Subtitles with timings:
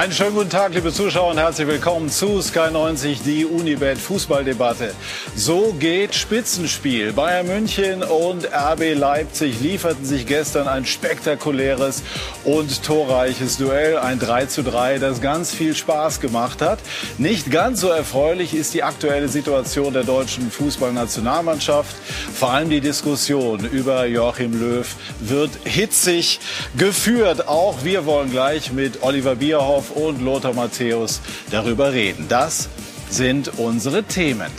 [0.00, 4.94] Einen schönen guten Tag, liebe Zuschauer, und herzlich willkommen zu Sky 90, die Unibet Fußballdebatte.
[5.36, 7.12] So geht Spitzenspiel.
[7.12, 12.02] Bayern München und RB Leipzig lieferten sich gestern ein spektakuläres
[12.44, 16.78] und torreiches Duell, ein 3 zu 3, das ganz viel Spaß gemacht hat.
[17.18, 21.94] Nicht ganz so erfreulich ist die aktuelle Situation der deutschen Fußballnationalmannschaft.
[22.34, 24.86] Vor allem die Diskussion über Joachim Löw
[25.20, 26.40] wird hitzig
[26.78, 27.48] geführt.
[27.48, 32.26] Auch wir wollen gleich mit Oliver Bierhoff Und Lothar Matthäus darüber reden.
[32.28, 32.68] Das
[33.10, 34.50] sind unsere Themen.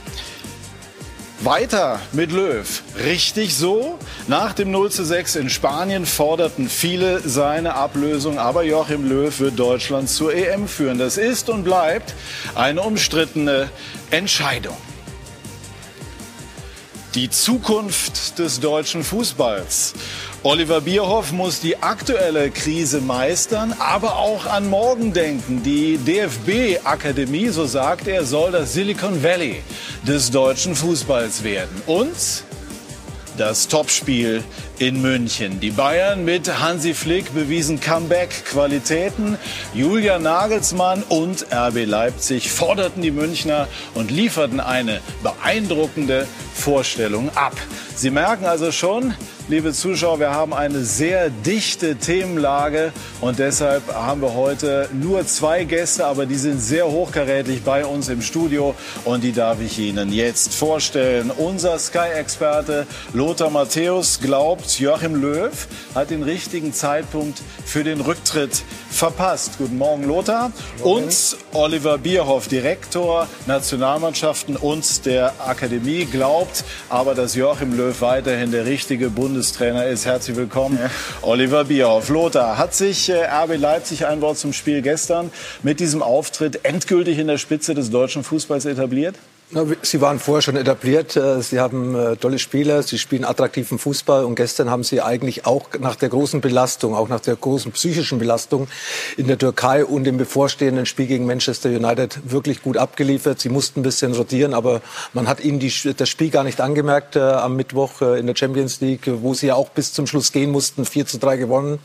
[1.44, 2.84] Weiter mit Löw.
[3.04, 3.98] Richtig so?
[4.28, 9.58] Nach dem 0 zu 6 in Spanien forderten viele seine Ablösung, aber Joachim Löw wird
[9.58, 11.00] Deutschland zur EM führen.
[11.00, 12.14] Das ist und bleibt
[12.54, 13.72] eine umstrittene
[14.12, 14.78] Entscheidung.
[17.16, 19.94] Die Zukunft des deutschen Fußballs.
[20.44, 25.62] Oliver Bierhoff muss die aktuelle Krise meistern, aber auch an morgen denken.
[25.62, 29.62] Die DFB-Akademie, so sagt er, soll das Silicon Valley
[30.02, 31.84] des deutschen Fußballs werden.
[31.86, 32.44] Und
[33.38, 34.44] das Topspiel
[34.82, 35.60] in München.
[35.60, 39.38] Die Bayern mit Hansi Flick bewiesen Comeback-Qualitäten.
[39.76, 47.54] Julian Nagelsmann und RB Leipzig forderten die Münchner und lieferten eine beeindruckende Vorstellung ab.
[47.96, 49.14] Sie merken also schon,
[49.48, 55.66] liebe Zuschauer, wir haben eine sehr dichte Themenlage und deshalb haben wir heute nur zwei
[55.66, 58.74] Gäste, aber die sind sehr hochkarätig bei uns im Studio
[59.06, 61.32] und die darf ich Ihnen jetzt vorstellen.
[61.32, 65.52] Unser Sky-Experte Lothar Matthäus glaubt, Joachim Löw
[65.96, 69.54] hat den richtigen Zeitpunkt für den Rücktritt verpasst.
[69.58, 70.52] Guten Morgen, Lothar.
[70.80, 71.06] Morgen.
[71.06, 78.66] Und Oliver Bierhoff, Direktor Nationalmannschaften und der Akademie, glaubt aber, dass Joachim Löw weiterhin der
[78.66, 80.06] richtige Bundestrainer ist.
[80.06, 80.90] Herzlich willkommen, ja.
[81.22, 82.10] Oliver Bierhoff.
[82.10, 85.32] Lothar, hat sich äh, RB Leipzig, ein Wort zum Spiel gestern,
[85.64, 89.16] mit diesem Auftritt endgültig in der Spitze des deutschen Fußballs etabliert?
[89.82, 91.18] Sie waren vorher schon etabliert.
[91.18, 92.84] Äh, Sie haben äh, tolle Spieler.
[92.84, 94.24] Sie spielen attraktiven Fußball.
[94.24, 98.18] Und gestern haben Sie eigentlich auch nach der großen Belastung, auch nach der großen psychischen
[98.18, 98.70] Belastung
[99.18, 103.42] in der Türkei und dem bevorstehenden Spiel gegen Manchester United wirklich gut abgeliefert.
[103.42, 104.82] Sie mussten ein bisschen rotieren, aber
[105.12, 108.80] man hat Ihnen die, das Spiel gar nicht angemerkt äh, am Mittwoch in der Champions
[108.80, 110.86] League, wo Sie ja auch bis zum Schluss gehen mussten.
[110.86, 111.80] 4 zu 3 gewonnen.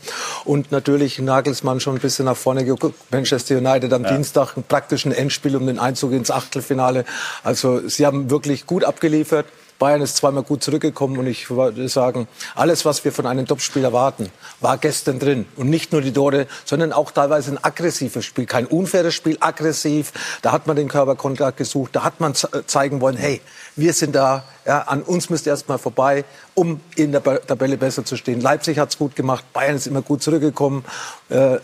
[0.45, 2.95] Und natürlich Nagelsmann schon ein bisschen nach vorne geguckt.
[3.11, 4.13] Manchester United am ja.
[4.13, 7.03] Dienstag ein praktischen Endspiel um den Einzug ins Achtelfinale.
[7.43, 9.45] Also also sie haben wirklich gut abgeliefert.
[9.79, 13.83] Bayern ist zweimal gut zurückgekommen und ich würde sagen, alles, was wir von einem Topspiel
[13.83, 15.45] erwarten, war gestern drin.
[15.55, 18.47] Und nicht nur die Tore, sondern auch teilweise ein aggressives Spiel.
[18.47, 20.13] Kein unfaires Spiel, aggressiv.
[20.41, 23.39] Da hat man den Körperkontakt gesucht, da hat man zeigen wollen, hey,
[23.75, 26.25] wir sind da, ja, an uns müsst ihr erstmal vorbei,
[26.55, 28.41] um in der Tabelle besser zu stehen.
[28.41, 30.85] Leipzig hat es gut gemacht, Bayern ist immer gut zurückgekommen.
[31.29, 31.57] Äh,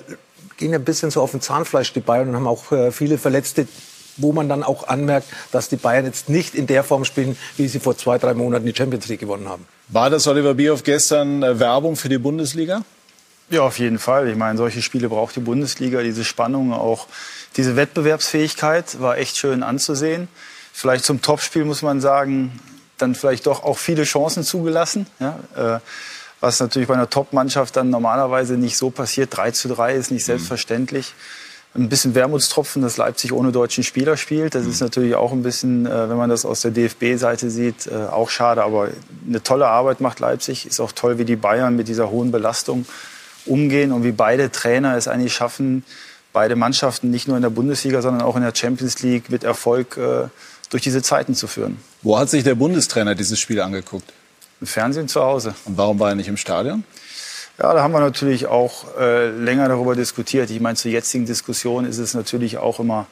[0.58, 3.68] ging ein bisschen so auf den Zahnfleisch, die Bayern, und haben auch äh, viele Verletzte
[4.18, 7.68] wo man dann auch anmerkt, dass die Bayern jetzt nicht in der Form spielen, wie
[7.68, 9.66] sie vor zwei, drei Monaten die Champions League gewonnen haben.
[9.90, 12.84] War das Oliver Bierhoff gestern äh, Werbung für die Bundesliga?
[13.50, 14.30] Ja, auf jeden Fall.
[14.30, 16.02] Ich meine, solche Spiele braucht die Bundesliga.
[16.02, 17.08] Diese Spannung, auch
[17.58, 20.28] diese Wettbewerbsfähigkeit war echt schön anzusehen.
[20.72, 22.60] Vielleicht zum Topspiel muss man sagen,
[22.98, 25.08] dann vielleicht doch auch viele Chancen zugelassen.
[25.20, 25.80] Ja, äh,
[26.40, 29.36] was natürlich bei einer Top-Mannschaft dann normalerweise nicht so passiert.
[29.36, 30.26] 3 zu 3 ist nicht mhm.
[30.26, 31.14] selbstverständlich.
[31.14, 31.43] Mhm
[31.76, 34.54] ein bisschen Wermutstropfen, dass Leipzig ohne deutschen Spieler spielt.
[34.54, 34.88] Das ist mhm.
[34.88, 38.64] natürlich auch ein bisschen, äh, wenn man das aus der DFB-Seite sieht, äh, auch schade.
[38.64, 38.90] Aber
[39.28, 40.68] eine tolle Arbeit macht Leipzig.
[40.68, 42.86] Ist auch toll, wie die Bayern mit dieser hohen Belastung
[43.46, 45.84] umgehen und wie beide Trainer es eigentlich schaffen,
[46.32, 49.98] beide Mannschaften nicht nur in der Bundesliga, sondern auch in der Champions League mit Erfolg
[49.98, 50.28] äh,
[50.70, 51.78] durch diese Zeiten zu führen.
[52.02, 54.12] Wo hat sich der Bundestrainer dieses Spiel angeguckt?
[54.62, 55.56] Im Fernsehen zu Hause.
[55.66, 56.84] Und warum war er nicht im Stadion?
[57.60, 60.50] Ja, da haben wir natürlich auch äh, länger darüber diskutiert.
[60.50, 63.06] Ich meine, zur jetzigen Diskussion ist es natürlich auch immer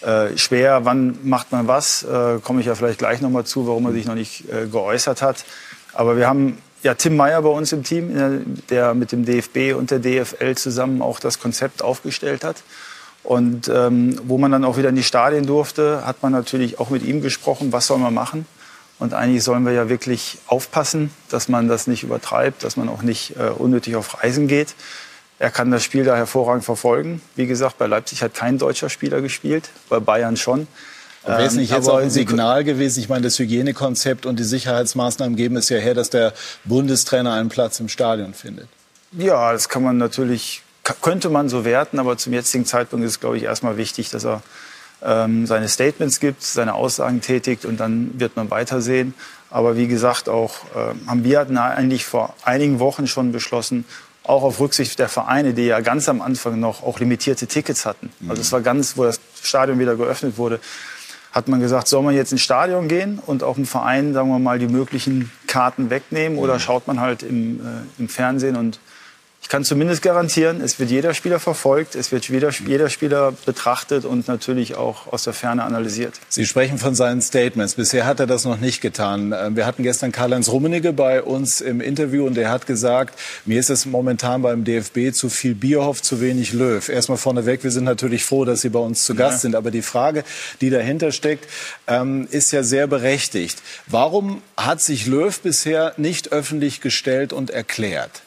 [0.00, 2.02] äh, schwer, wann macht man was.
[2.02, 4.66] Äh, Komme ich ja vielleicht gleich noch mal zu, warum er sich noch nicht äh,
[4.66, 5.44] geäußert hat.
[5.92, 9.76] Aber wir haben ja Tim Meyer bei uns im Team, äh, der mit dem DFB
[9.76, 12.56] und der DFL zusammen auch das Konzept aufgestellt hat.
[13.22, 16.90] Und ähm, wo man dann auch wieder in die Stadien durfte, hat man natürlich auch
[16.90, 18.44] mit ihm gesprochen, was soll man machen.
[18.98, 23.02] Und eigentlich sollen wir ja wirklich aufpassen, dass man das nicht übertreibt, dass man auch
[23.02, 24.74] nicht äh, unnötig auf Reisen geht.
[25.38, 27.22] Er kann das Spiel da hervorragend verfolgen.
[27.36, 30.66] Wie gesagt, bei Leipzig hat kein deutscher Spieler gespielt, bei Bayern schon.
[31.24, 33.00] Wäre es nicht ähm, jetzt auch ein Signal gewesen?
[33.00, 36.32] Ich meine, das Hygienekonzept und die Sicherheitsmaßnahmen geben es ja her, dass der
[36.64, 38.68] Bundestrainer einen Platz im Stadion findet.
[39.12, 40.62] Ja, das kann man natürlich,
[41.02, 44.24] könnte man so werten, aber zum jetzigen Zeitpunkt ist es, glaube ich, erstmal wichtig, dass
[44.24, 44.42] er
[45.02, 49.14] ähm, seine Statements gibt, seine Aussagen tätigt und dann wird man weitersehen.
[49.50, 53.84] Aber wie gesagt, auch äh, haben wir eigentlich vor einigen Wochen schon beschlossen,
[54.24, 58.10] auch auf Rücksicht der Vereine, die ja ganz am Anfang noch auch limitierte Tickets hatten.
[58.28, 60.60] Also es war ganz, wo das Stadion wieder geöffnet wurde,
[61.32, 64.38] hat man gesagt, soll man jetzt ins Stadion gehen und auch im Verein, sagen wir
[64.38, 67.62] mal, die möglichen Karten wegnehmen oder schaut man halt im, äh,
[67.98, 68.80] im Fernsehen und
[69.48, 74.04] ich kann zumindest garantieren, es wird jeder Spieler verfolgt, es wird jeder, jeder Spieler betrachtet
[74.04, 76.20] und natürlich auch aus der Ferne analysiert.
[76.28, 77.76] Sie sprechen von seinen Statements.
[77.76, 79.32] Bisher hat er das noch nicht getan.
[79.34, 83.58] Ähm, wir hatten gestern Karl-Heinz Rummenigge bei uns im Interview und der hat gesagt, mir
[83.58, 86.86] ist es momentan beim DFB zu viel Bierhoff, zu wenig Löw.
[86.86, 89.38] Erstmal vorneweg, wir sind natürlich froh, dass Sie bei uns zu Gast ja.
[89.38, 89.56] sind.
[89.56, 90.24] Aber die Frage,
[90.60, 91.48] die dahinter steckt,
[91.86, 93.62] ähm, ist ja sehr berechtigt.
[93.86, 98.20] Warum hat sich Löw bisher nicht öffentlich gestellt und erklärt?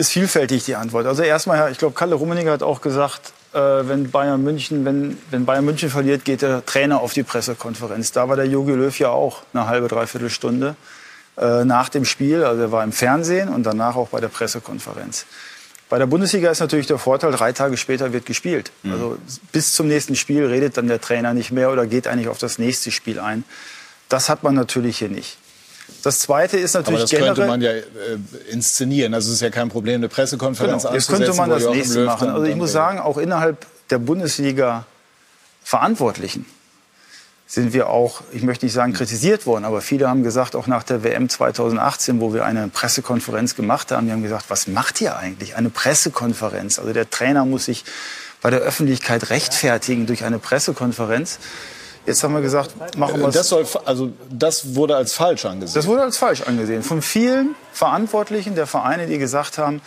[0.00, 1.06] Ist vielfältig die Antwort.
[1.06, 5.44] Also erstmal, ich glaube, Kalle Rummenigge hat auch gesagt, äh, wenn Bayern München, wenn, wenn
[5.44, 8.10] Bayern München verliert, geht der Trainer auf die Pressekonferenz.
[8.12, 10.74] Da war der Jogi Löw ja auch eine halbe, dreiviertel Stunde
[11.36, 12.44] äh, nach dem Spiel.
[12.44, 15.26] Also er war im Fernsehen und danach auch bei der Pressekonferenz.
[15.88, 18.70] Bei der Bundesliga ist natürlich der Vorteil, drei Tage später wird gespielt.
[18.82, 18.92] Mhm.
[18.92, 19.18] Also
[19.52, 22.58] bis zum nächsten Spiel redet dann der Trainer nicht mehr oder geht eigentlich auf das
[22.58, 23.44] nächste Spiel ein.
[24.08, 25.36] Das hat man natürlich hier nicht.
[26.02, 27.82] Das Zweite ist natürlich Aber das könnte man ja äh,
[28.50, 29.14] inszenieren.
[29.14, 32.28] Also es ist ja kein Problem, eine Pressekonferenz genau, Jetzt könnte man das nächste machen.
[32.30, 34.86] Also ich muss sagen, auch innerhalb der Bundesliga
[35.62, 36.46] Verantwortlichen
[37.46, 40.84] sind wir auch, ich möchte nicht sagen kritisiert worden, aber viele haben gesagt, auch nach
[40.84, 45.16] der WM 2018, wo wir eine Pressekonferenz gemacht haben, die haben gesagt, was macht ihr
[45.16, 45.56] eigentlich?
[45.56, 46.78] Eine Pressekonferenz.
[46.78, 47.84] Also der Trainer muss sich
[48.40, 51.40] bei der Öffentlichkeit rechtfertigen durch eine Pressekonferenz.
[52.10, 53.48] Jetzt haben wir gesagt, machen wir das.
[53.48, 55.74] Soll, also das wurde als falsch angesehen.
[55.74, 56.82] Das wurde als falsch angesehen.
[56.82, 59.80] Von vielen Verantwortlichen der Vereine, die gesagt haben,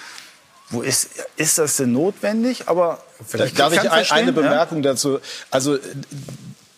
[0.69, 2.67] wo ist, ist das denn notwendig?
[2.67, 4.91] Aber vielleicht darf ich, ich eine Bemerkung ja?
[4.91, 5.19] dazu.
[5.51, 5.77] Also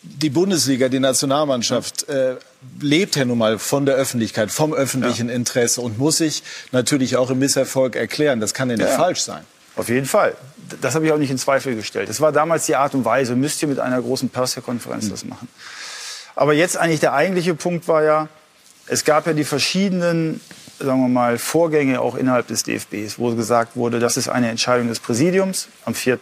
[0.02, 2.36] die Bundesliga, die Nationalmannschaft, äh,
[2.80, 5.34] lebt ja nun mal von der Öffentlichkeit, vom öffentlichen ja.
[5.34, 6.42] Interesse und muss sich
[6.72, 8.40] natürlich auch im Misserfolg erklären.
[8.40, 8.96] Das kann ja nicht ja.
[8.96, 9.44] falsch sein.
[9.76, 10.34] Auf jeden Fall.
[10.80, 12.08] Das habe ich auch nicht in Zweifel gestellt.
[12.08, 15.10] Es war damals die Art und Weise, müsst ihr mit einer großen Pressekonferenz mhm.
[15.10, 15.48] das machen.
[16.34, 18.28] Aber jetzt eigentlich der eigentliche Punkt war ja,
[18.86, 20.40] es gab ja die verschiedenen,
[20.78, 24.88] sagen wir mal, Vorgänge auch innerhalb des DFBs, wo gesagt wurde, das ist eine Entscheidung
[24.88, 25.68] des Präsidiums.
[25.84, 26.18] Am 4.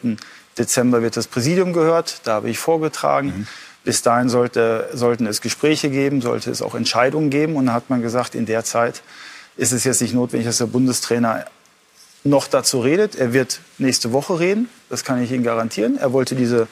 [0.59, 3.29] Dezember wird das Präsidium gehört, da habe ich vorgetragen.
[3.29, 3.47] Mhm.
[3.85, 7.57] Bis dahin sollte, sollten es Gespräche geben, sollte es auch Entscheidungen geben.
[7.57, 9.03] Und dann hat man gesagt, in der Zeit
[9.59, 11.45] ist es jetzt nicht notwendig, dass der Bundestrainer
[12.25, 13.15] noch dazu redet.
[13.15, 15.99] Er wird nächste Woche reden, das kann ich Ihnen garantieren.
[15.99, 16.67] Er wollte diese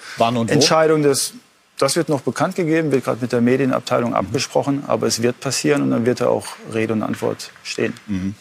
[0.48, 1.34] Entscheidung des,
[1.78, 4.16] das wird noch bekannt gegeben, wird gerade mit der Medienabteilung mhm.
[4.16, 7.92] abgesprochen, aber es wird passieren und dann wird er auch Rede und Antwort stehen.
[8.06, 8.34] Mhm.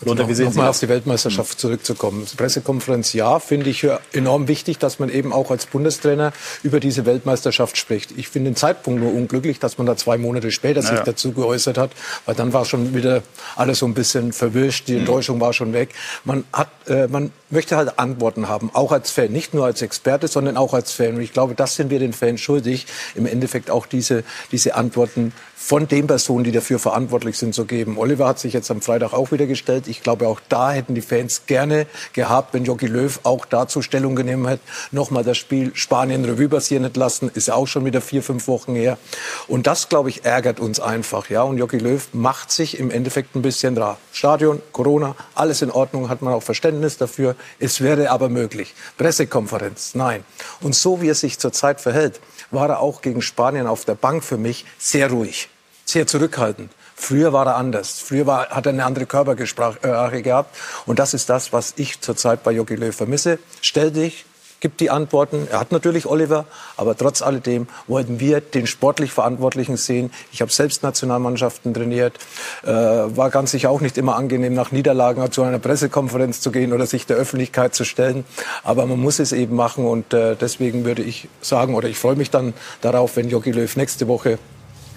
[0.00, 2.24] Lothar, wie sehen Nochmal auf die Weltmeisterschaft zurückzukommen.
[2.36, 7.76] Pressekonferenz, ja, finde ich enorm wichtig, dass man eben auch als Bundestrainer über diese Weltmeisterschaft
[7.76, 8.12] spricht.
[8.16, 10.96] Ich finde den Zeitpunkt nur unglücklich, dass man da zwei Monate später naja.
[10.96, 11.90] sich dazu geäußert hat,
[12.26, 13.22] weil dann war schon wieder
[13.56, 15.00] alles so ein bisschen verwischt, die mhm.
[15.00, 15.90] Enttäuschung war schon weg.
[16.24, 20.28] Man hat, äh, man möchte halt Antworten haben, auch als Fan, nicht nur als Experte,
[20.28, 21.16] sondern auch als Fan.
[21.16, 22.86] Und ich glaube, das sind wir den Fans schuldig,
[23.16, 24.22] im Endeffekt auch diese,
[24.52, 27.98] diese Antworten von den Personen, die dafür verantwortlich sind, zu geben.
[27.98, 29.87] Oliver hat sich jetzt am Freitag auch wieder gestellt.
[29.88, 34.16] Ich glaube, auch da hätten die Fans gerne gehabt, wenn Jogi Löw auch dazu Stellung
[34.16, 37.30] genommen hätte, nochmal das Spiel Spanien Revue passieren hätte lassen.
[37.34, 38.98] Ist ja auch schon wieder vier, fünf Wochen her.
[39.46, 41.30] Und das, glaube ich, ärgert uns einfach.
[41.30, 43.98] Ja, und Jogi Löw macht sich im Endeffekt ein bisschen da.
[44.12, 47.36] Stadion, Corona, alles in Ordnung, hat man auch Verständnis dafür.
[47.58, 48.74] Es wäre aber möglich.
[48.96, 50.24] Pressekonferenz, nein.
[50.60, 52.20] Und so wie er sich zurzeit verhält,
[52.50, 55.48] war er auch gegen Spanien auf der Bank für mich sehr ruhig,
[55.84, 56.70] sehr zurückhaltend.
[57.00, 58.00] Früher war er anders.
[58.00, 60.54] Früher war, hat er eine andere Körpersprache gehabt.
[60.84, 63.38] Und das ist das, was ich zurzeit bei Jogi Löw vermisse.
[63.62, 64.26] Stell dich,
[64.60, 65.46] gibt die Antworten.
[65.50, 66.44] Er hat natürlich Oliver,
[66.76, 70.10] aber trotz alledem wollten wir den sportlich Verantwortlichen sehen.
[70.32, 72.18] Ich habe selbst Nationalmannschaften trainiert,
[72.64, 76.72] äh, war ganz sicher auch nicht immer angenehm, nach Niederlagen zu einer Pressekonferenz zu gehen
[76.72, 78.24] oder sich der Öffentlichkeit zu stellen.
[78.64, 82.16] Aber man muss es eben machen und äh, deswegen würde ich sagen, oder ich freue
[82.16, 84.38] mich dann darauf, wenn Jogi Löw nächste Woche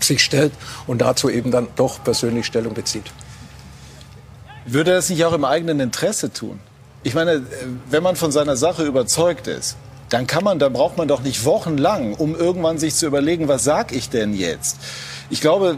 [0.04, 0.54] sich stellt
[0.88, 3.12] und dazu eben dann doch persönlich Stellung bezieht.
[4.66, 6.60] Würde er das nicht auch im eigenen Interesse tun?
[7.04, 7.44] Ich meine,
[7.90, 9.76] wenn man von seiner Sache überzeugt ist,
[10.10, 13.64] dann kann man, dann braucht man doch nicht wochenlang, um irgendwann sich zu überlegen, was
[13.64, 14.78] sag ich denn jetzt?
[15.30, 15.78] Ich glaube,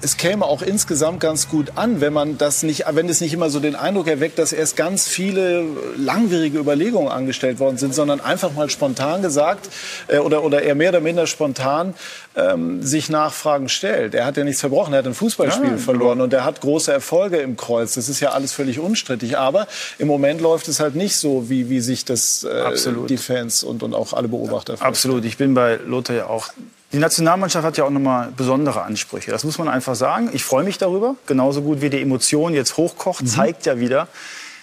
[0.00, 3.50] es käme auch insgesamt ganz gut an, wenn man das nicht, wenn es nicht immer
[3.50, 5.64] so den Eindruck erweckt, dass erst ganz viele
[5.96, 9.68] langwierige Überlegungen angestellt worden sind, sondern einfach mal spontan gesagt
[10.08, 11.94] äh, oder, oder eher mehr oder minder spontan
[12.36, 14.14] ähm, sich Nachfragen stellt.
[14.14, 16.92] Er hat ja nichts verbrochen, er hat ein Fußballspiel ja, verloren und er hat große
[16.92, 17.94] Erfolge im Kreuz.
[17.94, 19.38] Das ist ja alles völlig unstrittig.
[19.38, 19.66] Aber
[19.98, 22.72] im Moment läuft es halt nicht so, wie, wie sich das äh,
[23.08, 25.24] die Fans und, und auch alle Beobachter Absolut.
[25.24, 26.50] Ich bin bei Lothar ja auch
[26.94, 29.32] die Nationalmannschaft hat ja auch nochmal besondere Ansprüche.
[29.32, 30.30] Das muss man einfach sagen.
[30.32, 31.16] Ich freue mich darüber.
[31.26, 33.26] Genauso gut wie die Emotion jetzt hochkocht, mhm.
[33.26, 34.06] zeigt ja wieder,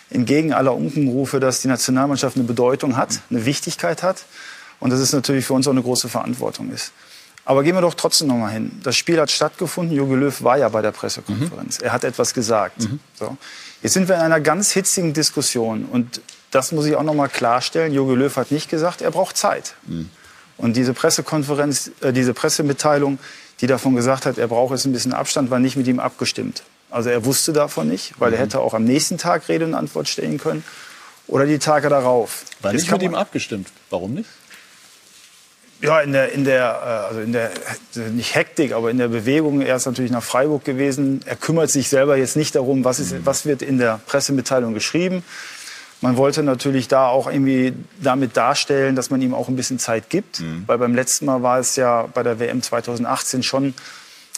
[0.10, 4.24] entgegen aller Unkenrufe, dass die Nationalmannschaft eine Bedeutung hat, eine Wichtigkeit hat.
[4.80, 6.94] Und dass es natürlich für uns auch eine große Verantwortung ist.
[7.44, 8.80] Aber gehen wir doch trotzdem noch mal hin.
[8.82, 9.96] Das Spiel hat stattgefunden.
[9.96, 11.80] Jogi Löw war ja bei der Pressekonferenz.
[11.80, 11.86] Mhm.
[11.86, 12.80] Er hat etwas gesagt.
[12.80, 13.02] Mhm.
[13.14, 13.36] So.
[13.84, 15.84] Jetzt sind wir in einer ganz hitzigen Diskussion.
[15.84, 17.94] Und das muss ich auch noch mal klarstellen.
[17.94, 19.76] Jogi Löw hat nicht gesagt, er braucht Zeit.
[19.86, 20.10] Mhm.
[20.62, 23.18] Und diese Pressekonferenz, äh, diese Pressemitteilung,
[23.60, 26.64] die davon gesagt hat, er braucht jetzt ein bisschen Abstand, war nicht mit ihm abgestimmt.
[26.92, 28.44] Also er wusste davon nicht, weil er mhm.
[28.44, 30.64] hätte auch am nächsten Tag Rede und Antwort stellen können
[31.28, 32.44] oder die Tage darauf.
[32.62, 33.70] War nicht mit ihm abgestimmt.
[33.90, 34.30] Warum nicht?
[35.82, 37.52] Ja, in der, in der, äh, also in der,
[38.12, 39.62] nicht Hektik, aber in der Bewegung.
[39.62, 41.22] Er ist natürlich nach Freiburg gewesen.
[41.26, 45.24] Er kümmert sich selber jetzt nicht darum, was, ist, was wird in der Pressemitteilung geschrieben.
[46.02, 50.10] Man wollte natürlich da auch irgendwie damit darstellen, dass man ihm auch ein bisschen Zeit
[50.10, 50.40] gibt.
[50.40, 50.64] Mhm.
[50.66, 53.76] Weil beim letzten Mal war es ja bei der WM 2018 schon,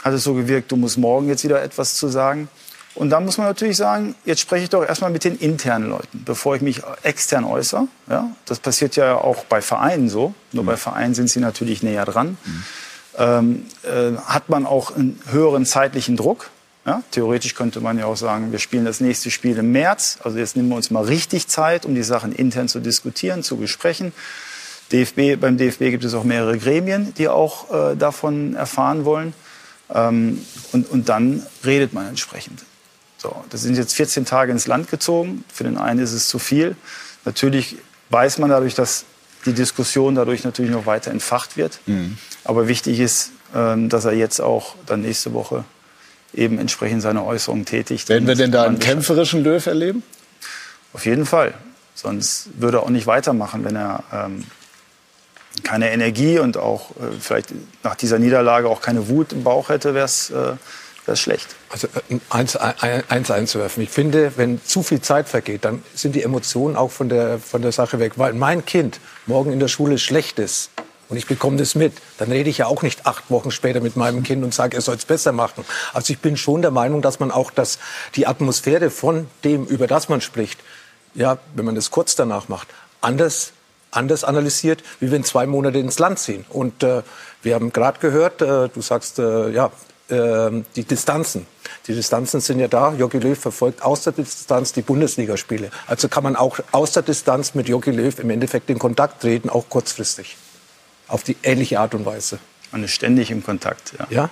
[0.03, 2.49] hat es so gewirkt, du musst morgen jetzt wieder etwas zu sagen.
[2.95, 6.23] Und dann muss man natürlich sagen, jetzt spreche ich doch erstmal mit den internen Leuten,
[6.25, 7.87] bevor ich mich extern äußere.
[8.07, 10.33] Ja, das passiert ja auch bei Vereinen so.
[10.51, 10.67] Nur mhm.
[10.67, 12.37] bei Vereinen sind sie natürlich näher dran.
[12.43, 12.63] Mhm.
[13.17, 16.49] Ähm, äh, hat man auch einen höheren zeitlichen Druck.
[16.85, 20.17] Ja, theoretisch könnte man ja auch sagen, wir spielen das nächste Spiel im März.
[20.23, 23.55] Also jetzt nehmen wir uns mal richtig Zeit, um die Sachen intern zu diskutieren, zu
[23.55, 24.11] besprechen.
[24.91, 29.33] DFB, beim DFB gibt es auch mehrere Gremien, die auch äh, davon erfahren wollen.
[29.93, 32.63] Ähm, und, und dann redet man entsprechend.
[33.17, 35.45] So, das sind jetzt 14 Tage ins Land gezogen.
[35.51, 36.75] Für den einen ist es zu viel.
[37.23, 37.77] Natürlich
[38.09, 39.05] weiß man dadurch, dass
[39.45, 41.79] die Diskussion dadurch natürlich noch weiter entfacht wird.
[41.85, 42.17] Mhm.
[42.43, 45.63] Aber wichtig ist, ähm, dass er jetzt auch dann nächste Woche
[46.33, 48.09] eben entsprechend seine Äußerungen tätigt.
[48.09, 50.03] Werden wir denn da einen kämpferischen Löw erleben?
[50.93, 51.53] Auf jeden Fall.
[51.95, 54.45] Sonst würde er auch nicht weitermachen, wenn er ähm,
[55.63, 59.93] keine Energie und auch äh, vielleicht nach dieser Niederlage auch keine Wut im Bauch hätte,
[59.93, 61.55] wäre es äh, schlecht.
[61.69, 63.83] Also äh, eins, eins einzuwerfen.
[63.83, 67.61] Ich finde, wenn zu viel Zeit vergeht, dann sind die Emotionen auch von der, von
[67.61, 68.13] der Sache weg.
[68.15, 70.71] Weil mein Kind morgen in der Schule schlecht ist
[71.09, 73.95] und ich bekomme das mit, dann rede ich ja auch nicht acht Wochen später mit
[73.95, 75.65] meinem Kind und sage, er soll es besser machen.
[75.93, 77.79] Also ich bin schon der Meinung, dass man auch das,
[78.15, 80.59] die Atmosphäre von dem, über das man spricht,
[81.13, 82.67] ja, wenn man das kurz danach macht,
[83.01, 83.53] anders
[83.91, 86.45] anders analysiert, wie wenn zwei Monate ins Land ziehen.
[86.49, 87.03] Und äh,
[87.43, 89.71] wir haben gerade gehört, äh, du sagst, äh, ja,
[90.09, 91.45] ähm, die Distanzen.
[91.87, 92.93] Die Distanzen sind ja da.
[92.93, 95.69] Jogi Löw verfolgt aus der Distanz die Bundesligaspiele.
[95.87, 99.49] Also kann man auch aus der Distanz mit Jogi Löw im Endeffekt in Kontakt treten,
[99.49, 100.37] auch kurzfristig.
[101.13, 102.39] Auf die ähnliche Art und Weise.
[102.71, 104.07] Man ist ständig im Kontakt, ja.
[104.09, 104.29] Ja,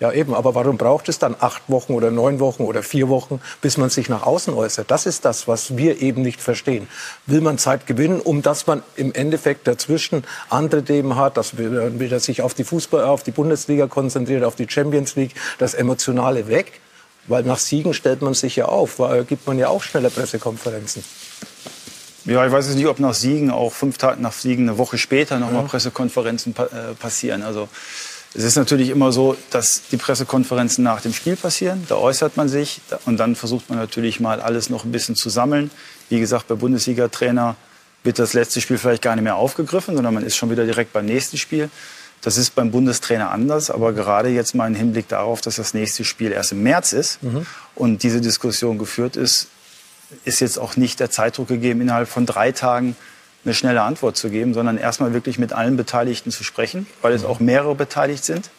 [0.00, 0.34] ja, eben.
[0.34, 3.90] Aber warum braucht es dann acht Wochen oder neun Wochen oder vier Wochen, bis man
[3.90, 4.90] sich nach außen äußert?
[4.90, 6.88] Das ist das, was wir eben nicht verstehen.
[7.26, 12.00] Will man Zeit gewinnen, um dass man im Endeffekt dazwischen andere Themen hat, dass man
[12.00, 16.48] wieder sich auf die Fußball, auf die Bundesliga konzentriert, auf die Champions League, das Emotionale
[16.48, 16.80] weg?
[17.28, 21.04] Weil nach Siegen stellt man sich ja auf, weil gibt man ja auch schneller Pressekonferenzen.
[22.26, 24.98] Ja, ich weiß jetzt nicht, ob nach Siegen auch fünf Tage nach Siegen eine Woche
[24.98, 25.68] später nochmal ja.
[25.68, 27.42] Pressekonferenzen pa äh, passieren.
[27.42, 27.68] Also
[28.34, 31.84] es ist natürlich immer so, dass die Pressekonferenzen nach dem Spiel passieren.
[31.88, 35.30] Da äußert man sich und dann versucht man natürlich mal alles noch ein bisschen zu
[35.30, 35.70] sammeln.
[36.10, 37.56] Wie gesagt, bei Bundesliga-Trainer
[38.02, 40.92] wird das letzte Spiel vielleicht gar nicht mehr aufgegriffen, sondern man ist schon wieder direkt
[40.92, 41.70] beim nächsten Spiel.
[42.22, 46.04] Das ist beim Bundestrainer anders, aber gerade jetzt mal im Hinblick darauf, dass das nächste
[46.04, 47.46] Spiel erst im März ist mhm.
[47.74, 49.48] und diese Diskussion geführt ist,
[50.24, 52.96] ist jetzt auch nicht der Zeitdruck gegeben, innerhalb von drei Tagen
[53.44, 57.24] eine schnelle Antwort zu geben, sondern erstmal wirklich mit allen Beteiligten zu sprechen, weil es
[57.24, 58.50] auch mehrere beteiligt sind,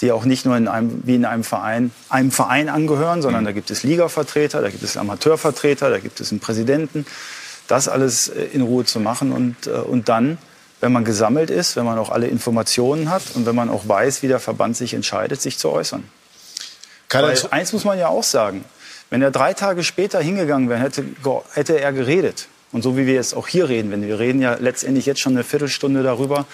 [0.00, 3.52] die auch nicht nur in einem, wie in einem Verein, einem Verein angehören, sondern da
[3.52, 7.06] gibt es Ligavertreter, da gibt es Amateurvertreter, da gibt es einen Präsidenten.
[7.68, 10.38] Das alles äh, in Ruhe zu machen und, äh, und dann,
[10.80, 14.22] wenn man gesammelt ist, wenn man auch alle Informationen hat und wenn man auch weiß,
[14.22, 16.04] wie der Verband sich entscheidet, sich zu äußern.
[17.52, 18.64] Weil eins muss man ja auch sagen,
[19.12, 21.04] wenn er drei Tage später hingegangen wäre, hätte,
[21.52, 22.48] hätte er geredet.
[22.72, 25.34] Und so wie wir jetzt auch hier reden, wenn wir reden ja letztendlich jetzt schon
[25.34, 26.46] eine Viertelstunde darüber,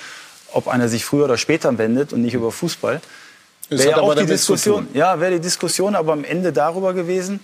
[0.52, 3.00] ob einer sich früher oder später wendet und nicht über Fußball.
[3.68, 7.38] Wäre ja auch die Diskussion, ja, wäre die Diskussion aber am Ende darüber gewesen,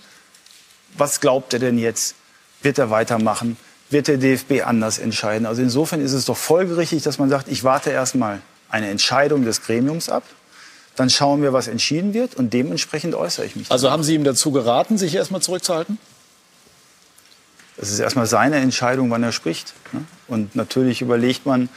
[0.97, 2.15] was glaubt er denn jetzt?
[2.61, 3.55] Wird er weitermachen?
[3.89, 5.45] Wird der DFB anders entscheiden?
[5.45, 9.61] Also insofern ist es doch folgerichtig, dass man sagt, ich warte erstmal eine Entscheidung des
[9.61, 10.23] Gremiums ab.
[10.95, 13.71] Dann schauen wir, was entschieden wird und dementsprechend äußere ich mich.
[13.71, 15.97] Also haben Sie ihm dazu geraten, sich erstmal zurückzuhalten?
[17.77, 19.73] Es ist erstmal seine Entscheidung, wann er spricht.
[19.91, 20.05] Ne?
[20.27, 21.67] Und natürlich überlegt man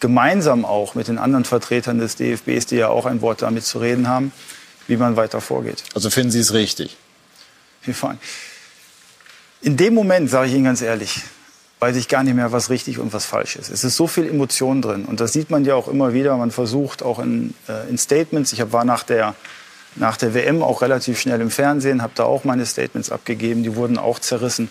[0.00, 3.78] gemeinsam auch mit den anderen Vertretern des DFBs, die ja auch ein Wort damit zu
[3.78, 4.32] reden haben,
[4.86, 5.82] wie man weiter vorgeht.
[5.94, 6.96] Also finden Sie es richtig?
[9.62, 11.22] In dem Moment, sage ich Ihnen ganz ehrlich,
[11.80, 13.70] weiß ich gar nicht mehr, was richtig und was falsch ist.
[13.70, 15.04] Es ist so viel Emotion drin.
[15.04, 16.36] Und das sieht man ja auch immer wieder.
[16.36, 18.52] Man versucht auch in, äh, in Statements.
[18.52, 19.34] Ich war nach der,
[19.94, 23.62] nach der WM auch relativ schnell im Fernsehen, habe da auch meine Statements abgegeben.
[23.62, 24.70] Die wurden auch zerrissen.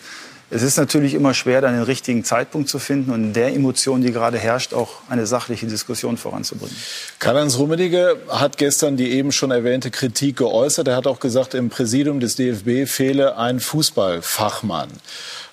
[0.52, 4.02] Es ist natürlich immer schwer, dann den richtigen Zeitpunkt zu finden und in der Emotion,
[4.02, 6.76] die gerade herrscht, auch eine sachliche Diskussion voranzubringen.
[7.18, 10.88] Karl-Heinz Rummenigge hat gestern die eben schon erwähnte Kritik geäußert.
[10.88, 14.90] Er hat auch gesagt, im Präsidium des DFB fehle ein Fußballfachmann.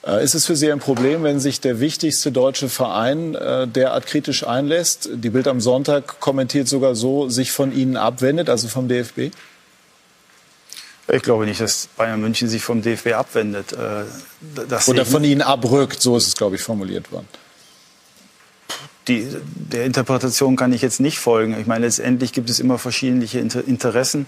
[0.06, 4.06] Äh, ist es für Sie ein Problem, wenn sich der wichtigste deutsche Verein äh, derart
[4.06, 5.08] kritisch einlässt?
[5.12, 9.30] Die Bild am Sonntag kommentiert sogar so, sich von Ihnen abwendet, also vom DFB?
[11.08, 13.72] Ich glaube nicht, dass Bayern München sich vom DFB abwendet.
[13.72, 14.04] Äh,
[14.86, 17.26] Oder von ihnen abrückt, so ist es, glaube ich, formuliert worden.
[19.08, 21.58] Die, der Interpretation kann ich jetzt nicht folgen.
[21.60, 24.26] Ich meine, letztendlich gibt es immer verschiedene Interessen.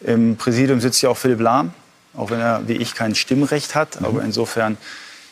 [0.00, 1.72] Im Präsidium sitzt ja auch Philipp Lahm,
[2.16, 4.00] auch wenn er, wie ich, kein Stimmrecht hat.
[4.00, 4.06] Mhm.
[4.06, 4.76] Aber insofern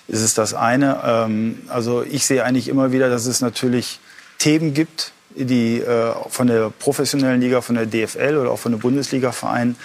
[0.08, 1.00] ist es das eine.
[1.04, 4.00] Ähm, also ich sehe eigentlich immer wieder, dass es natürlich
[4.38, 8.80] Themen gibt, die äh, von der professionellen Liga, von der DFL oder auch von den
[8.80, 9.76] Bundesliga-Vereinen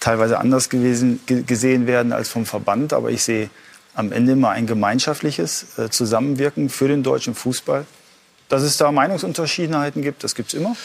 [0.00, 2.92] teilweise anders gewesen, gesehen werden als vom Verband.
[2.92, 3.50] Aber ich sehe
[3.94, 7.86] am Ende immer ein gemeinschaftliches äh, Zusammenwirken für den deutschen Fußball.
[8.48, 10.76] Dass es da Meinungsunterschiedenheiten gibt, das gibt es immer.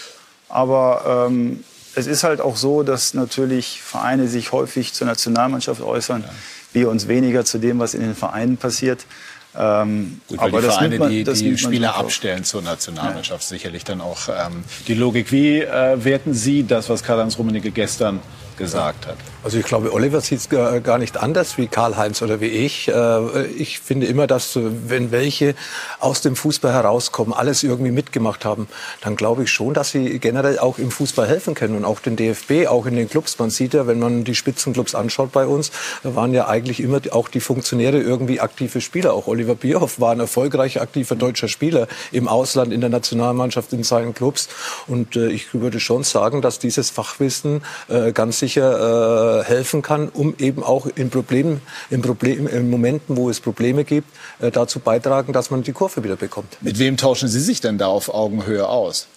[0.47, 1.63] Aber ähm,
[1.95, 6.29] es ist halt auch so, dass natürlich Vereine sich häufig zur Nationalmannschaft äußern, ja.
[6.73, 9.05] wir uns weniger zu dem, was in den Vereinen passiert.
[9.57, 13.47] Ähm, Gut, aber die Vereine, man, die, die Spieler abstellen zur Nationalmannschaft, ja.
[13.47, 15.31] sicherlich dann auch ähm, die Logik.
[15.31, 18.19] Wie äh, werten Sie das, was Karl-Heinz Rummenigge gestern
[18.59, 19.15] gesagt hat.
[19.41, 22.89] Also ich glaube, Oliver sieht es gar nicht anders wie Karl-Heinz oder wie ich.
[22.89, 25.55] Äh, ich finde immer, dass wenn welche
[25.99, 28.67] aus dem Fußball herauskommen, alles irgendwie mitgemacht haben,
[29.01, 32.17] dann glaube ich schon, dass sie generell auch im Fußball helfen können und auch den
[32.17, 33.39] DFB, auch in den Clubs.
[33.39, 35.71] Man sieht ja, wenn man die Spitzenclubs anschaut bei uns,
[36.03, 39.13] da waren ja eigentlich immer auch die Funktionäre irgendwie aktive Spieler.
[39.13, 43.83] Auch Oliver Bierhoff war ein erfolgreicher aktiver deutscher Spieler im Ausland, in der Nationalmannschaft, in
[43.83, 44.49] seinen Clubs.
[44.85, 50.09] Und äh, ich würde schon sagen, dass dieses Fachwissen äh, ganz sicher äh, helfen kann,
[50.09, 54.07] um eben auch in, Problemen, in, Problem, in Momenten, wo es Probleme gibt,
[54.39, 56.57] äh, dazu beitragen, dass man die Kurve wieder bekommt.
[56.61, 59.07] Mit wem tauschen Sie sich denn da auf Augenhöhe aus?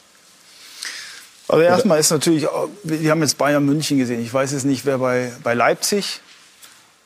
[1.49, 2.47] Also erstmal ist natürlich,
[2.83, 4.23] wir haben jetzt Bayern München gesehen.
[4.23, 6.22] Ich weiß jetzt nicht, wer bei, bei Leipzig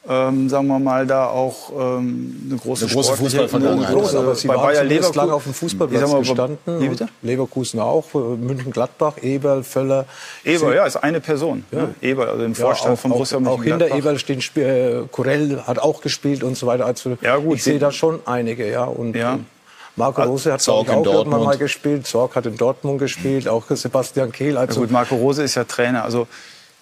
[0.08, 3.92] ähm, sagen wir mal, da auch ähm, eine große, eine große Fußballvergangenheit.
[3.92, 6.58] Groß, aber sie bei Bayern Leverkusen lange auf dem Fußballplatz mal, gestanden.
[6.80, 7.08] Wie bitte?
[7.22, 10.06] Leverkusen auch, München-Gladbach, Eberl, Völler.
[10.44, 11.64] Eberl, ja, ist eine Person.
[11.70, 11.82] Ja.
[11.82, 11.94] Ne?
[12.02, 15.08] Eberl, also im Vorstand ja, auch, von Borussia Auch, auch hinter Eberl stehen Spiel, äh,
[15.10, 16.86] Corell hat auch gespielt und so weiter.
[16.86, 18.84] Also ja, gut, ich sehe da schon einige, ja.
[18.84, 19.38] Und, ja.
[19.96, 22.06] Marco Rose hat Zorg auch irgendwann mal gespielt.
[22.06, 24.58] Zorg hat in Dortmund gespielt, auch Sebastian Kehl.
[24.58, 26.04] Also ja gut, Marco Rose ist ja Trainer.
[26.04, 26.28] Also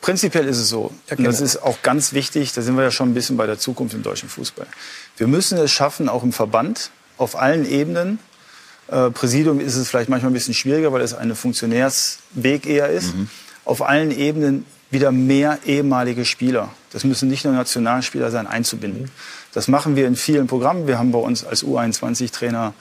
[0.04, 3.08] Prinzipiell ist es so, und das ist auch ganz wichtig, da sind wir ja schon
[3.08, 4.66] ein bisschen bei der Zukunft im deutschen Fußball.
[5.16, 8.18] Wir müssen es schaffen, auch im Verband, auf allen Ebenen,
[8.88, 13.14] äh, Präsidium ist es vielleicht manchmal ein bisschen schwieriger, weil es eine Funktionärsweg eher ist,
[13.14, 13.30] mhm.
[13.64, 19.04] auf allen Ebenen wieder mehr ehemalige Spieler, das müssen nicht nur Nationalspieler sein, einzubinden.
[19.04, 19.10] Mhm.
[19.54, 20.86] Das machen wir in vielen Programmen.
[20.86, 22.74] Wir haben bei uns als U21-Trainer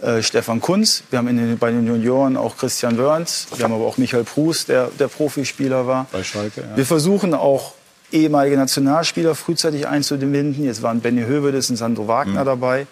[0.00, 3.84] äh, Stefan Kunz, wir haben den, bei den Junioren auch Christian Wörns, wir haben aber
[3.86, 6.06] auch Michael Prus, der, der Profispieler war.
[6.12, 6.76] Bei Schalke, ja.
[6.76, 7.74] Wir versuchen auch
[8.12, 10.64] ehemalige Nationalspieler frühzeitig einzubinden.
[10.64, 12.46] Jetzt waren Benny Hövedes und Sandro Wagner mhm.
[12.46, 12.86] dabei.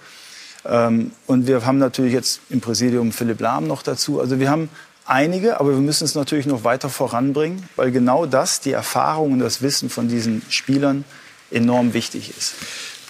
[0.64, 4.20] Ähm, und wir haben natürlich jetzt im Präsidium Philipp Lahm noch dazu.
[4.20, 4.68] Also wir haben
[5.04, 9.38] einige, aber wir müssen es natürlich noch weiter voranbringen, weil genau das, die Erfahrung und
[9.38, 11.04] das Wissen von diesen Spielern
[11.50, 12.54] enorm wichtig ist.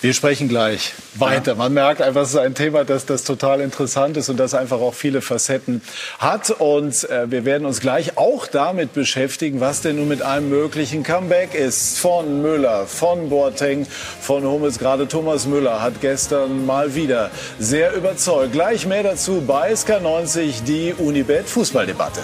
[0.06, 1.56] Wir sprechen gleich weiter.
[1.56, 4.78] Man merkt einfach, es ist ein Thema, das, das total interessant ist und das einfach
[4.78, 5.82] auch viele Facetten
[6.20, 6.52] hat.
[6.52, 11.02] Und äh, wir werden uns gleich auch damit beschäftigen, was denn nun mit einem möglichen
[11.02, 11.98] Comeback ist.
[11.98, 13.84] Von Müller, von Boateng,
[14.20, 14.78] von Hummels.
[14.78, 18.52] Gerade Thomas Müller hat gestern mal wieder sehr überzeugt.
[18.52, 22.20] Gleich mehr dazu bei SK90, die Unibet Fußballdebatte.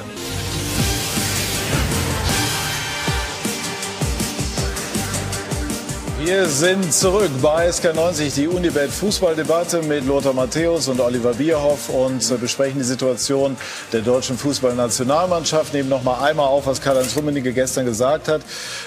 [6.24, 12.40] Wir sind zurück bei SK90, die Unibet Fußballdebatte mit Lothar Matthäus und Oliver Bierhoff und
[12.40, 13.56] besprechen die Situation
[13.92, 15.74] der deutschen Fußballnationalmannschaft.
[15.74, 18.42] Nehmen noch mal einmal auf, was Karl-Heinz Rummenigge gestern gesagt hat.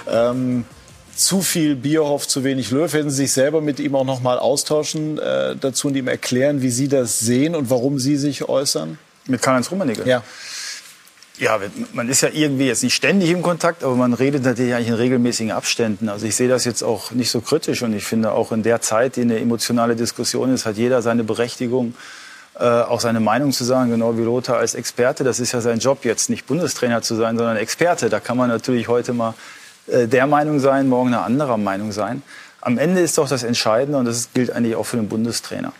[0.09, 0.63] Ähm,
[1.13, 2.91] zu viel Bierhoff, zu wenig Löw.
[2.93, 6.61] Werden Sie sich selber mit ihm auch noch mal austauschen äh, dazu und ihm erklären,
[6.61, 8.97] wie Sie das sehen und warum Sie sich äußern?
[9.27, 10.07] Mit Karl-Heinz Rummenigge?
[10.07, 10.23] Ja.
[11.37, 11.59] Ja,
[11.93, 14.93] man ist ja irgendwie jetzt nicht ständig im Kontakt, aber man redet natürlich eigentlich in
[14.93, 16.07] regelmäßigen Abständen.
[16.07, 18.79] Also ich sehe das jetzt auch nicht so kritisch und ich finde auch in der
[18.79, 21.93] Zeit, die eine emotionale Diskussion ist, hat jeder seine Berechtigung,
[22.57, 25.25] äh, auch seine Meinung zu sagen, genau wie Lothar als Experte.
[25.25, 28.09] Das ist ja sein Job jetzt, nicht Bundestrainer zu sein, sondern Experte.
[28.09, 29.33] Da kann man natürlich heute mal
[29.87, 32.23] äh, der Meinung sein, morgen eine andere Meinung sein.
[32.61, 35.73] Am Ende ist doch das Entscheidende und das gilt eigentlich auch für den Bundestrainer.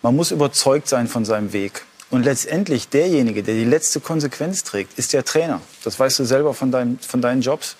[0.00, 1.84] Man muss überzeugt sein von seinem Weg.
[2.12, 5.62] Und letztendlich derjenige, der die letzte Konsequenz trägt, ist der Trainer.
[5.82, 7.74] Das weißt du selber von, deinem, von deinen Jobs.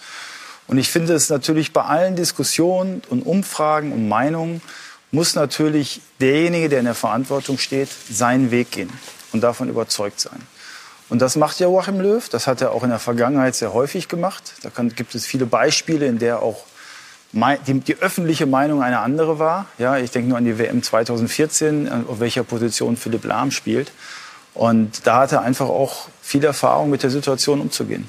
[0.67, 4.63] Und ich finde es natürlich bei allen Diskussionen und Umfragen und Meinungen
[5.11, 8.91] muss natürlich derjenige, der in der Verantwortung steht, seinen Weg gehen
[9.33, 10.41] und davon überzeugt sein.
[11.11, 12.27] Und das macht Joachim Löw.
[12.31, 14.55] Das hat er auch in der Vergangenheit sehr häufig gemacht.
[14.63, 16.65] Da kann, gibt es viele Beispiele, in der auch
[17.33, 19.67] die, die, öffentliche Meinung eine andere war.
[19.77, 23.93] Ja, ich denke nur an die WM 2014, auf welcher Position Philipp Lahm spielt.
[24.55, 28.07] Und da hat er einfach auch viel Erfahrung, mit der Situation umzugehen.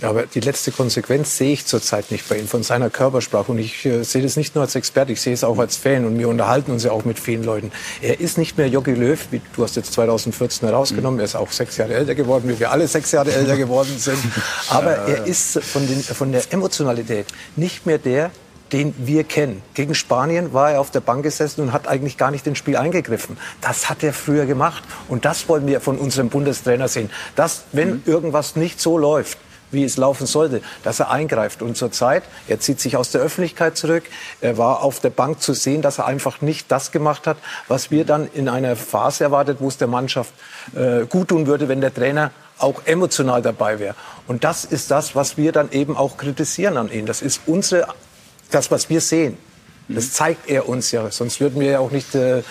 [0.00, 3.52] Ja, aber die letzte Konsequenz sehe ich zurzeit nicht bei ihm von seiner Körpersprache.
[3.52, 6.06] Und ich äh, sehe das nicht nur als Experte, ich sehe es auch als Fan.
[6.06, 7.70] Und wir unterhalten uns ja auch mit vielen Leuten.
[8.00, 11.16] Er ist nicht mehr Jogi Löw, wie du hast jetzt 2014 herausgenommen.
[11.16, 11.20] Mhm.
[11.20, 14.18] Er ist auch sechs Jahre älter geworden, wie wir alle sechs Jahre älter geworden sind.
[14.70, 18.30] Aber er ist von, den, von der Emotionalität nicht mehr der,
[18.72, 19.62] den wir kennen.
[19.74, 22.76] Gegen Spanien war er auf der Bank gesessen und hat eigentlich gar nicht ins Spiel
[22.76, 23.36] eingegriffen.
[23.60, 24.82] Das hat er früher gemacht.
[25.08, 27.10] Und das wollen wir von unserem Bundestrainer sehen.
[27.36, 28.02] Dass, wenn mhm.
[28.06, 29.38] irgendwas nicht so läuft,
[29.72, 31.62] wie es laufen sollte, dass er eingreift.
[31.62, 34.04] Und zurzeit, er zieht sich aus der Öffentlichkeit zurück.
[34.40, 37.36] Er war auf der Bank zu sehen, dass er einfach nicht das gemacht hat,
[37.68, 40.32] was wir dann in einer Phase erwartet, wo es der Mannschaft
[40.74, 43.94] äh, gut tun würde, wenn der Trainer auch emotional dabei wäre.
[44.26, 47.06] Und das ist das, was wir dann eben auch kritisieren an ihm.
[47.06, 47.88] Das ist unsere,
[48.50, 49.36] das, was wir sehen.
[49.94, 52.42] Das zeigt er uns ja, sonst würden wir ja auch nicht äh,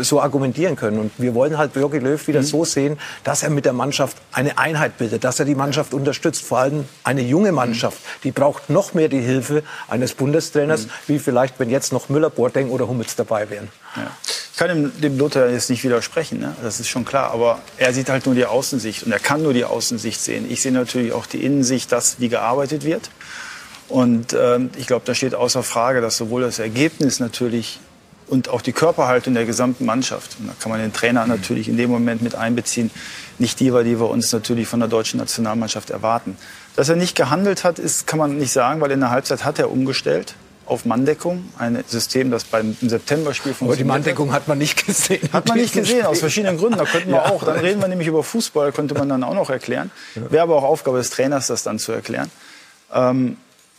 [0.00, 0.98] so argumentieren können.
[0.98, 2.46] Und wir wollen halt Jogi Löw wieder mhm.
[2.46, 6.42] so sehen, dass er mit der Mannschaft eine Einheit bildet, dass er die Mannschaft unterstützt.
[6.42, 10.90] Vor allem eine junge Mannschaft, die braucht noch mehr die Hilfe eines Bundestrainers, mhm.
[11.06, 13.68] wie vielleicht, wenn jetzt noch Müller, Boateng oder Hummels dabei wären.
[13.96, 14.10] Ja.
[14.52, 16.54] Ich kann dem, dem Lothar jetzt nicht widersprechen, ne?
[16.62, 17.30] das ist schon klar.
[17.32, 20.50] Aber er sieht halt nur die Außensicht und er kann nur die Außensicht sehen.
[20.50, 23.10] Ich sehe natürlich auch die Innensicht, dass wie gearbeitet wird.
[23.92, 27.78] Und ähm, ich glaube, da steht außer Frage, dass sowohl das Ergebnis natürlich
[28.26, 31.76] und auch die Körperhaltung der gesamten Mannschaft, und da kann man den Trainer natürlich in
[31.76, 32.90] dem Moment mit einbeziehen,
[33.38, 36.38] nicht die war, die wir uns natürlich von der deutschen Nationalmannschaft erwarten.
[36.74, 39.58] Dass er nicht gehandelt hat, ist, kann man nicht sagen, weil in der Halbzeit hat
[39.58, 43.72] er umgestellt auf Manndeckung, ein System, das beim September-Spiel funktioniert.
[43.72, 45.28] Aber die Manndeckung hat man nicht gesehen.
[45.34, 46.78] Hat man nicht gesehen, aus verschiedenen Gründen.
[46.78, 47.26] Da könnten wir ja.
[47.26, 49.90] auch, dann reden wir nämlich über Fußball, könnte man dann auch noch erklären.
[50.14, 52.30] Wäre aber auch Aufgabe des Trainers, das dann zu erklären.
[52.94, 53.36] Ähm,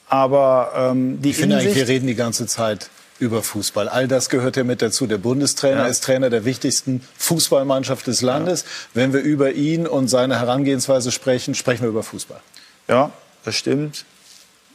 [0.09, 2.89] aber ähm, die Ich finde eigentlich, wir reden die ganze Zeit
[3.19, 3.87] über Fußball.
[3.87, 5.07] All das gehört ja mit dazu.
[5.07, 5.87] Der Bundestrainer ja.
[5.87, 8.61] ist Trainer der wichtigsten Fußballmannschaft des Landes.
[8.61, 8.67] Ja.
[8.95, 12.41] Wenn wir über ihn und seine Herangehensweise sprechen, sprechen wir über Fußball.
[12.87, 13.11] Ja,
[13.45, 14.05] das stimmt.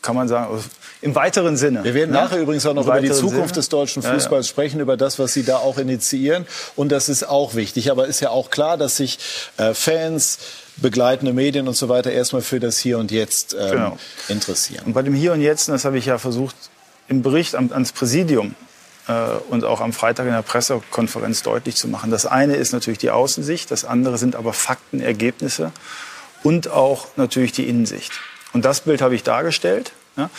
[0.00, 0.62] Kann man sagen,
[1.00, 1.84] im weiteren Sinne.
[1.84, 2.16] Wir werden ne?
[2.18, 3.52] nachher übrigens auch noch über die Zukunft Sinne?
[3.52, 6.46] des deutschen Fußballs ja, sprechen, über das, was Sie da auch initiieren.
[6.76, 7.90] Und das ist auch wichtig.
[7.90, 9.18] Aber ist ja auch klar, dass sich
[9.58, 10.38] äh, Fans,
[10.76, 13.98] begleitende Medien und so weiter erstmal für das Hier und Jetzt ähm, genau.
[14.28, 14.84] interessieren.
[14.86, 16.56] Und bei dem Hier und Jetzt, das habe ich ja versucht
[17.08, 18.54] im Bericht ans Präsidium
[19.08, 19.12] äh,
[19.50, 22.10] und auch am Freitag in der Pressekonferenz deutlich zu machen.
[22.10, 25.72] Das eine ist natürlich die Außensicht, das andere sind aber Fakten, Ergebnisse
[26.42, 28.12] und auch natürlich die Innensicht.
[28.52, 29.92] Und das Bild habe ich dargestellt.
[30.16, 30.30] Ja?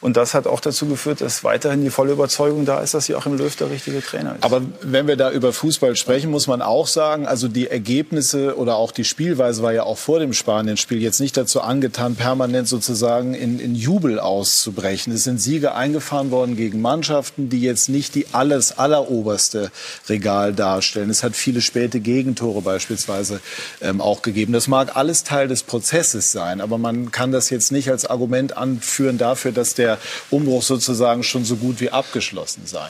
[0.00, 3.36] Und das hat auch dazu geführt, dass weiterhin die volle Überzeugung da ist, dass Joachim
[3.36, 4.44] Löw der richtige Trainer ist.
[4.44, 8.76] Aber wenn wir da über Fußball sprechen, muss man auch sagen, also die Ergebnisse oder
[8.76, 13.34] auch die Spielweise war ja auch vor dem Spanien-Spiel jetzt nicht dazu angetan, permanent sozusagen
[13.34, 15.12] in, in Jubel auszubrechen.
[15.12, 19.72] Es sind Siege eingefahren worden gegen Mannschaften, die jetzt nicht die alles alleroberste
[20.08, 21.10] Regal darstellen.
[21.10, 23.40] Es hat viele späte Gegentore beispielsweise
[23.80, 24.52] ähm, auch gegeben.
[24.52, 28.56] Das mag alles Teil des Prozesses sein, aber man kann das jetzt nicht als Argument
[28.56, 29.98] anführen dafür, dass der der
[30.30, 32.88] Umbruch sozusagen schon so gut wie abgeschlossen sei.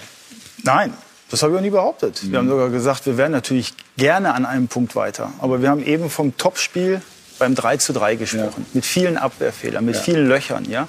[0.62, 0.92] Nein,
[1.30, 2.22] das habe ich auch nie behauptet.
[2.22, 2.30] Mhm.
[2.32, 5.32] Wir haben sogar gesagt, wir wären natürlich gerne an einem Punkt weiter.
[5.38, 7.02] Aber wir haben eben vom Topspiel
[7.38, 8.66] beim 3 zu 3 gesprochen.
[8.66, 8.74] Ja.
[8.74, 10.00] Mit vielen Abwehrfehlern, mit ja.
[10.00, 10.64] vielen Löchern.
[10.68, 10.88] Ja?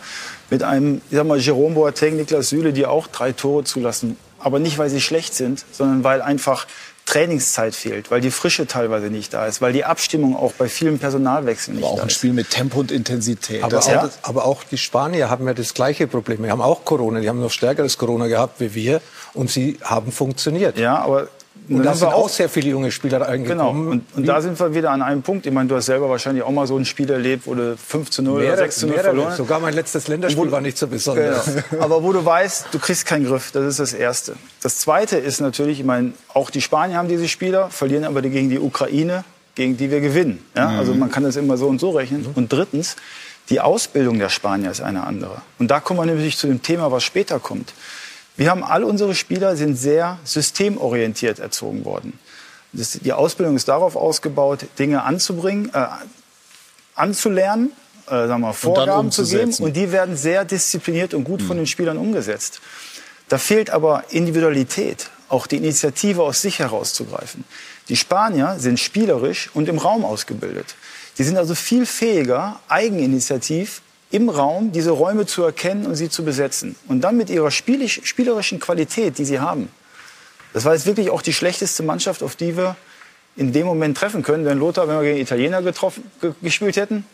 [0.49, 4.17] Mit einem, ich sag mal, Jerome Boateng, Niklas Süle, die auch drei Tore zulassen.
[4.39, 6.65] Aber nicht, weil sie schlecht sind, sondern weil einfach
[7.09, 10.99] Trainingszeit fehlt, weil die Frische teilweise nicht da ist, weil die Abstimmung auch bei vielen
[10.99, 11.99] Personalwechseln nicht da ist.
[11.99, 13.63] auch ein Spiel mit Tempo und Intensität.
[13.63, 14.09] Aber, auch, ja.
[14.21, 16.43] aber auch die Spanier haben ja das gleiche Problem.
[16.43, 19.01] Die haben auch Corona, die haben noch stärkeres Corona gehabt wie wir
[19.33, 20.77] und sie haben funktioniert.
[20.77, 21.29] Ja, aber
[21.67, 23.75] und da sind auch sehr viele junge Spieler reingekommen.
[23.75, 23.91] Genau.
[23.91, 25.45] Und, und da sind wir wieder an einem Punkt.
[25.45, 28.09] Ich meine, du hast selber wahrscheinlich auch mal so ein Spiel erlebt, wo du 5
[28.09, 30.77] zu 0 mehrere, oder 6 zu 0 verloren Sogar mein letztes Länderspiel wo, war nicht
[30.77, 31.45] so besonders.
[31.69, 31.83] Genau.
[31.83, 34.35] Aber wo du weißt, du kriegst keinen Griff, das ist das Erste.
[34.61, 38.49] Das Zweite ist natürlich, ich meine, auch die Spanier haben diese Spieler, verlieren aber gegen
[38.49, 39.23] die Ukraine,
[39.55, 40.43] gegen die wir gewinnen.
[40.55, 40.69] Ja?
[40.69, 40.79] Mhm.
[40.79, 42.23] Also man kann das immer so und so rechnen.
[42.23, 42.31] Mhm.
[42.35, 42.95] Und drittens,
[43.49, 45.41] die Ausbildung der Spanier ist eine andere.
[45.57, 47.73] Und da kommen wir nämlich zu dem Thema, was später kommt.
[48.35, 52.17] Wir haben all unsere Spieler sind sehr systemorientiert erzogen worden.
[52.71, 55.87] Das, die Ausbildung ist darauf ausgebaut, Dinge anzubringen, äh,
[56.95, 57.71] anzulernen,
[58.07, 61.47] äh, sagen wir, Vorgaben zu geben und die werden sehr diszipliniert und gut mhm.
[61.47, 62.61] von den Spielern umgesetzt.
[63.29, 65.09] Da fehlt aber Individualität.
[65.29, 67.45] auch die Initiative aus sich herauszugreifen.
[67.87, 70.75] Die Spanier sind spielerisch und im Raum ausgebildet.
[71.17, 76.23] Die sind also viel fähiger, eigeninitiativ im Raum diese Räume zu erkennen und sie zu
[76.25, 76.75] besetzen.
[76.87, 79.69] Und dann mit ihrer spielerischen Qualität, die sie haben.
[80.53, 82.75] Das war jetzt wirklich auch die schlechteste Mannschaft, auf die wir
[83.35, 84.45] in dem Moment treffen können.
[84.45, 86.03] Wenn Lothar, wenn wir gegen Italiener getroffen,
[86.41, 87.05] gespielt hätten,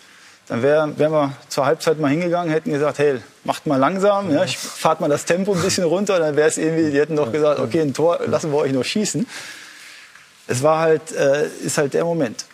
[0.48, 4.46] dann wären wär wir zur Halbzeit mal hingegangen, hätten gesagt, hey, macht mal langsam, ja,
[4.46, 7.60] fahrt mal das Tempo ein bisschen runter, dann wäre es irgendwie, die hätten doch gesagt,
[7.60, 9.28] okay, ein Tor lassen wir euch noch schießen.
[10.48, 12.46] Es war halt, äh, ist halt der Moment.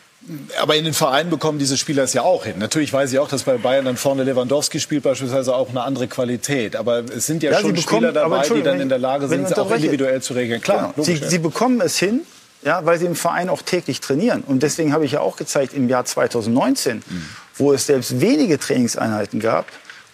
[0.61, 2.59] Aber in den Vereinen bekommen diese Spieler es ja auch hin.
[2.59, 6.07] Natürlich weiß ich auch, dass bei Bayern dann vorne Lewandowski spielt beispielsweise auch eine andere
[6.07, 6.75] Qualität.
[6.75, 9.45] Aber es sind ja, ja schon bekommen, Spieler dabei, die dann in der Lage sind,
[9.45, 10.61] es auch individuell zu regeln.
[10.61, 11.03] Klar, genau.
[11.03, 11.27] sie, ja.
[11.27, 12.21] sie bekommen es hin,
[12.61, 14.43] ja, weil sie im Verein auch täglich trainieren.
[14.45, 17.25] Und deswegen habe ich ja auch gezeigt, im Jahr 2019, mhm.
[17.57, 19.65] Wo es selbst wenige Trainingseinheiten gab,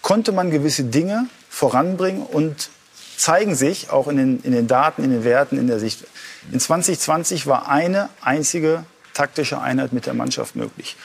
[0.02, 2.70] konnte man gewisse Dinge voranbringen und
[3.16, 6.04] zeigen sich auch in den, in den Daten, in den Werten, in der Sicht.
[6.52, 10.96] In 2020 war eine einzige taktische Einheit mit der Mannschaft möglich.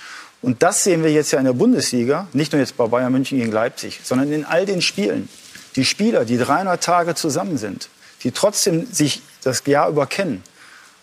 [0.41, 3.39] Und das sehen wir jetzt ja in der Bundesliga, nicht nur jetzt bei Bayern München
[3.39, 5.29] gegen Leipzig, sondern in all den Spielen.
[5.75, 7.89] Die Spieler, die 300 Tage zusammen sind,
[8.23, 10.43] die trotzdem sich das Jahr über kennen,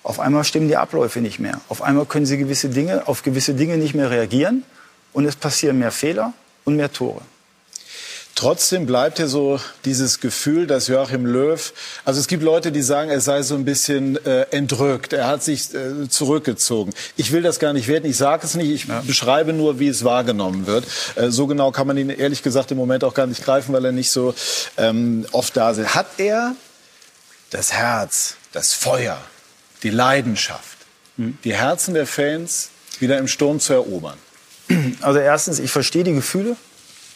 [0.03, 1.61] auf einmal stimmen die Abläufe nicht mehr.
[1.69, 4.64] Auf einmal können sie gewisse Dinge, auf gewisse Dinge nicht mehr reagieren
[5.12, 6.33] und es passieren mehr Fehler
[6.64, 7.23] und mehr Tore.
[8.40, 11.75] Trotzdem bleibt ja so dieses Gefühl, dass Joachim Löw,
[12.07, 15.42] also es gibt Leute, die sagen, er sei so ein bisschen äh, entrückt, er hat
[15.42, 16.94] sich äh, zurückgezogen.
[17.18, 19.03] Ich will das gar nicht werten, ich sage es nicht, ich ja.
[19.03, 20.87] beschreibe nur, wie es wahrgenommen wird.
[21.16, 23.85] Äh, so genau kann man ihn ehrlich gesagt im Moment auch gar nicht greifen, weil
[23.85, 24.35] er nicht so
[24.79, 25.94] ähm, oft da ist.
[25.94, 26.55] Hat er
[27.51, 29.20] das Herz, das Feuer,
[29.83, 30.79] die Leidenschaft,
[31.18, 31.37] hm.
[31.44, 32.70] die Herzen der Fans
[33.01, 34.16] wieder im Sturm zu erobern?
[35.00, 36.56] Also erstens, ich verstehe die Gefühle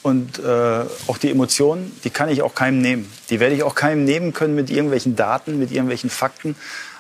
[0.03, 3.13] und äh, auch die Emotionen, die kann ich auch keinem nehmen.
[3.31, 6.57] Die werde ich auch keinem nehmen können mit irgendwelchen Daten, mit irgendwelchen Fakten.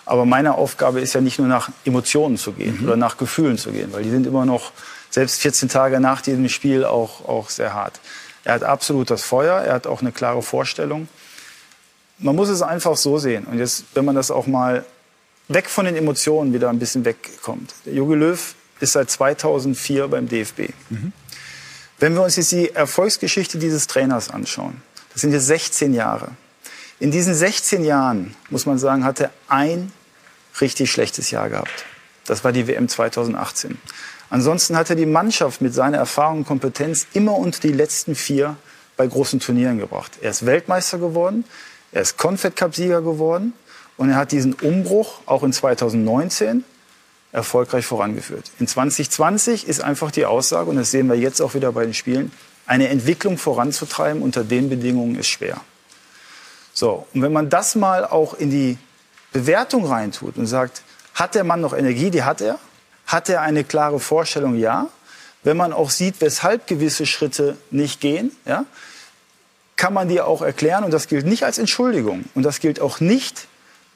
[0.06, 2.86] Aber meine Aufgabe ist ja nicht nur nach Emotionen zu gehen mhm.
[2.86, 4.72] oder nach Gefühlen zu gehen, weil die sind immer noch,
[5.10, 8.00] selbst 14 Tage nach diesem Spiel, auch, auch sehr hart.
[8.42, 11.08] Er hat absolut das Feuer, er hat auch eine klare Vorstellung.
[12.18, 13.44] Man muss es einfach so sehen.
[13.44, 14.84] Und jetzt, wenn man das auch mal
[15.48, 17.74] weg von den Emotionen wieder ein bisschen wegkommt.
[17.86, 20.70] Der Jogi Löw ist seit 2004 beim DFB.
[20.90, 21.12] Mhm.
[21.98, 26.28] Wenn wir uns jetzt die Erfolgsgeschichte dieses Trainers anschauen, das sind jetzt 16 Jahre.
[27.00, 29.92] In diesen 16 Jahren, muss man sagen, hat er ein
[30.60, 31.84] richtig schlechtes Jahr gehabt.
[32.26, 33.78] Das war die WM 2018.
[34.30, 38.56] Ansonsten hat er die Mannschaft mit seiner Erfahrung und Kompetenz immer unter die letzten vier
[38.96, 40.12] bei großen Turnieren gebracht.
[40.20, 41.44] Er ist Weltmeister geworden,
[41.92, 43.52] er ist Confed Cup Sieger geworden
[43.96, 46.64] und er hat diesen Umbruch auch in 2019
[47.34, 48.50] erfolgreich vorangeführt.
[48.60, 51.92] In 2020 ist einfach die Aussage, und das sehen wir jetzt auch wieder bei den
[51.92, 52.32] Spielen,
[52.66, 55.60] eine Entwicklung voranzutreiben unter den Bedingungen ist schwer.
[56.72, 58.78] So, und wenn man das mal auch in die
[59.32, 60.82] Bewertung reintut und sagt,
[61.14, 62.10] hat der Mann noch Energie?
[62.10, 62.58] Die hat er.
[63.06, 64.56] Hat er eine klare Vorstellung?
[64.56, 64.88] Ja.
[65.42, 68.64] Wenn man auch sieht, weshalb gewisse Schritte nicht gehen, ja,
[69.76, 70.84] kann man die auch erklären.
[70.84, 72.24] Und das gilt nicht als Entschuldigung.
[72.34, 73.46] Und das gilt auch nicht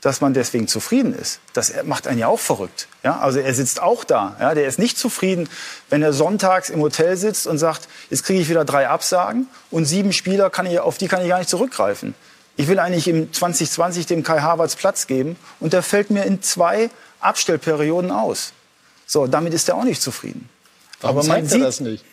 [0.01, 1.41] dass man deswegen zufrieden ist.
[1.53, 2.87] Das macht einen ja auch verrückt.
[3.03, 4.37] Ja, also er sitzt auch da.
[4.39, 5.49] Ja, der ist nicht zufrieden,
[5.91, 9.87] wenn er sonntags im Hotel sitzt und sagt, jetzt kriege ich wieder drei Absagen und
[9.87, 12.15] sieben Spieler, kann ich, auf die kann ich gar nicht zurückgreifen.
[12.57, 16.43] Ich will eigentlich im 2020 dem Kai Havertz Platz geben und der fällt mir in
[16.43, 18.53] zwei Abstellperioden aus.
[19.07, 20.49] So, damit ist er auch nicht zufrieden.
[21.01, 22.05] Warum Aber man sieht das nicht.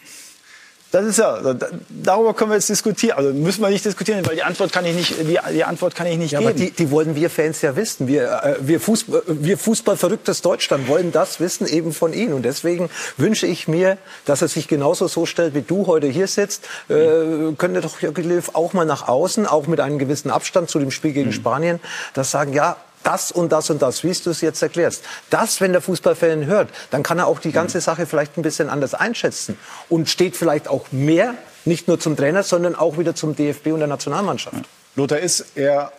[0.95, 1.41] Das ist ja,
[1.89, 3.17] darüber können wir jetzt diskutieren.
[3.17, 6.07] Also müssen wir nicht diskutieren, weil die Antwort kann ich nicht, die, die Antwort kann
[6.07, 6.51] ich nicht ja, geben.
[6.51, 8.07] Aber die, die wollen wir Fans ja wissen.
[8.07, 12.31] Wir, äh, wir, Fußball, wir Fußballverrücktes Deutschland wollen das wissen eben von Ihnen.
[12.31, 16.27] Und deswegen wünsche ich mir, dass er sich genauso so stellt, wie du heute hier
[16.27, 16.63] sitzt.
[16.87, 20.79] Äh, könnte doch Jörg Löw auch mal nach außen, auch mit einem gewissen Abstand zu
[20.79, 21.33] dem Spiel gegen mhm.
[21.33, 21.79] Spanien,
[22.13, 25.03] das sagen, ja, das und das und das, wie du es jetzt erklärst.
[25.29, 28.69] Das, wenn der Fußballfan hört, dann kann er auch die ganze Sache vielleicht ein bisschen
[28.69, 29.57] anders einschätzen
[29.89, 33.79] und steht vielleicht auch mehr, nicht nur zum Trainer, sondern auch wieder zum DFB und
[33.79, 34.65] der Nationalmannschaft.
[34.95, 35.91] Lothar, ist er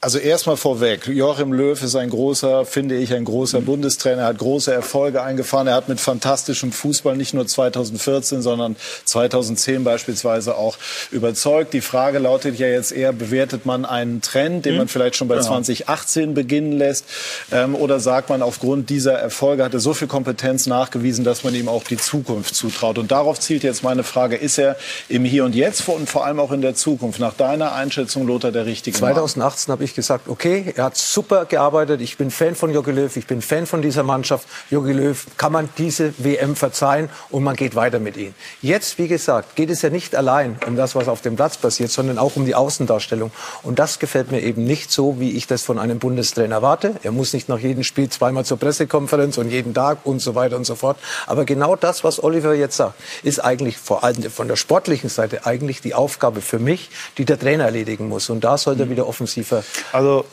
[0.00, 4.38] also erstmal vorweg, Joachim Löw ist ein großer, finde ich, ein großer Bundestrainer, er hat
[4.38, 10.78] große Erfolge eingefahren, er hat mit fantastischem Fußball nicht nur 2014, sondern 2010 beispielsweise auch
[11.10, 11.72] überzeugt.
[11.72, 14.88] Die Frage lautet ja jetzt eher, bewertet man einen Trend, den man hm?
[14.88, 15.48] vielleicht schon bei genau.
[15.48, 17.04] 2018 beginnen lässt,
[17.50, 21.56] ähm, oder sagt man, aufgrund dieser Erfolge hat er so viel Kompetenz nachgewiesen, dass man
[21.56, 22.98] ihm auch die Zukunft zutraut.
[22.98, 24.76] Und darauf zielt jetzt meine Frage, ist er
[25.08, 28.52] im Hier und Jetzt und vor allem auch in der Zukunft, nach deiner Einschätzung, Lothar,
[28.52, 32.54] der richtige 2018 habe ich wirklich gesagt, okay, er hat super gearbeitet, ich bin Fan
[32.54, 34.46] von Jogi Löw, ich bin Fan von dieser Mannschaft.
[34.70, 38.34] Jogi Löw kann man diese WM verzeihen und man geht weiter mit ihm.
[38.60, 41.90] Jetzt, wie gesagt, geht es ja nicht allein um das, was auf dem Platz passiert,
[41.90, 43.30] sondern auch um die Außendarstellung.
[43.62, 46.94] Und das gefällt mir eben nicht so, wie ich das von einem Bundestrainer erwarte.
[47.02, 50.56] Er muss nicht nach jedem Spiel zweimal zur Pressekonferenz und jeden Tag und so weiter
[50.56, 50.98] und so fort.
[51.26, 55.46] Aber genau das, was Oliver jetzt sagt, ist eigentlich vor allem von der sportlichen Seite
[55.46, 58.28] eigentlich die Aufgabe für mich, die der Trainer erledigen muss.
[58.28, 59.62] Und da sollte er wieder offensiver.
[59.92, 60.24] Also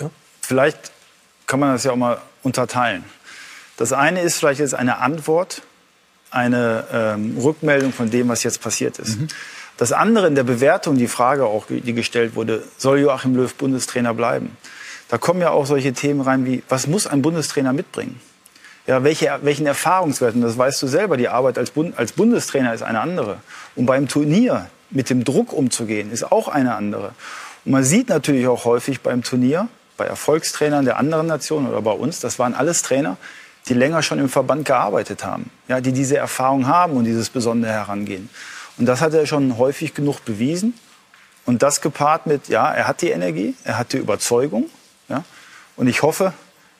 [0.00, 0.10] ja?
[0.40, 0.92] vielleicht
[1.46, 3.04] kann man das ja auch mal unterteilen.
[3.76, 5.62] Das eine ist vielleicht jetzt eine Antwort,
[6.30, 9.18] eine ähm, Rückmeldung von dem, was jetzt passiert ist.
[9.18, 9.28] Mhm.
[9.76, 14.12] Das andere in der Bewertung, die Frage auch, die gestellt wurde, soll Joachim Löw Bundestrainer
[14.12, 14.56] bleiben?
[15.08, 18.20] Da kommen ja auch solche Themen rein wie, was muss ein Bundestrainer mitbringen?
[18.88, 22.82] Ja, welche, welchen Erfahrungswerten, das weißt du selber, die Arbeit als, Bund, als Bundestrainer ist
[22.82, 23.38] eine andere.
[23.76, 27.12] Und beim Turnier mit dem Druck umzugehen, ist auch eine andere.
[27.68, 31.90] Und man sieht natürlich auch häufig beim Turnier, bei Erfolgstrainern der anderen Nationen oder bei
[31.90, 33.18] uns, das waren alles Trainer,
[33.66, 37.70] die länger schon im Verband gearbeitet haben, ja, die diese Erfahrung haben und dieses besondere
[37.70, 38.30] Herangehen.
[38.78, 40.72] Und das hat er schon häufig genug bewiesen.
[41.44, 44.70] Und das gepaart mit, ja, er hat die Energie, er hat die Überzeugung.
[45.10, 45.24] Ja,
[45.76, 46.32] und ich hoffe,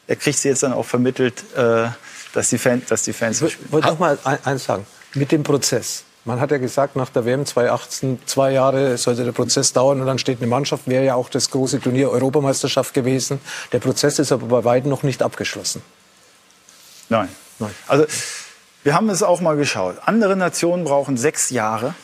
[0.07, 1.89] er kriegt sie jetzt dann auch vermittelt, äh,
[2.33, 3.43] dass, die Fan, dass die Fans.
[3.43, 4.87] Ich wollte noch mal eins sagen.
[5.13, 6.05] Mit dem Prozess.
[6.29, 10.07] Man hat ja gesagt, nach der WM 2018, zwei Jahre sollte der Prozess dauern und
[10.07, 13.41] dann steht eine Mannschaft, wäre ja auch das große Turnier Europameisterschaft gewesen.
[13.73, 15.81] Der Prozess ist aber bei weitem noch nicht abgeschlossen.
[17.09, 17.31] Nein.
[17.59, 17.71] Nein.
[17.87, 18.05] Also,
[18.83, 19.97] wir haben es auch mal geschaut.
[20.05, 21.95] Andere Nationen brauchen sechs Jahre,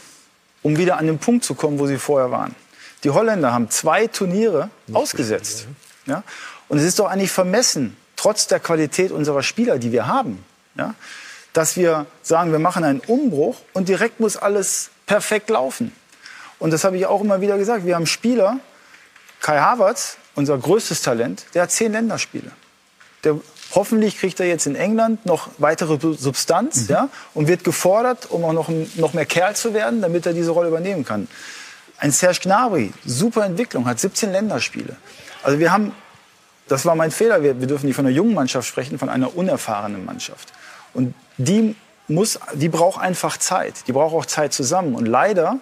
[0.62, 2.54] um wieder an den Punkt zu kommen, wo sie vorher waren.
[3.02, 5.66] Die Holländer haben zwei Turniere ausgesetzt.
[6.06, 6.22] Ja?
[6.68, 10.42] Und es ist doch eigentlich vermessen, trotz der Qualität unserer Spieler, die wir haben,
[10.76, 10.94] ja?
[11.54, 15.92] Dass wir sagen, wir machen einen Umbruch und direkt muss alles perfekt laufen.
[16.58, 17.86] Und das habe ich auch immer wieder gesagt.
[17.86, 18.58] Wir haben Spieler,
[19.40, 22.50] Kai Havertz, unser größtes Talent, der hat zehn Länderspiele.
[23.22, 23.38] Der,
[23.74, 26.88] hoffentlich kriegt er jetzt in England noch weitere Substanz mhm.
[26.88, 30.50] ja, und wird gefordert, um auch noch, noch mehr Kerl zu werden, damit er diese
[30.50, 31.28] Rolle übernehmen kann.
[31.98, 34.96] Ein Serge Gnabry, super Entwicklung, hat 17 Länderspiele.
[35.44, 35.92] Also wir haben,
[36.66, 39.36] das war mein Fehler, wir, wir dürfen nicht von einer jungen Mannschaft sprechen, von einer
[39.36, 40.52] unerfahrenen Mannschaft.
[40.92, 41.74] Und die
[42.08, 43.86] muss, die braucht einfach Zeit.
[43.86, 44.94] Die braucht auch Zeit zusammen.
[44.94, 45.58] Und leider,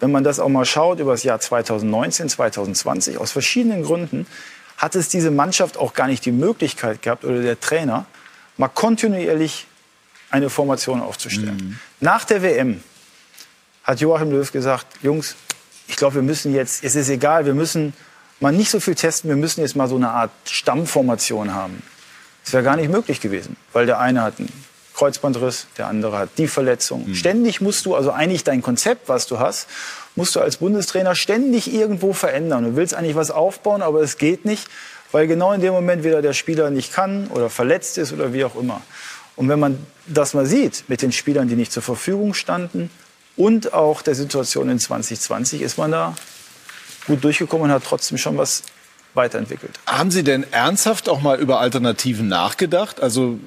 [0.00, 4.26] wenn man das auch mal schaut über das Jahr 2019, 2020, aus verschiedenen Gründen,
[4.76, 8.06] hat es diese Mannschaft auch gar nicht die Möglichkeit gehabt oder der Trainer,
[8.56, 9.66] mal kontinuierlich
[10.30, 11.56] eine Formation aufzustellen.
[11.56, 11.78] Mhm.
[12.00, 12.82] Nach der WM
[13.82, 15.36] hat Joachim Löw gesagt, Jungs,
[15.88, 17.94] ich glaube, wir müssen jetzt, es ist egal, wir müssen
[18.40, 21.82] mal nicht so viel testen, wir müssen jetzt mal so eine Art Stammformation haben.
[22.44, 24.52] Das wäre gar nicht möglich gewesen, weil der eine hat einen
[24.98, 27.08] Kreuzbandriss, der andere hat die Verletzung.
[27.08, 27.14] Mhm.
[27.14, 29.68] Ständig musst du, also eigentlich dein Konzept, was du hast,
[30.16, 32.64] musst du als Bundestrainer ständig irgendwo verändern.
[32.64, 34.66] Du willst eigentlich was aufbauen, aber es geht nicht,
[35.12, 38.44] weil genau in dem Moment wieder der Spieler nicht kann oder verletzt ist oder wie
[38.44, 38.82] auch immer.
[39.36, 42.90] Und wenn man das mal sieht mit den Spielern, die nicht zur Verfügung standen,
[43.36, 46.16] und auch der Situation in 2020 ist man da
[47.06, 48.64] gut durchgekommen und hat trotzdem schon was
[49.14, 49.78] weiterentwickelt.
[49.86, 53.00] Haben Sie denn ernsthaft auch mal über Alternativen nachgedacht?
[53.00, 53.38] Also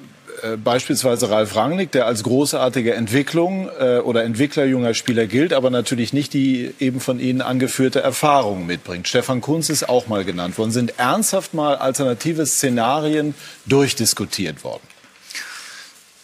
[0.44, 5.70] äh, beispielsweise Ralf Rangnick, der als großartige Entwicklung äh, oder Entwickler junger Spieler gilt, aber
[5.70, 9.08] natürlich nicht die eben von Ihnen angeführte Erfahrung mitbringt.
[9.08, 10.72] Stefan Kunz ist auch mal genannt worden.
[10.72, 14.84] Sind ernsthaft mal alternative Szenarien durchdiskutiert worden?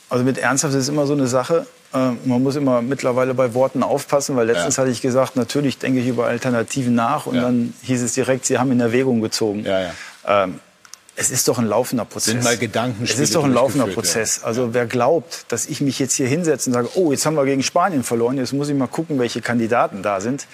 [0.10, 1.67] Also mit ernsthaft ist immer so eine Sache.
[1.93, 4.82] Äh, man muss immer mittlerweile bei Worten aufpassen, weil letztens ja.
[4.82, 7.41] hatte ich gesagt, natürlich denke ich über Alternativen nach und ja.
[7.41, 9.65] dann hieß es direkt, Sie haben in Erwägung gezogen.
[9.65, 9.91] Ja,
[10.25, 10.60] ähm,
[11.19, 12.34] es ist doch ein laufender Prozess.
[12.34, 14.43] Sind mal Gedankenspiele Es ist doch ein laufender Prozess.
[14.43, 17.45] Also wer glaubt, dass ich mich jetzt hier hinsetze und sage, oh, jetzt haben wir
[17.45, 20.45] gegen Spanien verloren, jetzt muss ich mal gucken, welche Kandidaten da sind,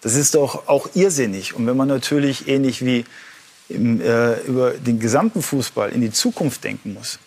[0.00, 1.54] das ist doch auch irrsinnig.
[1.54, 3.04] Und wenn man natürlich ähnlich wie
[3.68, 7.20] im, äh, über den gesamten Fußball in die Zukunft denken muss,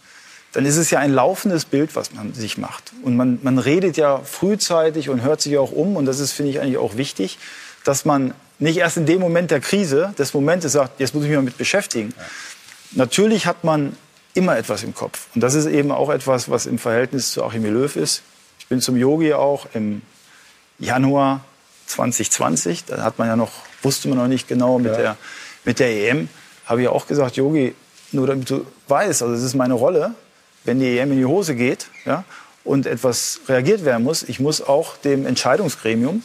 [0.51, 2.91] dann ist es ja ein laufendes Bild, was man sich macht.
[3.03, 5.95] Und man, man redet ja frühzeitig und hört sich auch um.
[5.95, 7.37] Und das ist, finde ich, eigentlich auch wichtig,
[7.85, 11.29] dass man nicht erst in dem Moment der Krise, des Momentes sagt, jetzt muss ich
[11.29, 12.13] mich damit beschäftigen.
[12.17, 12.25] Ja.
[12.93, 13.95] Natürlich hat man
[14.33, 15.27] immer etwas im Kopf.
[15.35, 18.21] Und das ist eben auch etwas, was im Verhältnis zu Achim Löw ist.
[18.59, 20.01] Ich bin zum Yogi auch im
[20.79, 21.41] Januar
[21.87, 22.85] 2020.
[22.85, 23.51] Da hat man ja noch,
[23.81, 24.97] wusste man noch nicht genau mit, ja.
[24.97, 25.17] der,
[25.65, 26.29] mit der EM.
[26.65, 27.75] Habe ich auch gesagt, Yogi,
[28.11, 30.13] nur damit du weißt, also es ist meine Rolle,
[30.63, 32.23] wenn die EM in die Hose geht ja,
[32.63, 36.23] und etwas reagiert werden muss, ich muss auch dem Entscheidungsgremium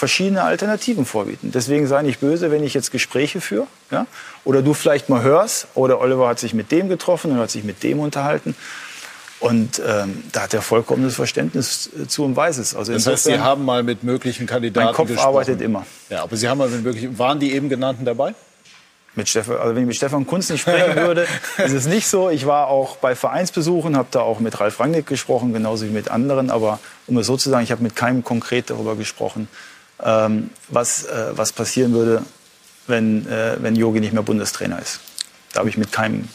[0.00, 1.52] verschiedene Alternativen vorbieten.
[1.54, 4.06] Deswegen sei nicht böse, wenn ich jetzt Gespräche führe ja,
[4.44, 7.64] oder du vielleicht mal hörst, oder Oliver hat sich mit dem getroffen und hat sich
[7.64, 8.56] mit dem unterhalten.
[9.38, 12.74] Und ähm, da hat er vollkommenes Verständnis zu und weiß es.
[12.74, 15.28] Also das heißt, Sie haben mal mit möglichen Kandidaten mein Kopf gesprochen.
[15.28, 15.86] arbeitet immer.
[16.08, 18.34] Ja, aber Sie haben mal mit möglichen, waren die eben genannten dabei?
[19.14, 21.26] mit Stefan, also wenn ich mit Stefan Kunz nicht sprechen würde,
[21.58, 22.30] ist es nicht so.
[22.30, 26.10] Ich war auch bei Vereinsbesuchen, habe da auch mit Ralf Rangnick gesprochen, genauso wie mit
[26.10, 26.50] anderen.
[26.50, 29.48] Aber um es so zu sagen, ich habe mit keinem konkret darüber gesprochen,
[30.04, 32.22] ähm, was, äh, was passieren würde,
[32.86, 35.00] wenn, äh, wenn Jogi nicht mehr Bundestrainer ist.
[35.52, 36.28] Da habe ich mit keinem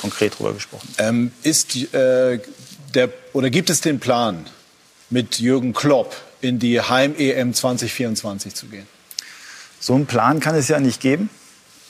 [0.00, 0.88] konkret darüber gesprochen.
[0.98, 2.40] Ähm, ist äh,
[2.94, 4.46] der, oder gibt es den Plan,
[5.10, 8.86] mit Jürgen Klopp in die Heim-EM 2024 zu gehen?
[9.78, 11.28] So einen Plan kann es ja nicht geben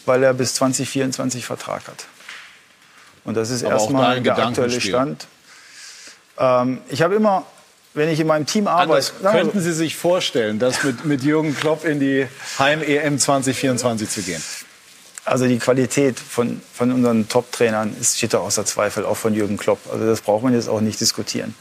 [0.06, 2.06] weil er bis 2024 Vertrag hat.
[3.24, 5.26] Und das ist erstmal der aktuelle Stand.
[6.38, 7.46] Ähm, ich habe immer,
[7.94, 9.12] wenn ich in meinem Team arbeite.
[9.22, 12.26] könnten Sie sich vorstellen, das mit, mit Jürgen Klopp in die
[12.58, 14.42] Heim-EM 2024 zu gehen?
[15.24, 19.78] Also die Qualität von, von unseren Top-Trainern steht da außer Zweifel, auch von Jürgen Klopp.
[19.92, 21.54] Also das braucht man jetzt auch nicht diskutieren.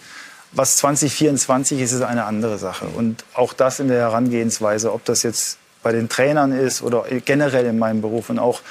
[0.54, 2.86] Was 2024 ist, ist eine andere Sache.
[2.86, 7.66] Und auch das in der Herangehensweise, ob das jetzt bei den Trainern ist oder generell
[7.66, 8.62] in meinem Beruf und auch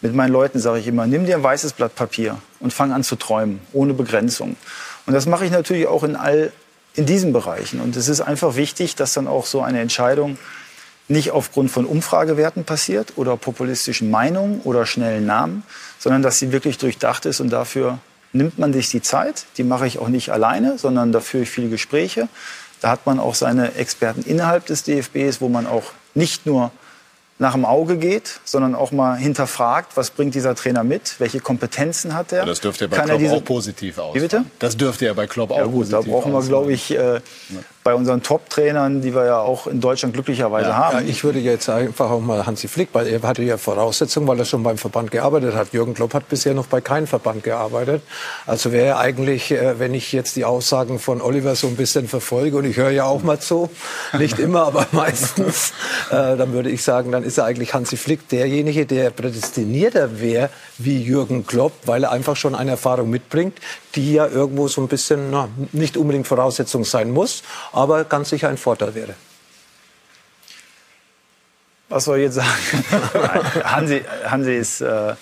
[0.00, 3.02] mit meinen Leuten sage ich immer, nimm dir ein weißes Blatt Papier und fang an
[3.02, 4.56] zu träumen, ohne Begrenzung.
[5.06, 6.52] Und das mache ich natürlich auch in all
[6.94, 7.80] in diesen Bereichen.
[7.80, 10.38] Und es ist einfach wichtig, dass dann auch so eine Entscheidung
[11.08, 15.64] nicht aufgrund von Umfragewerten passiert oder populistischen Meinungen oder schnellen Namen,
[15.98, 17.98] sondern dass sie wirklich durchdacht ist und dafür
[18.32, 19.44] nimmt man sich die Zeit.
[19.58, 22.28] Die mache ich auch nicht alleine, sondern da führe ich viele Gespräche.
[22.80, 26.70] Da hat man auch seine Experten innerhalb des DFBs, wo man auch nicht nur
[27.38, 32.14] nach dem Auge geht, sondern auch mal hinterfragt, was bringt dieser Trainer mit, welche Kompetenzen
[32.14, 32.40] hat er.
[32.40, 33.34] Ja, das dürfte ja bei Kann Klopp diese...
[33.34, 34.14] auch positiv aus.
[34.14, 34.44] Wie bitte?
[34.60, 37.20] Das dürfte ja bei Klopp auch ja, gut, positiv Da brauchen wir, glaube ich, äh,
[37.84, 40.98] bei unseren Top-Trainern, die wir ja auch in Deutschland glücklicherweise ja, haben.
[40.98, 44.38] Ja, ich würde jetzt einfach auch mal Hansi Flick, weil er hatte ja Voraussetzungen, weil
[44.38, 45.74] er schon beim Verband gearbeitet hat.
[45.74, 48.02] Jürgen Klopp hat bisher noch bei keinem Verband gearbeitet.
[48.46, 52.56] Also wäre eigentlich, äh, wenn ich jetzt die Aussagen von Oliver so ein bisschen verfolge,
[52.56, 53.68] und ich höre ja auch mal zu,
[54.18, 55.74] nicht immer, aber meistens,
[56.10, 60.48] äh, dann würde ich sagen, dann ist er eigentlich Hansi Flick derjenige, der prädestinierter wäre
[60.78, 63.58] wie Jürgen Klopp, weil er einfach schon eine Erfahrung mitbringt,
[63.94, 68.48] die ja irgendwo so ein bisschen na, nicht unbedingt Voraussetzung sein muss, aber ganz sicher
[68.48, 69.14] ein Vorteil wäre.
[71.88, 72.84] Was soll ich jetzt sagen?
[73.64, 75.14] Hansi, Hansi ist äh,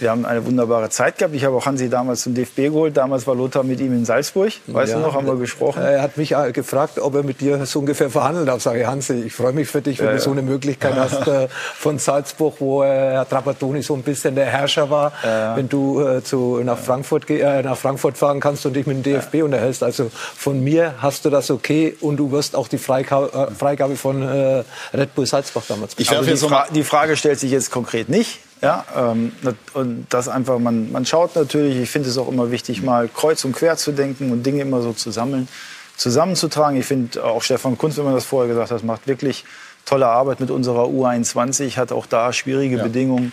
[0.00, 1.34] wir haben eine wunderbare Zeit gehabt.
[1.34, 2.96] Ich habe auch Hansi damals zum DFB geholt.
[2.96, 4.52] Damals war Lothar mit ihm in Salzburg.
[4.66, 5.82] Weißt ja, du noch, haben wir gesprochen.
[5.82, 8.62] Er hat mich äh, gefragt, ob er mit dir so ungefähr verhandeln darf.
[8.62, 11.26] Sage ich, Hansi, ich freue mich für dich, wenn ja, du so eine Möglichkeit hast
[11.28, 15.56] äh, von Salzburg, wo äh, Herr Trapattoni so ein bisschen der Herrscher war, ja.
[15.56, 19.14] wenn du äh, zu, nach, Frankfurt, äh, nach Frankfurt fahren kannst und dich mit dem
[19.14, 19.82] DFB unterhältst.
[19.82, 23.96] Also von mir hast du das okay und du wirst auch die Freika äh, Freigabe
[23.96, 26.18] von Red Bull Salzburg damals bekommen.
[26.18, 28.40] Also die, Fra die Frage stellt sich jetzt konkret nicht.
[28.62, 29.32] Ja, ähm,
[29.72, 33.44] und das einfach, man, man schaut natürlich, ich finde es auch immer wichtig, mal kreuz
[33.44, 35.48] und quer zu denken und Dinge immer so zu sammeln,
[35.96, 36.78] zusammenzutragen.
[36.78, 39.44] Ich finde auch Stefan Kunz, wenn man das vorher gesagt hat, macht wirklich
[39.86, 42.82] tolle Arbeit mit unserer U21, hat auch da schwierige ja.
[42.82, 43.32] Bedingungen.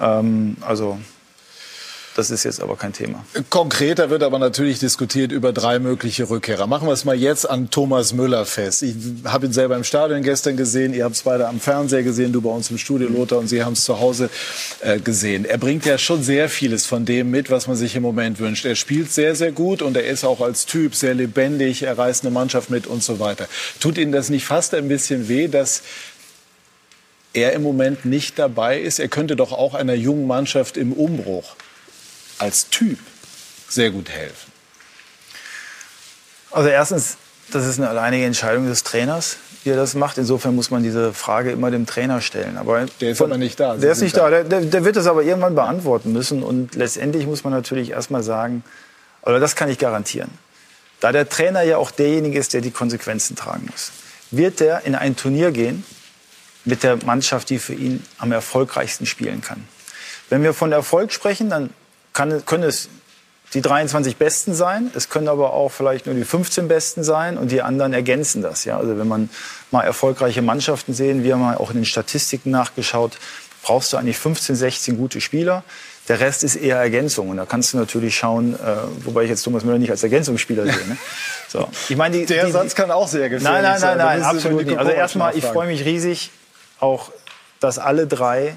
[0.00, 0.98] Ähm, also
[2.16, 3.24] das ist jetzt aber kein Thema.
[3.50, 6.66] Konkreter wird aber natürlich diskutiert über drei mögliche Rückkehrer.
[6.66, 8.82] Machen wir es mal jetzt an Thomas Müller fest.
[8.82, 8.94] Ich
[9.24, 10.94] habe ihn selber im Stadion gestern gesehen.
[10.94, 13.62] Ihr habt es beide am Fernseher gesehen, du bei uns im Studio, Lothar, und Sie
[13.62, 14.30] haben es zu Hause
[14.80, 15.44] äh, gesehen.
[15.44, 18.64] Er bringt ja schon sehr vieles von dem mit, was man sich im Moment wünscht.
[18.64, 21.82] Er spielt sehr, sehr gut und er ist auch als Typ sehr lebendig.
[21.82, 23.46] Er reißt eine Mannschaft mit und so weiter.
[23.78, 25.82] Tut Ihnen das nicht fast ein bisschen weh, dass
[27.34, 28.98] er im Moment nicht dabei ist?
[28.98, 31.56] Er könnte doch auch einer jungen Mannschaft im Umbruch
[32.38, 32.98] als Typ
[33.68, 34.52] sehr gut helfen?
[36.50, 37.16] Also erstens,
[37.50, 40.18] das ist eine alleinige Entscheidung des Trainers, wie er das macht.
[40.18, 42.56] Insofern muss man diese Frage immer dem Trainer stellen.
[42.56, 43.74] Aber der ist von, aber nicht da.
[43.74, 44.30] Sie der ist nicht da.
[44.30, 44.42] da.
[44.42, 46.42] Der, der, wird das aber irgendwann beantworten müssen.
[46.42, 48.64] Und letztendlich muss man natürlich erstmal sagen,
[49.22, 50.30] oder das kann ich garantieren,
[51.00, 53.90] da der Trainer ja auch derjenige ist, der die Konsequenzen tragen muss,
[54.30, 55.84] wird er in ein Turnier gehen
[56.64, 59.66] mit der Mannschaft, die für ihn am erfolgreichsten spielen kann.
[60.30, 61.70] Wenn wir von Erfolg sprechen, dann
[62.16, 62.88] kann, können es
[63.54, 67.52] die 23 Besten sein, es können aber auch vielleicht nur die 15 Besten sein und
[67.52, 68.64] die anderen ergänzen das.
[68.64, 68.78] Ja?
[68.78, 69.30] Also wenn man
[69.70, 73.18] mal erfolgreiche Mannschaften sehen, wir haben mal auch in den Statistiken nachgeschaut,
[73.62, 75.62] brauchst du eigentlich 15, 16 gute Spieler.
[76.08, 77.30] Der Rest ist eher Ergänzung.
[77.30, 78.58] Und da kannst du natürlich schauen, äh,
[79.04, 80.86] wobei ich jetzt Thomas Müller nicht als Ergänzungsspieler sehe.
[80.88, 80.96] Ne?
[81.48, 81.68] So.
[81.88, 83.62] Ich meine, die, Der die, Satz kann auch sehr gefährlich sein.
[83.62, 84.78] Nein, nein, nein, nein absolut nicht.
[84.78, 86.30] Also erstmal, ich freue mich riesig,
[86.80, 87.10] auch,
[87.60, 88.56] dass alle drei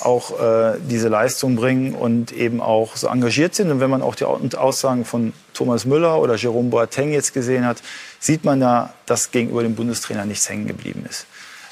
[0.00, 3.70] auch äh, diese Leistung bringen und eben auch so engagiert sind.
[3.70, 7.78] Und wenn man auch die Aussagen von Thomas Müller oder Jerome Boateng jetzt gesehen hat,
[8.20, 11.26] sieht man da, dass gegenüber dem Bundestrainer nichts hängen geblieben ist.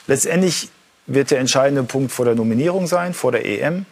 [0.07, 0.71] Letztendlich
[1.07, 3.87] wird der entscheidende Punkt vor der Nominierung sein, vor der EM.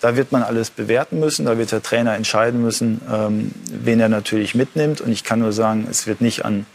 [0.00, 4.08] Da wird man alles bewerten müssen, da wird der Trainer entscheiden müssen, ähm, wen er
[4.08, 5.00] natürlich mitnimmt.
[5.00, 6.66] Und ich kann nur sagen, es wird nicht an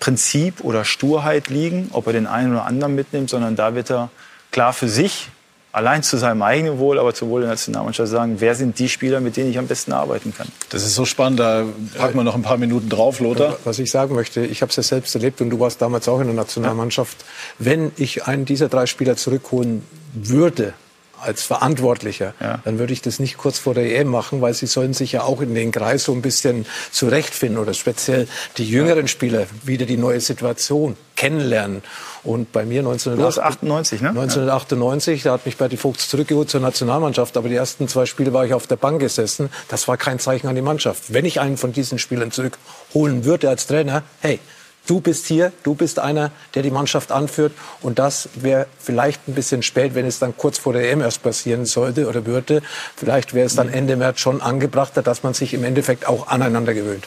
[0.00, 4.10] Prinzip oder Sturheit liegen, ob er den einen oder anderen mitnimmt, sondern da wird er
[4.50, 5.28] klar für sich
[5.72, 9.20] allein zu seinem eigenen Wohl, aber zu Wohl der Nationalmannschaft sagen, wer sind die Spieler,
[9.20, 10.48] mit denen ich am besten arbeiten kann.
[10.70, 11.64] Das ist so spannend, da
[11.96, 13.56] packen wir noch ein paar Minuten drauf, Lothar.
[13.64, 16.20] Was ich sagen möchte, ich habe es ja selbst erlebt und du warst damals auch
[16.20, 17.24] in der Nationalmannschaft.
[17.58, 20.74] Wenn ich einen dieser drei Spieler zurückholen würde,
[21.20, 22.60] als Verantwortlicher, ja.
[22.64, 25.22] dann würde ich das nicht kurz vor der EM machen, weil sie sollen sich ja
[25.22, 29.96] auch in den Kreis so ein bisschen zurechtfinden oder speziell die jüngeren Spieler wieder die
[29.96, 31.82] neue Situation kennenlernen.
[32.22, 34.10] Und bei mir 1998, ne?
[34.10, 38.44] 1998, da hat mich Berti Vogts zurückgeholt zur Nationalmannschaft, aber die ersten zwei Spiele war
[38.44, 39.50] ich auf der Bank gesessen.
[39.68, 41.12] Das war kein Zeichen an die Mannschaft.
[41.12, 44.38] Wenn ich einen von diesen Spielern zurückholen würde als Trainer, hey,
[44.88, 47.52] du bist hier, du bist einer, der die Mannschaft anführt.
[47.80, 51.22] Und das wäre vielleicht ein bisschen spät, wenn es dann kurz vor der EM erst
[51.22, 52.62] passieren sollte oder würde.
[52.96, 56.74] Vielleicht wäre es dann Ende März schon angebrachter, dass man sich im Endeffekt auch aneinander
[56.74, 57.06] gewöhnt.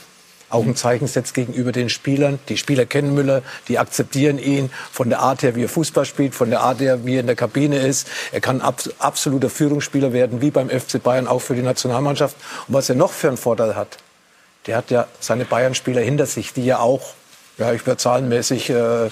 [0.49, 2.37] Auch ein Zeichen setzt gegenüber den Spielern.
[2.49, 6.35] Die Spieler kennen Müller, die akzeptieren ihn von der Art her, wie er Fußball spielt,
[6.35, 8.07] von der Art her, wie er in der Kabine ist.
[8.33, 12.35] Er kann ab, absoluter Führungsspieler werden, wie beim FC Bayern auch für die Nationalmannschaft.
[12.67, 13.97] Und was er noch für einen Vorteil hat,
[14.67, 17.13] der hat ja seine Bayern-Spieler hinter sich, die ja auch
[17.57, 19.09] ja, ich werde zahlenmäßig äh, äh,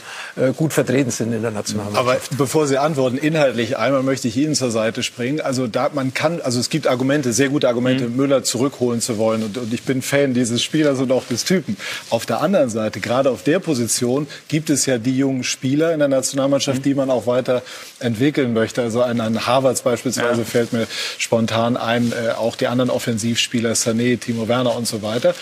[0.56, 2.32] gut vertreten sind in der Nationalmannschaft.
[2.32, 5.42] Aber bevor Sie antworten, inhaltlich einmal möchte ich Ihnen zur Seite springen.
[5.42, 8.16] Also da man kann, also es gibt Argumente, sehr gute Argumente, mhm.
[8.16, 9.44] Müller zurückholen zu wollen.
[9.44, 11.78] Und, und, ich bin Fan dieses Spielers und auch des Typen.
[12.10, 16.00] Auf der anderen Seite, gerade auf der Position, gibt es ja die jungen Spieler in
[16.00, 16.84] der Nationalmannschaft, mhm.
[16.84, 17.62] die man auch weiter
[18.00, 18.82] entwickeln möchte.
[18.82, 20.46] Also ein, ein Harvards beispielsweise ja.
[20.46, 20.88] fällt mir
[21.18, 25.36] spontan ein, äh, auch die anderen Offensivspieler, Sané, Timo Werner und so weiter.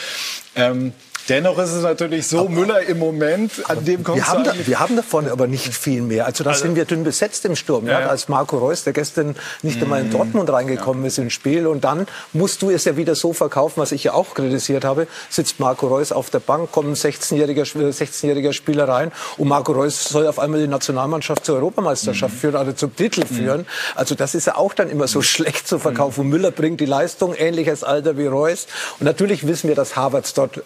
[0.55, 0.93] Ähm,
[1.29, 4.53] Dennoch ist es natürlich so, aber, Müller im Moment, an dem kommt wir haben, da,
[4.57, 6.25] wir haben davon aber nicht viel mehr.
[6.25, 7.85] Also da also, sind wir dünn besetzt im Sturm.
[7.87, 8.07] Ja, ja.
[8.07, 10.11] Als Marco Reus, der gestern nicht einmal in mhm.
[10.11, 11.07] Dortmund reingekommen ja.
[11.07, 11.67] ist ins Spiel.
[11.67, 15.07] Und dann musst du es ja wieder so verkaufen, was ich ja auch kritisiert habe.
[15.29, 20.05] Sitzt Marco Reus auf der Bank, kommt ein 16-jähriger 16 Spieler rein und Marco Reus
[20.05, 22.39] soll auf einmal die Nationalmannschaft zur Europameisterschaft mhm.
[22.39, 23.35] führen, also zum Titel mhm.
[23.35, 23.67] führen.
[23.95, 25.23] Also das ist ja auch dann immer so mhm.
[25.23, 26.25] schlecht zu verkaufen.
[26.25, 26.29] Mhm.
[26.29, 28.67] Müller bringt die Leistung, ähnliches Alter wie Reus.
[28.99, 30.61] Und natürlich wissen wir, dass Havertz dort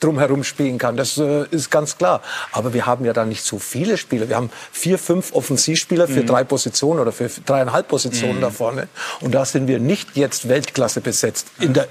[0.00, 0.96] drumherum spielen kann.
[0.96, 2.22] Das äh, ist ganz klar.
[2.52, 4.28] Aber wir haben ja da nicht so viele Spieler.
[4.28, 6.26] Wir haben vier, fünf Offensivspieler für mhm.
[6.26, 8.42] drei Positionen oder für dreieinhalb Positionen mhm.
[8.42, 8.88] da vorne.
[9.20, 11.88] Und da sind wir nicht jetzt Weltklasse besetzt in der,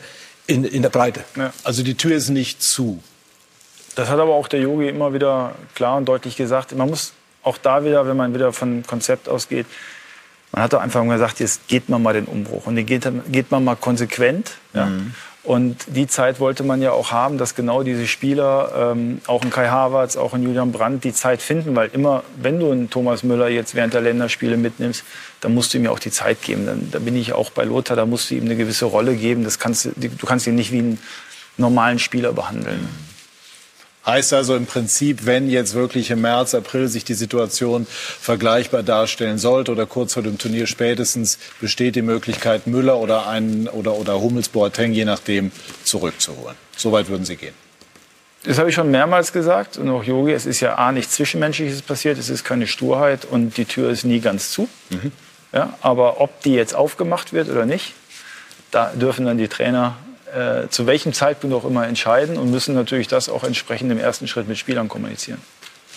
[0.48, 1.24] in, in der Breite.
[1.36, 1.54] Ja.
[1.64, 3.02] Also die Tür ist nicht zu.
[3.96, 6.76] Das hat aber auch der Yogi immer wieder klar und deutlich gesagt.
[6.76, 9.66] Man muss auch da wieder, wenn man wieder von Konzept ausgeht,
[10.52, 13.50] man hat doch einfach gesagt, jetzt geht man mal den Umbruch und den geht, geht
[13.50, 14.52] man mal konsequent.
[14.74, 14.86] Ja.
[14.86, 15.16] Mhm.
[15.44, 19.50] Und die Zeit wollte man ja auch haben, dass genau diese Spieler, ähm, auch ein
[19.50, 21.76] Kai Havertz, auch ein Julian Brandt, die Zeit finden.
[21.76, 25.04] Weil immer, wenn du einen Thomas Müller jetzt während der Länderspiele mitnimmst,
[25.42, 26.66] dann musst du ihm ja auch die Zeit geben.
[26.66, 29.44] Dann, da bin ich auch bei Lothar, da musst du ihm eine gewisse Rolle geben.
[29.44, 31.00] Das kannst, du kannst ihn nicht wie einen
[31.58, 32.88] normalen Spieler behandeln.
[34.06, 39.38] Heißt also im Prinzip, wenn jetzt wirklich im März, April sich die Situation vergleichbar darstellen
[39.38, 44.20] sollte oder kurz vor dem Turnier spätestens, besteht die Möglichkeit, Müller oder, einen, oder, oder
[44.20, 45.52] Hummels Boateng, je nachdem,
[45.86, 46.56] zurückzuholen.
[46.76, 47.54] Soweit würden Sie gehen.
[48.44, 51.82] Das habe ich schon mehrmals gesagt und auch Yogi, es ist ja A, nichts Zwischenmenschliches
[51.82, 54.68] passiert, es ist keine Sturheit und die Tür ist nie ganz zu.
[54.90, 55.14] Mhm.
[55.54, 57.94] Ja, aber ob die jetzt aufgemacht wird oder nicht,
[58.72, 59.96] da dürfen dann die Trainer
[60.34, 64.28] äh, zu welchem Zeitpunkt auch immer entscheiden und müssen natürlich das auch entsprechend im ersten
[64.28, 65.42] Schritt mit Spielern kommunizieren.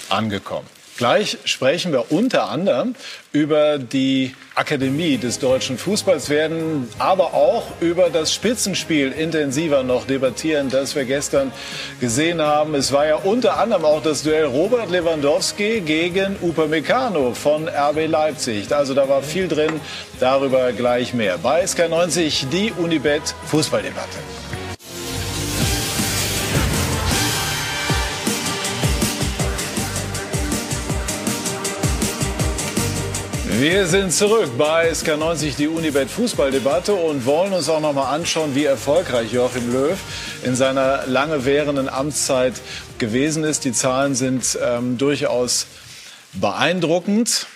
[0.09, 0.66] Angekommen.
[0.97, 2.94] Gleich sprechen wir unter anderem
[3.32, 10.70] über die Akademie des deutschen Fußballs, werden aber auch über das Spitzenspiel intensiver noch debattieren,
[10.70, 11.53] das wir gestern
[12.01, 12.74] gesehen haben.
[12.74, 18.74] Es war ja unter anderem auch das Duell Robert Lewandowski gegen Upamecano von RB Leipzig.
[18.74, 19.80] Also da war viel drin,
[20.18, 21.36] darüber gleich mehr.
[21.36, 24.45] Bei SK90 die Unibet Fußballdebatte.
[33.59, 38.54] Wir sind zurück bei SK90, die Unibet Fußballdebatte und wollen uns auch noch mal anschauen,
[38.54, 39.98] wie erfolgreich Joachim Löw
[40.44, 42.52] in seiner lange währenden Amtszeit
[42.98, 43.64] gewesen ist.
[43.64, 45.68] Die Zahlen sind ähm, durchaus
[46.34, 47.46] beeindruckend.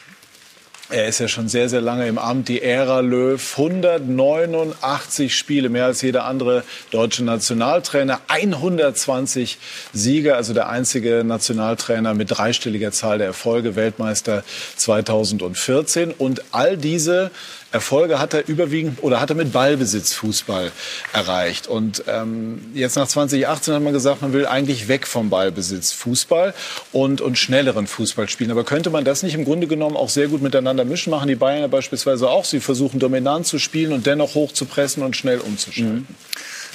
[0.93, 3.41] Er ist ja schon sehr, sehr lange im Amt, die Ära Löw.
[3.57, 8.21] 189 Spiele, mehr als jeder andere deutsche Nationaltrainer.
[8.27, 9.59] 120
[9.93, 14.43] Siege, also der einzige Nationaltrainer mit dreistelliger Zahl der Erfolge, Weltmeister
[14.77, 16.11] 2014.
[16.11, 17.31] Und all diese
[17.73, 20.73] Erfolge hat er überwiegend oder hat er mit Ballbesitz Fußball
[21.13, 21.69] erreicht.
[21.69, 26.53] Und ähm, jetzt nach 2018 hat man gesagt, man will eigentlich weg vom Ballbesitz Fußball
[26.93, 28.51] und, und schnelleren Fußball spielen.
[28.51, 31.11] Aber könnte man das nicht im Grunde genommen auch sehr gut miteinander mischen?
[31.11, 32.45] Machen die Bayern ja beispielsweise auch.
[32.45, 36.07] Sie versuchen dominant zu spielen und dennoch hoch zu pressen und schnell umzuschalten.
[36.09, 36.15] Mhm.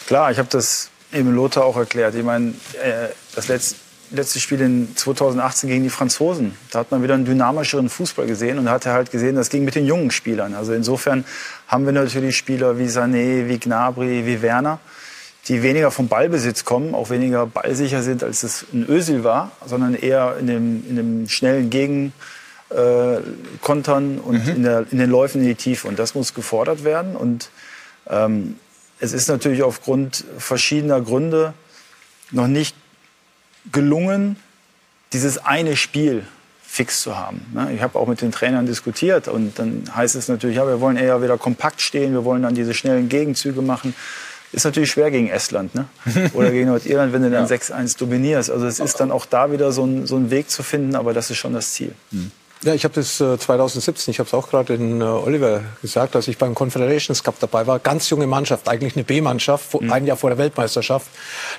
[0.08, 2.16] Klar, ich habe das eben Lothar auch erklärt.
[2.16, 3.76] Ich meine, äh, das letzte
[4.16, 6.56] letzte Spiel in 2018 gegen die Franzosen.
[6.72, 9.76] Da hat man wieder einen dynamischeren Fußball gesehen und hat halt gesehen, das ging mit
[9.76, 10.56] den jungen Spielern.
[10.56, 11.26] Also insofern
[11.68, 14.80] haben wir natürlich Spieler wie Sané, wie Gnabry, wie Werner,
[15.48, 19.94] die weniger vom Ballbesitz kommen, auch weniger ballsicher sind, als es ein Ösil war, sondern
[19.94, 22.14] eher in dem, in dem schnellen Gegen
[22.70, 23.18] äh,
[23.62, 24.56] kontern und mhm.
[24.56, 25.88] in, der, in den Läufen in die Tiefe.
[25.88, 27.16] Und das muss gefordert werden.
[27.16, 27.50] Und
[28.10, 28.56] ähm,
[29.00, 31.54] es ist natürlich aufgrund verschiedener Gründe
[32.32, 32.76] noch nicht
[33.72, 34.38] gelungen,
[35.14, 36.26] dieses eine Spiel
[36.76, 37.46] fix zu haben.
[37.54, 37.72] Ne?
[37.74, 40.98] Ich habe auch mit den Trainern diskutiert und dann heißt es natürlich, ja, wir wollen
[40.98, 43.96] eher wieder kompakt stehen, wir wollen dann diese schnellen Gegenzüge machen.
[44.52, 45.88] Ist natürlich schwer gegen Estland ne?
[46.34, 47.56] oder gegen Nordirland, wenn du dann ja.
[47.56, 48.52] 6-1 dominierst.
[48.52, 51.14] Also es ist dann auch da wieder so ein, so ein Weg zu finden, aber
[51.14, 51.94] das ist schon das Ziel.
[52.12, 52.32] Mhm.
[52.66, 56.16] Ja, ich habe das äh, 2017, ich habe es auch gerade in äh, Oliver gesagt,
[56.16, 59.94] als ich beim Confederations Cup dabei war, ganz junge Mannschaft, eigentlich eine B-Mannschaft, mhm.
[59.94, 61.06] ein Jahr vor der Weltmeisterschaft.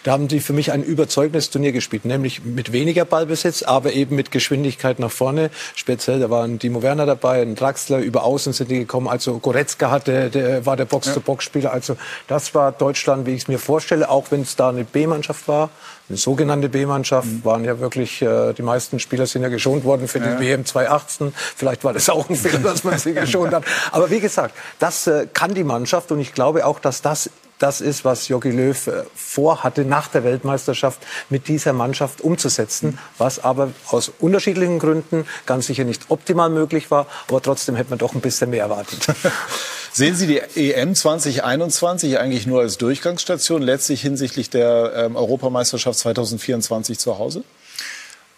[0.03, 4.17] Da haben die für mich ein überzeugendes Turnier gespielt, nämlich mit weniger Ballbesitz, aber eben
[4.17, 5.51] mit Geschwindigkeit nach vorne.
[5.77, 9.93] Speziell, da waren Timo Werner dabei, ein Draxler, über Außen sind die gekommen, also Goretzka
[9.93, 11.73] hatte, der war der Box-to-Box-Spieler.
[11.73, 11.97] Also
[12.27, 15.71] das war Deutschland, wie ich es mir vorstelle, auch wenn es da eine B-Mannschaft war
[16.09, 17.45] eine sogenannte B-Mannschaft mhm.
[17.45, 20.41] waren ja wirklich, äh, die meisten Spieler sind ja geschont worden für die ja.
[20.41, 21.35] WM 2018.
[21.35, 23.65] Vielleicht war das auch ein Fehler, dass man sie geschont hat.
[23.91, 27.81] Aber wie gesagt, das äh, kann die Mannschaft und ich glaube auch, dass das das
[27.81, 31.01] ist, was Jogi Löw äh, vorhatte, nach der Weltmeisterschaft
[31.31, 37.07] mit dieser Mannschaft umzusetzen, was aber aus unterschiedlichen Gründen ganz sicher nicht optimal möglich war,
[37.29, 39.07] aber trotzdem hätte man doch ein bisschen mehr erwartet.
[39.93, 46.99] Sehen Sie die EM 2021 eigentlich nur als Durchgangsstation, letztlich hinsichtlich der ähm, Europameisterschaft 2024
[46.99, 47.45] zu Hause?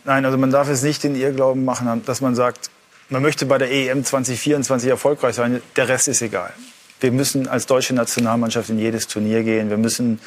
[0.04, 2.70] Nein, also man darf es nicht den Irrglauben machen, dass man sagt,
[3.08, 6.52] man möchte bei der EM 2024 erfolgreich sein, der Rest ist egal.
[7.01, 9.70] Wir müssen als deutsche Nationalmannschaft in jedes Turnier gehen.
[9.70, 10.20] Wir müssen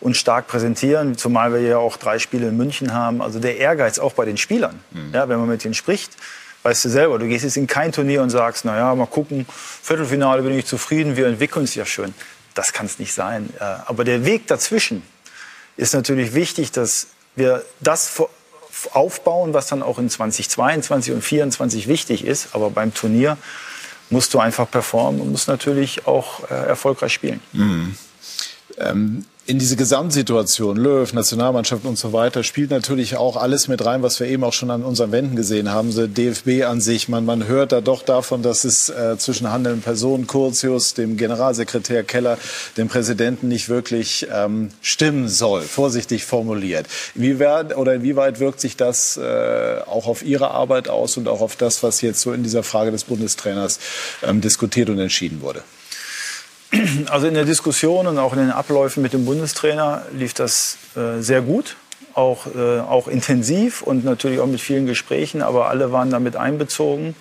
[0.00, 3.20] uns stark präsentieren, zumal wir ja auch drei Spiele in München haben.
[3.22, 5.14] Also der Ehrgeiz auch bei den Spielern, mhm.
[5.14, 6.12] ja, wenn man mit denen spricht,
[6.62, 9.46] weißt du selber, du gehst jetzt in kein Turnier und sagst, na ja, mal gucken,
[9.48, 12.14] Viertelfinale bin ich zufrieden, wir entwickeln es ja schön.
[12.54, 13.48] Das kann es nicht sein.
[13.58, 15.02] Äh, aber der Weg dazwischen
[15.76, 18.20] ist natürlich wichtig, dass wir das
[18.92, 22.48] aufbauen, was dann auch in 2022 und 2024 wichtig ist.
[22.52, 23.38] Aber beim Turnier
[24.10, 27.40] musst du einfach performen und musst natürlich auch äh, erfolgreich spielen.
[27.52, 27.94] Mhm.
[28.78, 34.02] Ähm in diese Gesamtsituation, Löw, Nationalmannschaft und so weiter, spielt natürlich auch alles mit rein,
[34.02, 35.90] was wir eben auch schon an unseren Wänden gesehen haben.
[35.90, 39.80] So DFB an sich, man, man hört da doch davon, dass es äh, zwischen handelnden
[39.80, 42.36] Personen, Curtius, dem Generalsekretär Keller,
[42.76, 46.86] dem Präsidenten nicht wirklich ähm, stimmen soll, vorsichtig formuliert.
[47.14, 51.56] Inwieweit, oder inwieweit wirkt sich das äh, auch auf Ihre Arbeit aus und auch auf
[51.56, 53.80] das, was jetzt so in dieser Frage des Bundestrainers
[54.22, 55.62] ähm, diskutiert und entschieden wurde?
[57.10, 61.20] Also in der Diskussion und auch in den Abläufen mit dem Bundestrainer lief das äh,
[61.20, 61.76] sehr gut,
[62.14, 67.14] auch, äh, auch intensiv und natürlich auch mit vielen Gesprächen, aber alle waren damit einbezogen.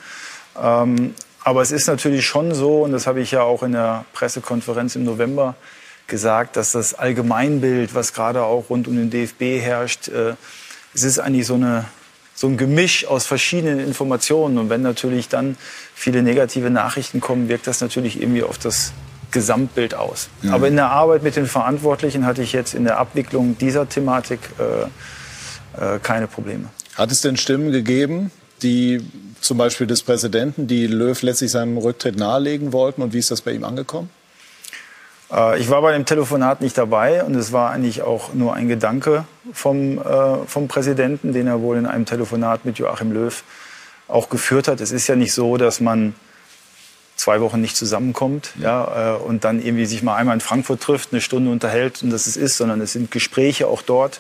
[0.62, 4.06] Ähm, aber es ist natürlich schon so, und das habe ich ja auch in der
[4.14, 5.56] Pressekonferenz im November
[6.08, 10.34] gesagt, dass das Allgemeinbild, was gerade auch rund um den DFB herrscht, äh,
[10.94, 11.86] es ist eigentlich so eine
[12.34, 14.60] so ein Gemisch aus verschiedenen Informationen.
[14.60, 15.58] Und wenn natürlich dann
[15.96, 18.94] viele negative Nachrichten kommen, wirkt das natürlich irgendwie auf das
[19.32, 20.30] Gesamtbild aus.
[20.42, 20.54] Mhm.
[20.54, 24.40] Aber in der Arbeit mit den Verantwortlichen hatte ich jetzt in der Abwicklung dieser Thematik
[24.60, 26.66] äh, äh, keine Probleme.
[26.96, 29.02] Hat es denn Stimmen gegeben, die
[29.42, 33.02] zum Beispiel des Präsidenten, die Löw letztlich seinem Rücktritt nahelegen wollten?
[33.02, 34.10] Und wie ist das bei ihm angekommen?
[35.32, 38.68] Äh, ich war bei dem Telefonat nicht dabei und es war eigentlich auch nur ein
[38.68, 43.44] Gedanke vom, äh, vom Präsidenten, den er wohl in einem Telefonat mit Joachim Löw
[44.08, 44.82] auch geführt hat.
[44.82, 46.16] Es ist ja nicht so, dass man
[47.18, 51.12] zwei Wochen nicht zusammenkommt ja, äh, und dann irgendwie sich mal einmal in Frankfurt trifft,
[51.12, 54.20] eine Stunde unterhält und das es ist, sondern es sind Gespräche auch dort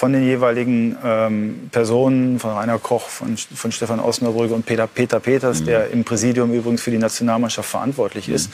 [0.00, 5.20] von den jeweiligen ähm, Personen, von Rainer Koch, von, von Stefan Osnabrügge und Peter, Peter
[5.20, 5.64] Peters, mhm.
[5.66, 8.34] der im Präsidium übrigens für die Nationalmannschaft verantwortlich mhm.
[8.34, 8.50] ist,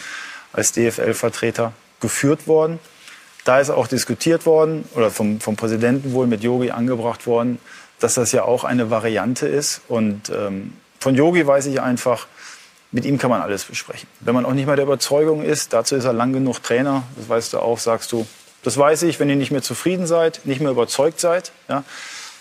[0.52, 2.78] als DFL-Vertreter geführt worden.
[3.44, 7.60] Da ist auch diskutiert worden, oder vom, vom Präsidenten wohl mit Yogi angebracht worden,
[8.00, 9.82] dass das ja auch eine Variante ist.
[9.86, 12.26] Und ähm, von Yogi weiß ich einfach,
[12.92, 14.08] mit ihm kann man alles besprechen.
[14.20, 17.28] Wenn man auch nicht mehr der Überzeugung ist, dazu ist er lang genug Trainer, das
[17.28, 18.26] weißt du auch, sagst du,
[18.62, 21.84] das weiß ich, wenn ihr nicht mehr zufrieden seid, nicht mehr überzeugt seid, ja,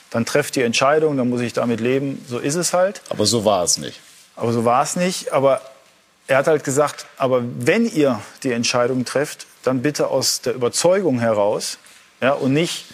[0.09, 3.01] dann trefft die Entscheidung, dann muss ich damit leben, so ist es halt.
[3.09, 3.99] Aber so war es nicht.
[4.35, 5.61] Aber so war es nicht, aber
[6.27, 11.19] er hat halt gesagt, aber wenn ihr die Entscheidung trefft, dann bitte aus der Überzeugung
[11.19, 11.77] heraus
[12.21, 12.85] ja, und nicht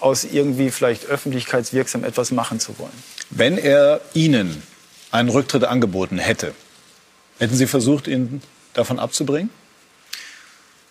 [0.00, 3.02] aus irgendwie vielleicht öffentlichkeitswirksam etwas machen zu wollen.
[3.30, 4.62] Wenn er Ihnen
[5.10, 6.54] einen Rücktritt angeboten hätte,
[7.40, 8.42] Hätten Sie versucht, ihn
[8.74, 9.48] davon abzubringen?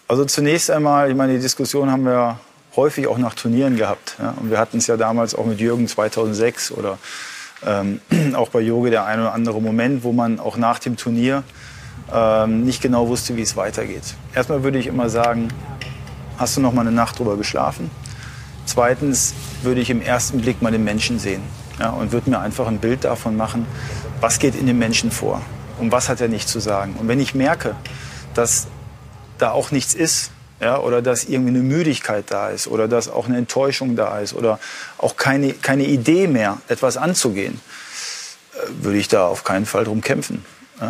[0.08, 2.40] Also zunächst einmal, ich meine, die Diskussion haben wir
[2.76, 4.16] häufig auch nach Turnieren gehabt.
[4.18, 4.34] Ja?
[4.42, 6.98] Und wir hatten es ja damals auch mit Jürgen 2006 oder
[7.64, 8.02] ähm,
[8.34, 11.44] auch bei Joge der ein oder andere Moment, wo man auch nach dem Turnier
[12.12, 14.16] ähm, nicht genau wusste, wie es weitergeht.
[14.34, 15.50] Erstmal würde ich immer sagen,
[16.40, 17.92] hast du noch mal eine Nacht drüber geschlafen?
[18.66, 21.44] Zweitens würde ich im ersten Blick mal den Menschen sehen
[21.80, 23.68] ja, und würde mir einfach ein Bild davon machen,
[24.20, 25.44] was geht in dem Menschen vor
[25.80, 26.96] und was hat er nicht zu sagen.
[27.00, 27.76] Und wenn ich merke,
[28.34, 28.68] dass
[29.38, 33.28] da auch nichts ist, ja, oder dass irgendwie eine Müdigkeit da ist oder dass auch
[33.28, 34.60] eine Enttäuschung da ist oder
[34.98, 37.62] auch keine, keine Idee mehr, etwas anzugehen,
[38.54, 40.44] äh, würde ich da auf keinen Fall drum kämpfen.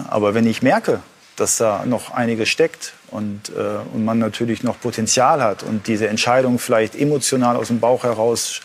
[0.10, 1.02] Aber wenn ich merke,
[1.36, 6.08] dass da noch einiges steckt und, äh, und man natürlich noch Potenzial hat und diese
[6.08, 8.62] Entscheidung vielleicht emotional aus dem Bauch heraus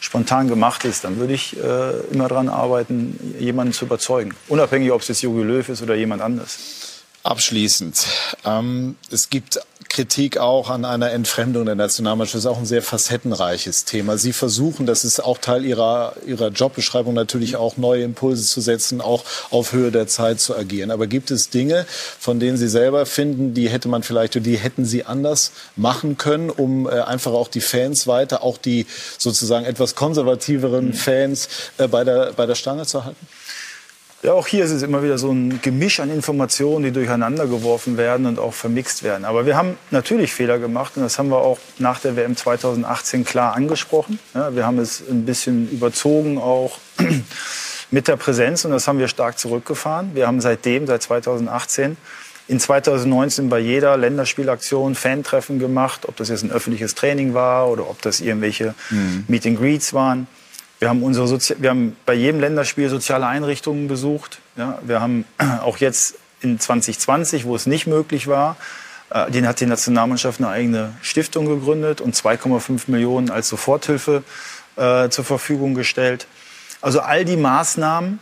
[0.00, 4.34] spontan gemacht ist, dann würde ich äh, immer daran arbeiten, jemanden zu überzeugen.
[4.48, 6.77] Unabhängig, ob es jetzt Jogi Löw ist oder jemand anderes.
[7.24, 8.06] Abschließend.
[8.44, 12.36] Ähm, es gibt Kritik auch an einer Entfremdung der Nationalmannschaft.
[12.36, 14.18] Das ist auch ein sehr facettenreiches Thema.
[14.18, 19.00] Sie versuchen, das ist auch Teil Ihrer, Ihrer Jobbeschreibung, natürlich auch neue Impulse zu setzen,
[19.00, 20.90] auch auf Höhe der Zeit zu agieren.
[20.90, 21.86] Aber gibt es Dinge,
[22.18, 26.50] von denen Sie selber finden, die hätte man vielleicht, die hätten Sie anders machen können,
[26.50, 31.48] um äh, einfach auch die Fans weiter, auch die sozusagen etwas konservativeren Fans
[31.78, 33.26] äh, bei, der, bei der Stange zu halten?
[34.20, 37.96] Ja, auch hier ist es immer wieder so ein Gemisch an Informationen, die durcheinander geworfen
[37.96, 39.24] werden und auch vermixt werden.
[39.24, 43.24] Aber wir haben natürlich Fehler gemacht und das haben wir auch nach der WM 2018
[43.24, 44.18] klar angesprochen.
[44.34, 46.78] Ja, wir haben es ein bisschen überzogen auch
[47.92, 50.10] mit der Präsenz und das haben wir stark zurückgefahren.
[50.14, 51.96] Wir haben seitdem, seit 2018,
[52.48, 57.88] in 2019 bei jeder Länderspielaktion Fantreffen gemacht, ob das jetzt ein öffentliches Training war oder
[57.88, 59.26] ob das irgendwelche mhm.
[59.28, 60.26] Meet and Greets waren.
[60.78, 64.38] Wir haben, unsere Sozi wir haben bei jedem Länderspiel soziale Einrichtungen besucht.
[64.56, 65.24] Ja, wir haben
[65.62, 68.56] auch jetzt in 2020, wo es nicht möglich war,
[69.10, 74.22] äh, den hat die Nationalmannschaft eine eigene Stiftung gegründet und 2,5 Millionen als Soforthilfe
[74.76, 76.26] äh, zur Verfügung gestellt.
[76.80, 78.20] Also all die Maßnahmen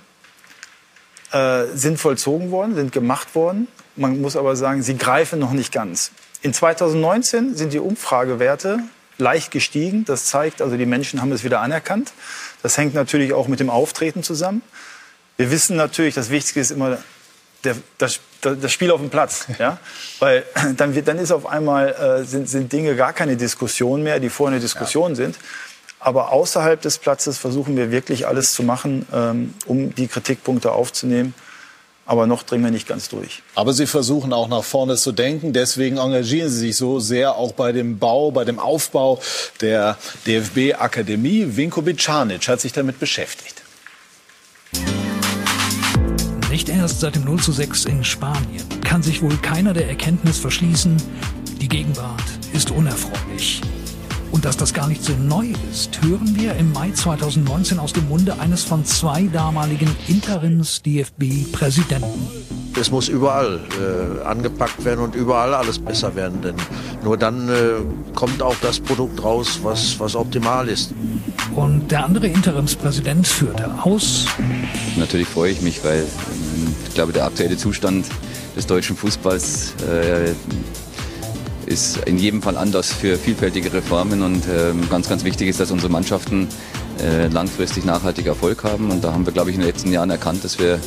[1.33, 3.69] äh, sind vollzogen worden, sind gemacht worden.
[3.97, 6.11] Man muss aber sagen, sie greifen noch nicht ganz.
[6.41, 8.81] In 2019 sind die Umfragewerte
[9.19, 10.05] leicht gestiegen.
[10.05, 12.13] Das zeigt, also die Menschen haben es wieder anerkannt.
[12.63, 14.63] Das hängt natürlich auch mit dem Auftreten zusammen.
[15.37, 16.99] Wir wissen natürlich, das Wichtigste ist immer
[17.65, 19.47] der, das, das Spiel auf dem Platz.
[19.59, 19.79] Ja?
[20.19, 20.45] Weil
[20.77, 24.29] dann, wird, dann ist auf einmal, äh, sind, sind Dinge gar keine Diskussion mehr, die
[24.29, 25.17] vorher eine Diskussion ja.
[25.17, 25.37] sind.
[25.99, 31.35] Aber außerhalb des Platzes versuchen wir wirklich alles zu machen, ähm, um die Kritikpunkte aufzunehmen
[32.07, 33.43] aber noch dringen wir nicht ganz durch.
[33.55, 35.53] Aber Sie versuchen auch nach vorne zu denken.
[35.53, 39.21] Deswegen engagieren Sie sich so sehr auch bei dem Bau, bei dem Aufbau
[39.61, 41.57] der DFB-Akademie.
[41.57, 43.63] Vinko Bicanic hat sich damit beschäftigt.
[46.49, 50.39] Nicht erst seit dem 0 zu 6 in Spanien kann sich wohl keiner der Erkenntnis
[50.39, 50.97] verschließen,
[51.61, 53.61] die Gegenwart ist unerfreulich.
[54.33, 58.09] Und dass das gar nicht so neu ist, hören wir im Mai 2019 aus dem
[58.09, 62.29] Munde eines von zwei damaligen Interims-DFB-Präsidenten.
[62.79, 66.57] Es muss überall äh, angepackt werden und überall alles besser werden, denn
[67.03, 67.55] nur dann äh,
[68.15, 70.93] kommt auch das Produkt raus, was, was optimal ist.
[71.55, 74.27] Und der andere Interimspräsident führte aus.
[74.97, 78.05] Natürlich freue ich mich, weil ähm, ich glaube, der aktuelle Zustand
[78.57, 80.33] des deutschen Fußballs äh,
[81.67, 85.71] ist in jedem Fall anders für vielfältige Reformen und ähm, ganz, ganz wichtig ist, dass
[85.71, 86.49] unsere Mannschaften
[87.01, 88.91] äh, langfristig nachhaltig Erfolg haben.
[88.91, 90.79] Und da haben wir, glaube ich, in den letzten Jahren erkannt, dass wir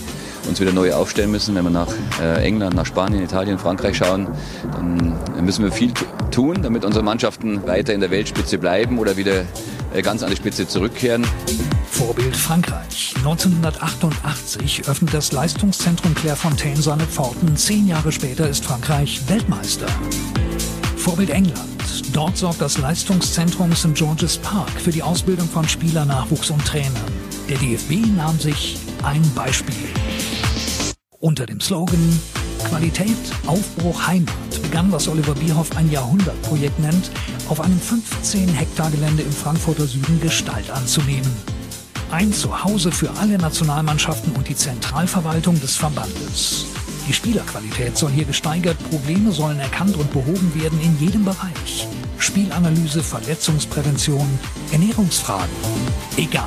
[0.48, 1.56] uns wieder neu aufstellen müssen.
[1.56, 4.28] Wenn wir nach äh, England, nach Spanien, Italien, Frankreich schauen,
[4.72, 5.92] dann müssen wir viel
[6.30, 9.46] tun, damit unsere Mannschaften weiter in der Weltspitze bleiben oder wieder
[9.94, 11.26] äh, ganz an die Spitze zurückkehren.
[11.90, 13.14] Vorbild Frankreich.
[13.18, 17.58] 1988 öffnet das Leistungszentrum Clairefontaine seine Pforten.
[17.58, 19.88] Zehn Jahre später ist Frankreich Weltmeister.
[20.96, 21.68] Vorbild England.
[22.14, 23.94] Dort sorgt das Leistungszentrum St.
[23.94, 26.94] George's Park für die Ausbildung von Spielernachwuchs und Trainern.
[27.50, 29.76] Der DFB nahm sich ein Beispiel.
[31.20, 32.20] Unter dem Slogan
[32.60, 37.12] Qualität, Aufbruch, Heimat begann, was Oliver Bierhoff ein Jahrhundertprojekt nennt,
[37.50, 41.32] auf einem 15 Hektar Gelände im Frankfurter Süden Gestalt anzunehmen.
[42.12, 46.66] Ein Zuhause für alle Nationalmannschaften und die Zentralverwaltung des Verbandes.
[47.08, 51.88] Die Spielerqualität soll hier gesteigert, Probleme sollen erkannt und behoben werden in jedem Bereich.
[52.20, 54.28] Spielanalyse, Verletzungsprävention,
[54.72, 55.50] Ernährungsfragen.
[56.18, 56.46] Egal.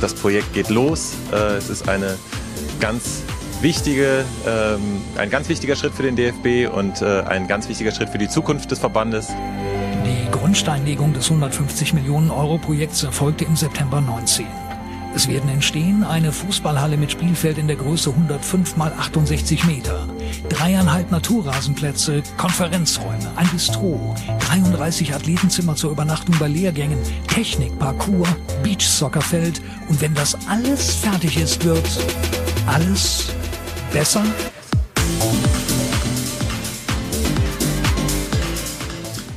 [0.00, 1.12] Das Projekt geht los.
[1.32, 2.16] Äh, es ist eine
[2.80, 3.22] ganz
[3.62, 8.08] wichtige, ähm, ein ganz wichtiger Schritt für den DFB und äh, ein ganz wichtiger Schritt
[8.10, 9.28] für die Zukunft des Verbandes.
[10.04, 14.46] Die Grundsteinlegung des 150 Millionen Euro Projekts erfolgte im September 19.
[15.16, 20.06] Es werden entstehen eine Fußballhalle mit Spielfeld in der Größe 105 mal 68 Meter,
[20.50, 26.98] dreieinhalb Naturrasenplätze, Konferenzräume, ein Bistro, 33 Athletenzimmer zur Übernachtung bei Lehrgängen,
[27.28, 28.28] Technik, Parcours,
[28.62, 31.88] Beachsoccerfeld und wenn das alles fertig ist, wird
[32.66, 33.28] alles
[33.92, 34.22] besser?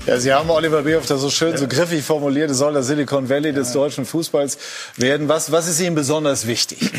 [0.06, 3.30] Ja, Sie haben Oliver Bierhoff das so schön, so griffig formuliert, es soll das Silicon
[3.30, 4.58] Valley des deutschen Fußballs
[4.98, 5.30] werden.
[5.30, 6.92] Was, was ist Ihnen besonders wichtig?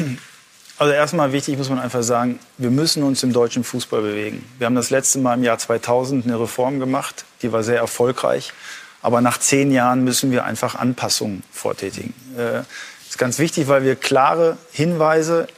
[0.78, 4.46] Also erstmal wichtig muss man einfach sagen, wir müssen uns im deutschen Fußball bewegen.
[4.56, 8.54] Wir haben das letzte Mal im Jahr 2000 eine Reform gemacht, die war sehr erfolgreich.
[9.02, 12.14] Aber nach zehn Jahren müssen wir einfach Anpassungen vortätigen.
[12.34, 12.64] Das äh,
[13.10, 15.48] ist ganz wichtig, weil wir klare Hinweise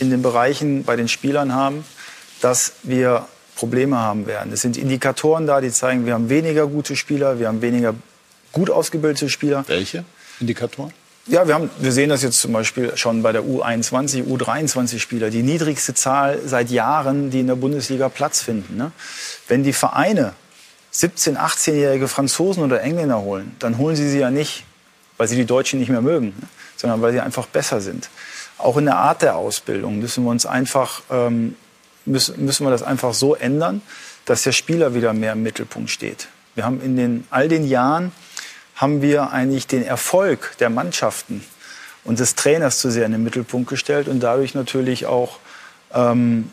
[0.00, 1.84] in den Bereichen bei den Spielern haben,
[2.40, 3.26] dass wir
[3.56, 4.52] Probleme haben werden.
[4.52, 7.94] Es sind Indikatoren da, die zeigen, wir haben weniger gute Spieler, wir haben weniger
[8.52, 9.64] gut ausgebildete Spieler.
[9.66, 10.04] Welche
[10.40, 10.92] Indikatoren?
[11.26, 15.28] Ja, wir, haben, wir sehen das jetzt zum Beispiel schon bei der U21, U23 Spieler.
[15.28, 18.76] Die niedrigste Zahl seit Jahren, die in der Bundesliga Platz finden.
[18.76, 18.92] Ne?
[19.46, 20.32] Wenn die Vereine
[20.94, 24.64] 17-, 18-jährige Franzosen oder Engländer holen, dann holen sie sie ja nicht,
[25.18, 26.48] weil sie die Deutschen nicht mehr mögen, ne?
[26.80, 28.08] Sondern weil sie einfach besser sind.
[28.58, 31.56] Auch in der Art der Ausbildung müssen wir uns einfach ähm,
[32.06, 33.82] müssen, müssen wir das einfach so ändern,
[34.24, 36.28] dass der Spieler wieder mehr im Mittelpunkt steht.
[36.54, 38.12] Wir haben in den, all den Jahren
[38.76, 41.44] haben wir eigentlich den Erfolg der Mannschaften
[42.04, 45.38] und des Trainers zu sehr in den Mittelpunkt gestellt und dadurch natürlich auch
[45.92, 46.50] ähm,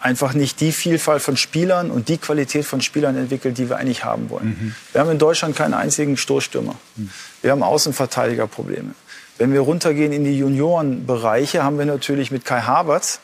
[0.00, 4.04] einfach nicht die Vielfalt von Spielern und die Qualität von Spielern entwickelt, die wir eigentlich
[4.04, 4.48] haben wollen.
[4.48, 4.74] Mhm.
[4.92, 6.74] Wir haben in Deutschland keinen einzigen Stoßstürmer.
[6.96, 7.10] Mhm.
[7.42, 8.94] Wir haben Außenverteidigerprobleme.
[9.42, 13.18] Wenn wir runtergehen in die Juniorenbereiche, haben wir natürlich mit Kai Havertz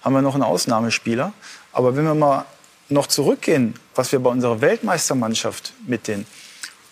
[0.00, 1.34] haben wir noch einen Ausnahmespieler.
[1.74, 2.46] Aber wenn wir mal
[2.88, 6.24] noch zurückgehen, was wir bei unserer Weltmeistermannschaft mit den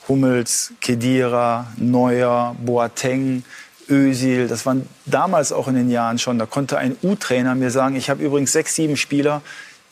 [0.09, 3.45] Hummels, Kedira, Neuer, Boateng,
[3.89, 7.97] Özil, das waren damals auch in den Jahren schon, da konnte ein U-Trainer mir sagen,
[7.97, 9.41] ich habe übrigens sechs, sieben Spieler,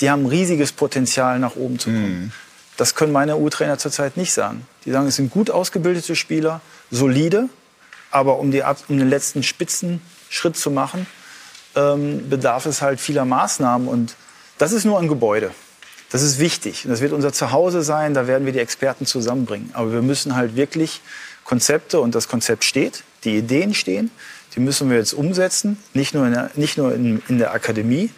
[0.03, 2.25] die haben riesiges Potenzial nach oben zu kommen.
[2.25, 2.33] Mhm.
[2.77, 4.67] Das können meine U-Trainer zurzeit nicht sagen.
[4.85, 6.61] Die sagen, es sind gut ausgebildete Spieler,
[6.91, 7.49] solide,
[8.15, 11.07] aber um, die, um den letzten Spitzenschritt zu machen,
[11.75, 13.89] ähm, bedarf es halt vieler Maßnahmen.
[13.89, 14.15] Und
[14.59, 15.51] das ist nur ein Gebäude.
[16.11, 16.85] Das ist wichtig.
[16.85, 18.15] Und das wird unser Zuhause sein.
[18.15, 19.71] Da werden wir die Experten zusammenbringen.
[19.73, 21.01] Aber wir müssen halt wirklich
[21.43, 24.13] Konzepte, und das Konzept steht, die Ideen stehen,
[24.55, 25.83] die müssen wir jetzt umsetzen.
[25.93, 28.11] Nicht nur in der, nicht nur in, in der Akademie,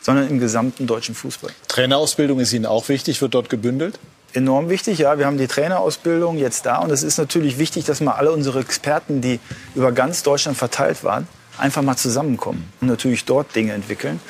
[0.00, 1.50] sondern im gesamten deutschen Fußball.
[1.68, 3.98] Trainerausbildung ist Ihnen auch wichtig, wird dort gebündelt?
[4.34, 5.18] Enorm wichtig, ja.
[5.18, 8.60] Wir haben die Trainerausbildung jetzt da und es ist natürlich wichtig, dass mal alle unsere
[8.60, 9.40] Experten, die
[9.74, 11.28] über ganz Deutschland verteilt waren,
[11.58, 14.20] einfach mal zusammenkommen und natürlich dort Dinge entwickeln.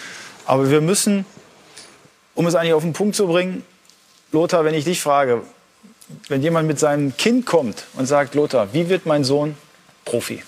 [0.44, 1.24] Aber wir müssen,
[2.34, 3.64] um es eigentlich auf den Punkt zu bringen,
[4.32, 5.42] Lothar, wenn ich dich frage,
[6.28, 9.54] wenn jemand mit seinem Kind kommt und sagt, Lothar, wie wird mein Sohn
[10.04, 10.42] Profi?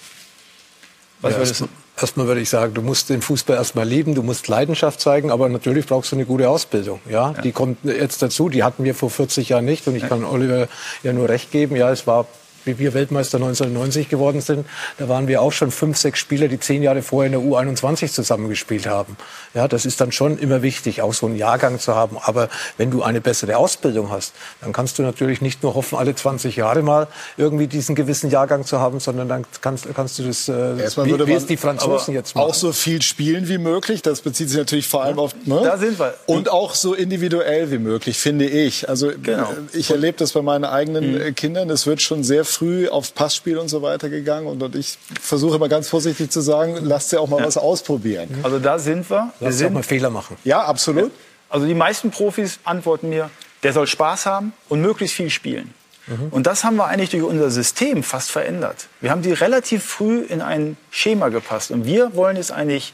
[1.20, 1.68] Was ja, würdest du?
[2.00, 5.48] Erstmal würde ich sagen, du musst den Fußball erstmal lieben, du musst Leidenschaft zeigen, aber
[5.48, 7.00] natürlich brauchst du eine gute Ausbildung.
[7.08, 7.40] Ja, ja.
[7.40, 8.48] die kommt jetzt dazu.
[8.48, 10.66] Die hatten wir vor 40 Jahren nicht und ich kann Oliver
[11.04, 11.76] ja nur recht geben.
[11.76, 12.26] Ja, es war
[12.64, 14.66] wie wir Weltmeister 1990 geworden sind,
[14.98, 18.12] da waren wir auch schon fünf, sechs Spieler, die zehn Jahre vorher in der U21
[18.12, 19.16] zusammengespielt haben.
[19.54, 22.18] Ja, das ist dann schon immer wichtig, auch so einen Jahrgang zu haben.
[22.20, 26.14] Aber wenn du eine bessere Ausbildung hast, dann kannst du natürlich nicht nur hoffen, alle
[26.14, 27.06] 20 Jahre mal
[27.36, 31.26] irgendwie diesen gewissen Jahrgang zu haben, sondern dann kannst, kannst du das, äh, Erstmal wie,
[31.26, 32.48] wie es die Franzosen jetzt machen.
[32.48, 35.60] Auch so viel spielen wie möglich, das bezieht sich natürlich vor allem auf, ne?
[35.62, 36.14] Da sind wir.
[36.26, 38.88] Und auch so individuell wie möglich, finde ich.
[38.88, 39.52] Also genau.
[39.72, 41.34] ich erlebe das bei meinen eigenen mhm.
[41.34, 44.46] Kindern, es wird schon sehr früh aufs Passspiel und so weiter gegangen.
[44.46, 47.46] Und, und ich versuche immer ganz vorsichtig zu sagen, lasst sie auch mal ja.
[47.46, 48.28] was ausprobieren.
[48.42, 49.32] Also da sind wir.
[49.40, 50.36] Wir sind, auch mal Fehler machen.
[50.44, 51.12] Ja, absolut.
[51.48, 53.30] Also die meisten Profis antworten mir,
[53.62, 55.72] der soll Spaß haben und möglichst viel spielen.
[56.06, 56.28] Mhm.
[56.30, 58.88] Und das haben wir eigentlich durch unser System fast verändert.
[59.00, 61.70] Wir haben die relativ früh in ein Schema gepasst.
[61.70, 62.92] Und wir wollen jetzt eigentlich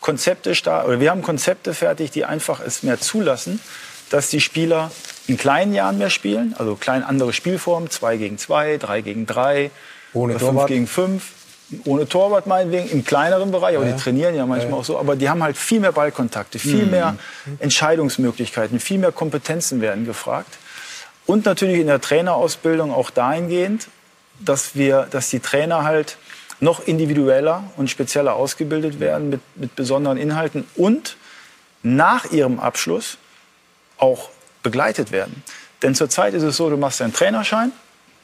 [0.00, 3.60] Konzepte starten, oder wir haben Konzepte fertig, die einfach es mehr zulassen,
[4.10, 4.90] dass die Spieler
[5.28, 9.70] in kleinen Jahren mehr spielen, also klein andere Spielformen, 2 gegen 2, 3 gegen 3,
[10.14, 11.22] ohne 5 gegen 5,
[11.84, 13.92] ohne Torwart meinetwegen, im kleineren Bereich, aber ja.
[13.92, 14.76] die trainieren ja manchmal ja.
[14.78, 16.90] auch so, aber die haben halt viel mehr Ballkontakte, viel mhm.
[16.90, 17.16] mehr
[17.58, 20.58] Entscheidungsmöglichkeiten, viel mehr Kompetenzen werden gefragt.
[21.26, 23.88] Und natürlich in der Trainerausbildung auch dahingehend,
[24.40, 26.16] dass wir, dass die Trainer halt
[26.60, 31.16] noch individueller und spezieller ausgebildet werden mit, mit besonderen Inhalten und
[31.82, 33.18] nach ihrem Abschluss
[33.98, 34.30] auch
[34.62, 35.42] begleitet werden.
[35.82, 37.72] Denn zurzeit ist es so, du machst deinen Trainerschein,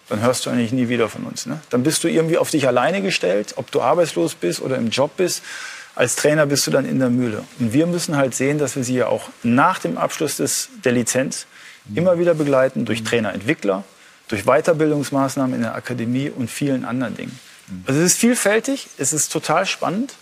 [0.09, 1.47] dann hörst du eigentlich nie wieder von uns.
[1.47, 1.61] Ne?
[1.71, 5.17] Dann bist du irgendwie auf dich alleine gestellt, ob du arbeitslos bist oder im Job
[5.17, 5.43] bist.
[5.95, 7.45] Als Trainer bist du dann in der Mühle.
[7.61, 10.93] Und wir müssen halt sehen, dass wir sie ja auch nach dem Abschluss des, der
[10.93, 11.47] Lizenz
[11.95, 13.85] immer wieder begleiten durch Trainerentwickler,
[14.29, 17.39] durch Weiterbildungsmaßnahmen in der Akademie und vielen anderen Dingen.
[17.87, 20.15] Also es ist vielfältig, es ist total spannend.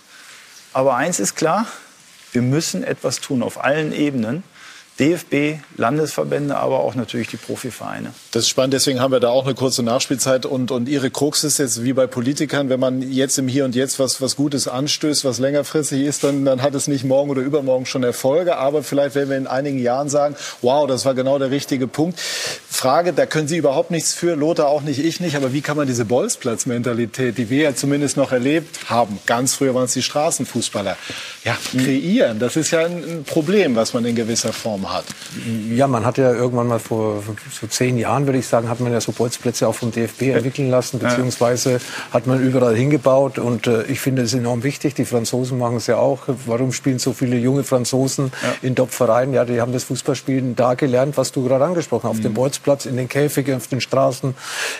[0.71, 1.67] Aber eins ist klar,
[2.31, 4.43] wir müssen etwas tun auf allen Ebenen.
[4.99, 8.13] DFB, Landesverbände, aber auch natürlich die Profivereine.
[8.31, 10.45] Das ist spannend, deswegen haben wir da auch eine kurze Nachspielzeit.
[10.45, 13.73] Und, und Ihre Krux ist jetzt wie bei Politikern, wenn man jetzt im Hier und
[13.73, 17.41] Jetzt was, was Gutes anstößt, was längerfristig ist, dann, dann hat es nicht morgen oder
[17.41, 18.57] übermorgen schon Erfolge.
[18.57, 22.19] Aber vielleicht werden wir in einigen Jahren sagen, wow, das war genau der richtige Punkt.
[22.19, 25.35] Frage, da können Sie überhaupt nichts für, Lothar auch nicht, ich nicht.
[25.35, 29.73] Aber wie kann man diese Bolzplatz-Mentalität, die wir ja zumindest noch erlebt haben, ganz früher
[29.73, 30.97] waren es die Straßenfußballer,
[31.45, 32.37] ja, kreieren?
[32.37, 35.05] Das ist ja ein Problem, was man in gewisser Form hat.
[35.69, 38.91] Ja, man hat ja irgendwann mal vor so zehn Jahren, würde ich sagen, hat man
[38.91, 41.79] ja so Bolzplätze auch vom DFB entwickeln lassen, beziehungsweise
[42.11, 43.39] hat man überall hingebaut.
[43.39, 44.93] Und äh, ich finde es enorm wichtig.
[44.95, 46.21] Die Franzosen machen es ja auch.
[46.45, 48.55] Warum spielen so viele junge Franzosen ja.
[48.61, 49.33] in Top-Vereinen?
[49.33, 52.23] Ja, die haben das Fußballspielen da gelernt, was du gerade angesprochen hast, auf mhm.
[52.23, 54.35] dem Bolzplatz, in den Käfigen, auf den Straßen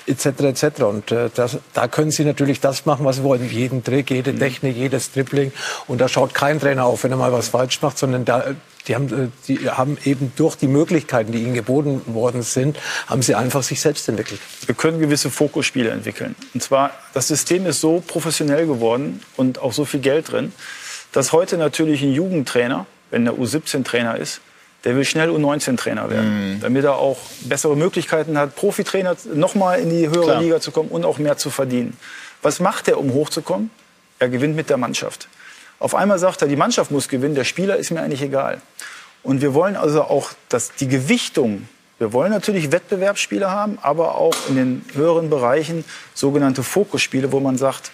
[0.08, 0.26] etc.
[0.26, 0.84] etc.
[0.84, 3.50] Und äh, das, da können sie natürlich das machen, was sie wollen.
[3.50, 4.40] Jeden Trick, jede mhm.
[4.40, 5.52] Technik, jedes Dribbling.
[5.88, 8.46] Und da schaut kein Trainer auf, wenn er mal was falsch macht, sondern da,
[8.88, 12.78] die haben, äh, die haben eben durch die Möglichkeiten, die ihnen geboten worden sind,
[13.08, 14.40] haben sie einfach sich selbst entwickelt.
[14.66, 16.36] Wir können gewisse Fokusspiele entwickeln.
[16.54, 20.52] Und zwar, das System ist so professionell geworden und auch so viel Geld drin,
[21.12, 24.42] dass heute natürlich ein Jugendtrainer, wenn der U17-Trainer ist,
[24.84, 26.60] der will schnell U19-Trainer werden, mhm.
[26.60, 30.42] damit er auch bessere Möglichkeiten hat, Profitrainer nochmal in die höhere Klar.
[30.42, 31.96] Liga zu kommen und auch mehr zu verdienen.
[32.42, 33.70] Was macht er, um hochzukommen?
[34.20, 35.30] Er gewinnt mit der Mannschaft.
[35.84, 38.62] Auf einmal sagt er, die Mannschaft muss gewinnen, der Spieler ist mir eigentlich egal.
[39.22, 41.68] Und wir wollen also auch, dass die Gewichtung,
[42.00, 47.58] wir wollen natürlich Wettbewerbsspiele haben, aber auch in den höheren Bereichen sogenannte Fokusspiele, wo man
[47.58, 47.92] sagt,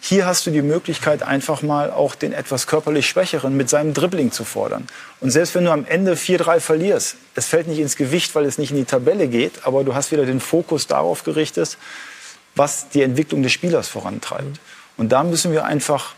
[0.00, 4.30] hier hast du die Möglichkeit, einfach mal auch den etwas körperlich Schwächeren mit seinem Dribbling
[4.30, 4.86] zu fordern.
[5.18, 8.56] Und selbst wenn du am Ende 4-3 verlierst, es fällt nicht ins Gewicht, weil es
[8.56, 11.76] nicht in die Tabelle geht, aber du hast wieder den Fokus darauf gerichtet,
[12.54, 14.60] was die Entwicklung des Spielers vorantreibt.
[14.96, 16.14] Und da müssen wir einfach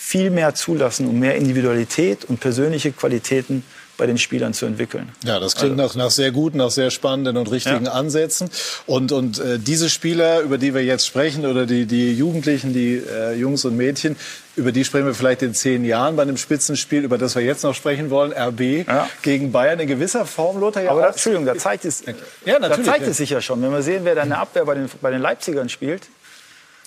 [0.00, 3.64] viel mehr zulassen, um mehr Individualität und persönliche Qualitäten
[3.98, 5.10] bei den Spielern zu entwickeln.
[5.24, 5.98] Ja, das klingt also.
[5.98, 7.92] nach, nach sehr guten, nach sehr spannenden und richtigen ja.
[7.92, 8.48] Ansätzen.
[8.86, 12.94] Und, und äh, diese Spieler, über die wir jetzt sprechen, oder die, die Jugendlichen, die
[12.94, 14.16] äh, Jungs und Mädchen,
[14.54, 17.64] über die sprechen wir vielleicht in zehn Jahren bei einem Spitzenspiel, über das wir jetzt
[17.64, 19.10] noch sprechen wollen, RB ja.
[19.22, 20.84] gegen Bayern in gewisser Form, Lothar.
[20.84, 22.04] Ja Aber da, Entschuldigung, da zeigt es,
[22.46, 23.60] ja, da zeigt es sich ja schon.
[23.60, 26.02] Wenn wir sehen, wer da in der Abwehr bei den, bei den Leipzigern spielt,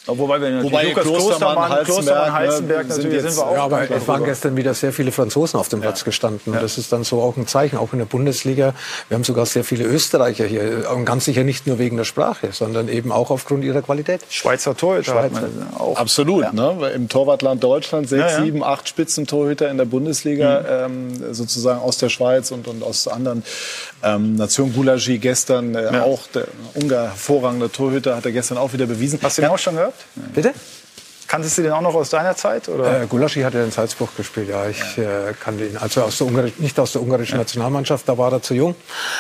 [0.07, 3.53] Wobei wir Wobei Lukas Klostermann, Klostermann, Klostermann Heizenberg, ne, natürlich sind wir auch.
[3.53, 6.05] Ja, aber es waren gestern wieder sehr viele Franzosen auf dem Platz ja.
[6.05, 6.53] gestanden.
[6.53, 6.59] Ja.
[6.59, 8.73] Das ist dann so auch ein Zeichen, auch in der Bundesliga.
[9.09, 10.89] Wir haben sogar sehr viele Österreicher hier.
[10.91, 14.21] Und ganz sicher nicht nur wegen der Sprache, sondern eben auch aufgrund ihrer Qualität.
[14.29, 15.49] Schweizer Torhüter Schweizer.
[15.77, 15.97] auch.
[15.97, 16.45] Absolut.
[16.45, 16.51] Ja.
[16.51, 16.89] Ne?
[16.95, 21.11] Im Torwartland Deutschland sechs, ja, sieben, acht Spitzentorhüter in der Bundesliga, mhm.
[21.21, 23.43] ähm, sozusagen aus der Schweiz und, und aus anderen
[24.03, 28.87] ähm, Nation Gulagi gestern äh, auch der Ungar hervorragende Torhüter hat er gestern auch wieder
[28.87, 29.19] bewiesen.
[29.21, 29.90] Hast du den auch schon gehört?
[30.33, 30.53] Bitte?
[31.27, 32.67] Kanntest du den auch noch aus deiner Zeit?
[32.67, 33.03] Oder?
[33.03, 34.67] Äh, Gulaschi hat ja in Salzburg gespielt, ja.
[34.67, 35.29] Ich ja.
[35.29, 35.77] Äh, kannte ihn.
[35.77, 37.39] Also aus der nicht aus der ungarischen ja.
[37.39, 38.75] Nationalmannschaft, da war er zu jung.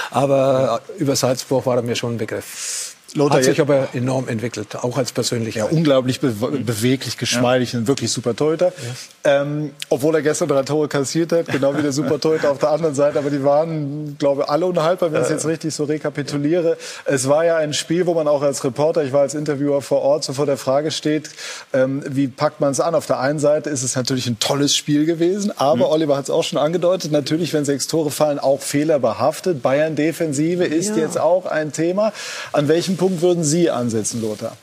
[0.09, 2.90] Aber äh, über Salzburg war er mir schon ein Begriff.
[3.13, 5.69] Lothar hat sich aber enorm entwickelt, auch als Persönlichkeit.
[5.69, 7.79] Ja, unglaublich be beweglich, geschmeidig, ja.
[7.79, 8.71] ein wirklich super Torhüter.
[9.25, 9.41] Ja.
[9.41, 12.69] Ähm, obwohl er gestern drei Tore kassiert hat, genau wie der super Torhüter auf der
[12.69, 13.19] anderen Seite.
[13.19, 16.77] Aber die waren, glaube ich, alle unhaltbar, wenn ich es jetzt richtig so rekapituliere.
[17.05, 20.01] Es war ja ein Spiel, wo man auch als Reporter, ich war als Interviewer vor
[20.01, 21.29] Ort, so vor der Frage steht,
[21.73, 22.95] ähm, wie packt man es an?
[22.95, 25.93] Auf der einen Seite ist es natürlich ein tolles Spiel gewesen, aber mhm.
[25.93, 29.61] Oliver hat es auch schon angedeutet, natürlich, wenn sechs Tore fallen, auch Fehler behaftet.
[29.61, 32.13] Bayern-Defensive ist jetzt auch ein Thema.
[32.53, 34.55] An welchem Punkt würden Sie ansetzen, Lothar?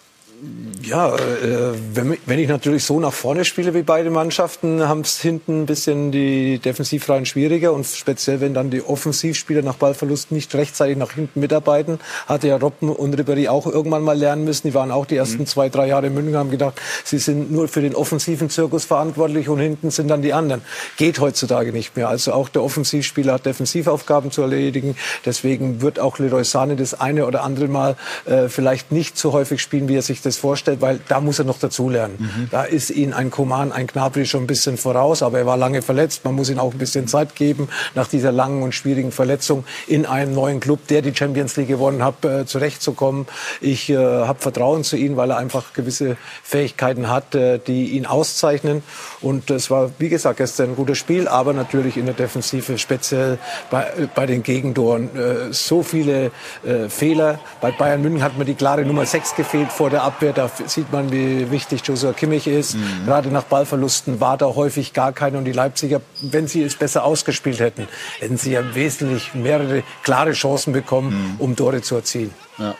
[0.84, 5.20] Ja, äh, wenn, wenn, ich natürlich so nach vorne spiele wie beide Mannschaften, haben es
[5.20, 10.54] hinten ein bisschen die Defensivreihen schwieriger und speziell wenn dann die Offensivspieler nach Ballverlust nicht
[10.54, 14.68] rechtzeitig nach hinten mitarbeiten, hatte ja Robben und Ribéry auch irgendwann mal lernen müssen.
[14.68, 15.46] Die waren auch die ersten mhm.
[15.46, 19.48] zwei, drei Jahre in München, haben gedacht, sie sind nur für den offensiven Zirkus verantwortlich
[19.48, 20.62] und hinten sind dann die anderen.
[20.96, 22.08] Geht heutzutage nicht mehr.
[22.08, 24.96] Also auch der Offensivspieler hat Defensivaufgaben zu erledigen.
[25.26, 29.60] Deswegen wird auch Leroy Sane das eine oder andere Mal äh, vielleicht nicht so häufig
[29.60, 32.16] spielen, wie er sich das das vorstellt, weil da muss er noch dazulernen.
[32.18, 32.48] Mhm.
[32.50, 35.82] Da ist ihn ein Koman, ein Knabri schon ein bisschen voraus, aber er war lange
[35.82, 36.24] verletzt.
[36.24, 40.06] Man muss ihm auch ein bisschen Zeit geben, nach dieser langen und schwierigen Verletzung in
[40.06, 43.26] einem neuen Club, der die Champions League gewonnen hat, äh, zurechtzukommen.
[43.60, 48.06] Ich äh, habe Vertrauen zu ihm, weil er einfach gewisse Fähigkeiten hat, äh, die ihn
[48.06, 48.82] auszeichnen.
[49.20, 53.38] Und es war, wie gesagt, gestern ein gutes Spiel, aber natürlich in der Defensive, speziell
[53.70, 55.08] bei, bei den Gegentoren.
[55.16, 56.30] Äh, so viele
[56.64, 57.38] äh, Fehler.
[57.60, 60.50] Bei Bayern München hat mir die klare Nummer 6 gefehlt vor der Ab Abwehr, da
[60.66, 62.74] sieht man, wie wichtig Joshua Kimmich ist.
[62.74, 63.06] Mhm.
[63.06, 65.38] Gerade nach Ballverlusten war da häufig gar keine.
[65.38, 67.86] Und die Leipziger, wenn sie es besser ausgespielt hätten,
[68.18, 71.40] hätten sie ja wesentlich mehrere klare Chancen bekommen, mhm.
[71.40, 72.34] um Tore zu erzielen.
[72.58, 72.74] Ja.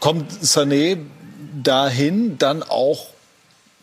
[0.00, 0.96] Kommt Sané
[1.62, 3.08] dahin, dann auch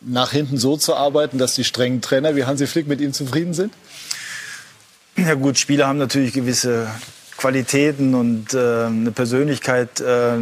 [0.02, 3.54] nach hinten so zu arbeiten, dass die strengen Trainer wie Hansi Flick mit ihm zufrieden
[3.54, 3.76] sind?
[5.16, 6.88] Ja gut, Spieler haben natürlich gewisse
[7.38, 10.38] Qualitäten und äh, eine Persönlichkeit, äh,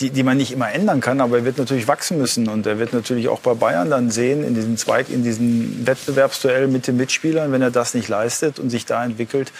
[0.00, 2.78] die, die man nicht immer ändern kann, aber er wird natürlich wachsen müssen und er
[2.78, 6.96] wird natürlich auch bei Bayern dann sehen in diesem Zweig, in diesem Wettbewerbsduell mit den
[6.96, 9.52] Mitspielern, wenn er das nicht leistet und sich da entwickelt,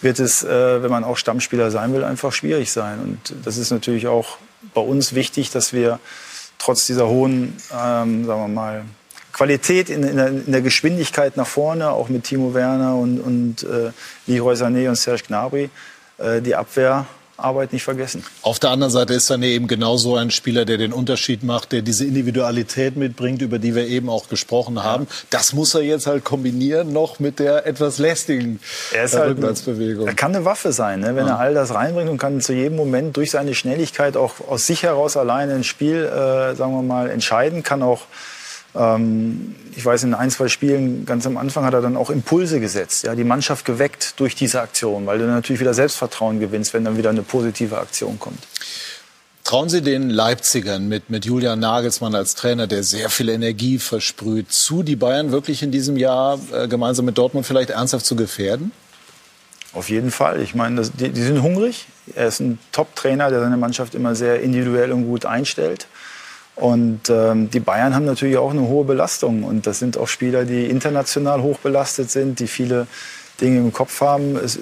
[0.00, 3.00] wird es, äh, wenn man auch Stammspieler sein will, einfach schwierig sein.
[3.00, 4.38] Und das ist natürlich auch
[4.74, 5.98] bei uns wichtig, dass wir
[6.58, 8.84] trotz dieser hohen, ähm, sagen wir mal,
[9.32, 13.64] Qualität in, in, der, in, der, Geschwindigkeit nach vorne, auch mit Timo Werner und, und
[13.64, 13.90] äh,
[14.28, 15.70] Leroy Sané und Serge Gnabry,
[16.18, 17.06] äh, die Abwehr
[17.36, 18.24] Arbeit nicht vergessen.
[18.42, 21.82] Auf der anderen Seite ist Sané eben genauso ein Spieler, der den Unterschied macht, der
[21.82, 25.06] diese Individualität mitbringt, über die wir eben auch gesprochen haben.
[25.30, 28.60] Das muss er jetzt halt kombinieren noch mit der etwas lästigen
[28.92, 30.06] er ist halt Rückwärtsbewegung.
[30.06, 31.16] Er kann eine Waffe sein, ne?
[31.16, 31.34] wenn ja.
[31.34, 34.82] er all das reinbringt und kann zu jedem Moment durch seine Schnelligkeit auch aus sich
[34.82, 38.02] heraus alleine ein Spiel, äh, sagen wir mal, entscheiden, kann auch
[38.74, 42.60] ähm, ich weiß, in ein, zwei Spielen ganz am Anfang hat er dann auch Impulse
[42.60, 46.84] gesetzt, ja, die Mannschaft geweckt durch diese Aktion, weil du natürlich wieder Selbstvertrauen gewinnst, wenn
[46.84, 48.38] dann wieder eine positive Aktion kommt.
[49.44, 54.50] Trauen Sie den Leipzigern mit, mit Julian Nagelsmann als Trainer, der sehr viel Energie versprüht,
[54.50, 58.72] zu, die Bayern wirklich in diesem Jahr äh, gemeinsam mit Dortmund vielleicht ernsthaft zu gefährden?
[59.74, 60.40] Auf jeden Fall.
[60.40, 61.86] Ich meine, das, die, die sind hungrig.
[62.14, 65.88] Er ist ein Top-Trainer, der seine Mannschaft immer sehr individuell und gut einstellt.
[66.56, 69.42] Und ähm, die Bayern haben natürlich auch eine hohe Belastung.
[69.42, 72.86] Und das sind auch Spieler, die international hoch belastet sind, die viele
[73.40, 74.36] Dinge im Kopf haben.
[74.36, 74.58] Es,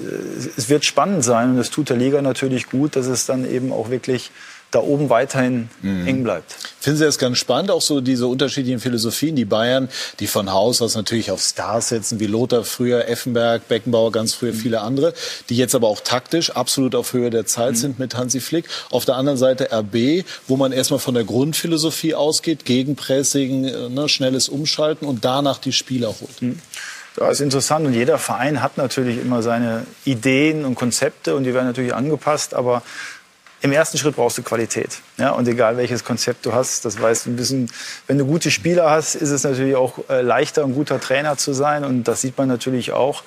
[0.56, 3.72] es wird spannend sein und es tut der Liga natürlich gut, dass es dann eben
[3.72, 4.30] auch wirklich
[4.72, 6.06] da oben weiterhin mhm.
[6.06, 6.56] eng bleibt.
[6.80, 10.82] Finden Sie das ganz spannend, auch so diese unterschiedlichen Philosophien, die Bayern, die von Haus
[10.82, 14.56] aus natürlich auf Stars setzen, wie Lothar früher, Effenberg, Beckenbauer ganz früher, mhm.
[14.56, 15.14] viele andere,
[15.48, 17.76] die jetzt aber auch taktisch absolut auf Höhe der Zeit mhm.
[17.76, 18.64] sind mit Hansi Flick.
[18.90, 24.08] Auf der anderen Seite RB, wo man erstmal von der Grundphilosophie ausgeht, Gegenpressing, äh, ne,
[24.08, 26.42] schnelles Umschalten und danach die Spieler holt.
[26.42, 26.58] Mhm.
[27.20, 31.52] Ja, ist interessant und jeder Verein hat natürlich immer seine Ideen und Konzepte und die
[31.52, 32.82] werden natürlich angepasst, aber
[33.62, 34.98] im ersten Schritt brauchst du Qualität.
[35.18, 37.70] Ja, und egal welches Konzept du hast, das weißt du ein bisschen,
[38.08, 41.52] wenn du gute Spieler hast, ist es natürlich auch äh, leichter, ein guter Trainer zu
[41.52, 41.84] sein.
[41.84, 43.22] Und das sieht man natürlich auch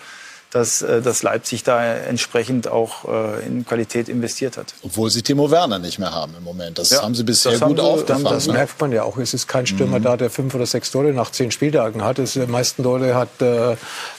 [0.56, 4.74] dass, äh, dass Leipzig da entsprechend auch äh, in Qualität investiert hat.
[4.84, 6.80] Obwohl sie Timo Werner nicht mehr haben im Moment.
[6.80, 8.24] Das ja, haben sie bisher gut aufgefangen.
[8.24, 8.54] Das ne?
[8.54, 9.18] merkt man ja auch.
[9.18, 10.04] Es ist kein Stürmer mhm.
[10.04, 12.20] da, der fünf oder sechs Tore nach zehn Spieltagen hat.
[12.20, 13.76] die meisten Tore hat äh,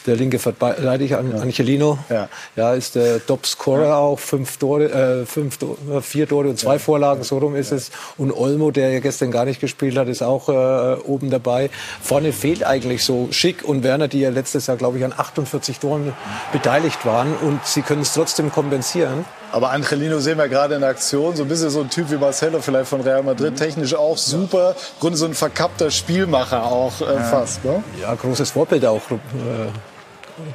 [0.07, 1.41] der linke Verteidiger ja.
[1.41, 1.99] Angelino.
[2.11, 2.29] Ja.
[2.55, 3.97] ja, ist der Top-Scorer ja.
[3.97, 4.19] auch.
[4.19, 5.59] Fünf Tore, äh, fünf,
[6.03, 6.79] vier Tore und zwei ja.
[6.79, 7.91] Vorlagen, so rum ist es.
[8.19, 11.71] Und Olmo, der ja gestern gar nicht gespielt hat, ist auch äh, oben dabei.
[12.03, 15.79] Vorne fehlt eigentlich so Schick und Werner, die ja letztes Jahr, glaube ich, an 48
[15.79, 16.13] Toren
[16.53, 19.25] beteiligt waren und sie können es trotzdem kompensieren.
[19.53, 22.61] Aber Angelino sehen wir gerade in Aktion, so ein bisschen so ein Typ wie Marcelo
[22.61, 23.57] vielleicht von Real Madrid, mhm.
[23.57, 27.65] technisch auch super, im Grunde so ein verkappter Spielmacher auch äh, fast.
[27.65, 27.83] Ne?
[28.01, 29.01] Ja, großes Vorbild auch.
[29.11, 29.69] Äh äh,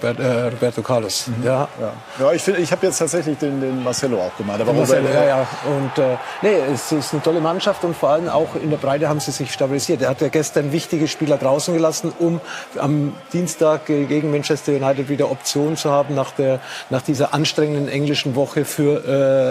[0.01, 1.27] Roberto Carlos.
[1.27, 1.43] Mhm.
[1.43, 1.67] Ja.
[1.79, 1.93] ja.
[2.19, 4.61] Ja, ich, ich habe jetzt tatsächlich den, den Marcelo auch gemeint.
[4.61, 5.47] Aber Marcelo, ja, ja.
[5.65, 9.09] Und äh, nee, es ist eine tolle Mannschaft und vor allem auch in der Breite
[9.09, 10.01] haben sie sich stabilisiert.
[10.01, 12.41] Er hat ja gestern wichtige Spieler draußen gelassen, um
[12.77, 16.59] am Dienstag gegen Manchester United wieder Optionen zu haben nach, der,
[16.89, 19.03] nach dieser anstrengenden englischen Woche für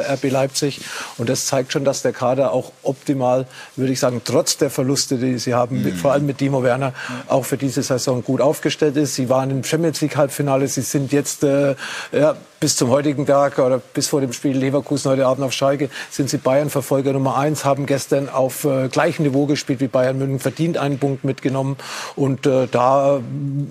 [0.07, 0.81] äh, RB Leipzig.
[1.19, 5.17] Und das zeigt schon, dass der Kader auch optimal, würde ich sagen, trotz der Verluste,
[5.17, 5.95] die sie haben, mhm.
[5.95, 6.93] vor allem mit Timo Werner,
[7.29, 9.15] auch für diese Saison gut aufgestellt ist.
[9.15, 10.69] Sie waren im Champions League Halbfinale.
[10.69, 11.75] Sie sind jetzt äh,
[12.13, 15.89] ja, bis zum heutigen Tag oder bis vor dem Spiel Leverkusen heute Abend auf Schalke
[16.11, 20.39] sind sie Bayern-Verfolger Nummer eins, haben gestern auf äh, gleichem Niveau gespielt wie Bayern München,
[20.39, 21.79] verdient einen Punkt mitgenommen.
[22.17, 23.23] Und äh, da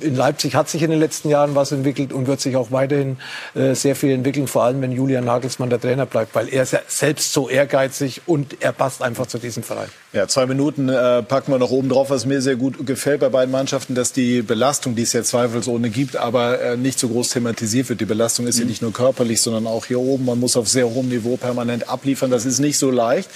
[0.02, 3.18] in Leipzig hat sich in den letzten Jahren was entwickelt und wird sich auch weiterhin
[3.54, 6.74] äh, sehr viel entwickeln, vor allem wenn Julian Nagelsmann der Trainer bleibt, weil er ist
[6.74, 9.90] ja selbst so ehrgeizig und er passt einfach zu diesem Verein.
[10.14, 13.30] Ja, zwei Minuten äh, packen wir noch oben drauf, was mir sehr gut gefällt bei
[13.30, 17.30] beiden Mannschaften, dass die Belastung, die es ja zweifelsohne gibt, aber äh, nicht so groß
[17.30, 18.02] thematisiert wird.
[18.02, 18.61] Die Belastung ist mhm.
[18.61, 20.26] ja nicht nur körperlich, sondern auch hier oben.
[20.26, 22.31] Man muss auf sehr hohem Niveau permanent abliefern.
[22.31, 23.30] Das ist nicht so leicht.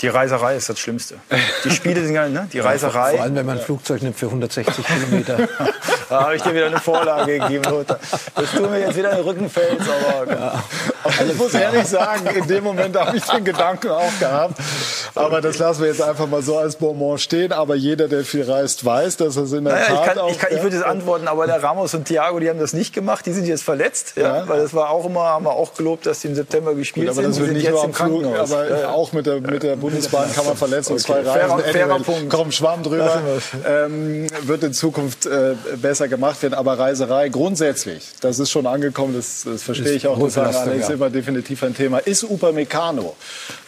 [0.00, 1.16] Die Reiserei ist das Schlimmste.
[1.64, 2.48] Die Spiele sind ja, ne?
[2.52, 3.12] Die Reiserei.
[3.12, 5.36] Vor allem, wenn man ein Flugzeug nimmt für 160 Kilometer.
[6.08, 8.00] da habe ich dir wieder eine Vorlage gegeben, Lothar.
[8.34, 10.32] Das tut mir jetzt wieder in den Rückenfels, aber.
[10.32, 10.64] Ja.
[11.04, 14.58] aber ich muss ehrlich sagen, in dem Moment habe ich den Gedanken auch gehabt.
[15.14, 17.52] Aber das lassen wir jetzt einfach mal so als Bonbon stehen.
[17.52, 20.30] Aber jeder, der viel reist, weiß, dass das in der naja, Tat ich, kann, auch,
[20.30, 22.92] ich, kann, ich würde jetzt antworten, aber der Ramos und Thiago, die haben das nicht
[22.92, 23.24] gemacht.
[23.26, 24.14] Die sind jetzt verletzt.
[24.16, 24.48] Ja, ja.
[24.48, 27.16] Weil das war auch immer, haben wir auch gelobt, dass die im September gespielt Gut,
[27.16, 27.36] aber sind.
[27.36, 30.56] Das wird nicht nur am Flug, aber auch mit der, mit der Bundesbahn kann man
[30.56, 31.04] verletzt und okay.
[31.04, 31.48] zwei Reisen.
[31.48, 32.30] Fairer, fairer Punkt.
[32.30, 33.22] Komm, Schwamm drüber.
[33.66, 36.54] Ähm, wird in Zukunft äh, besser gemacht werden.
[36.54, 40.18] Aber Reiserei grundsätzlich, das ist schon angekommen, das, das verstehe ich auch.
[40.18, 40.94] Das sagen Alex, ja.
[40.94, 41.98] immer definitiv ein Thema.
[41.98, 43.14] Ist Upamecano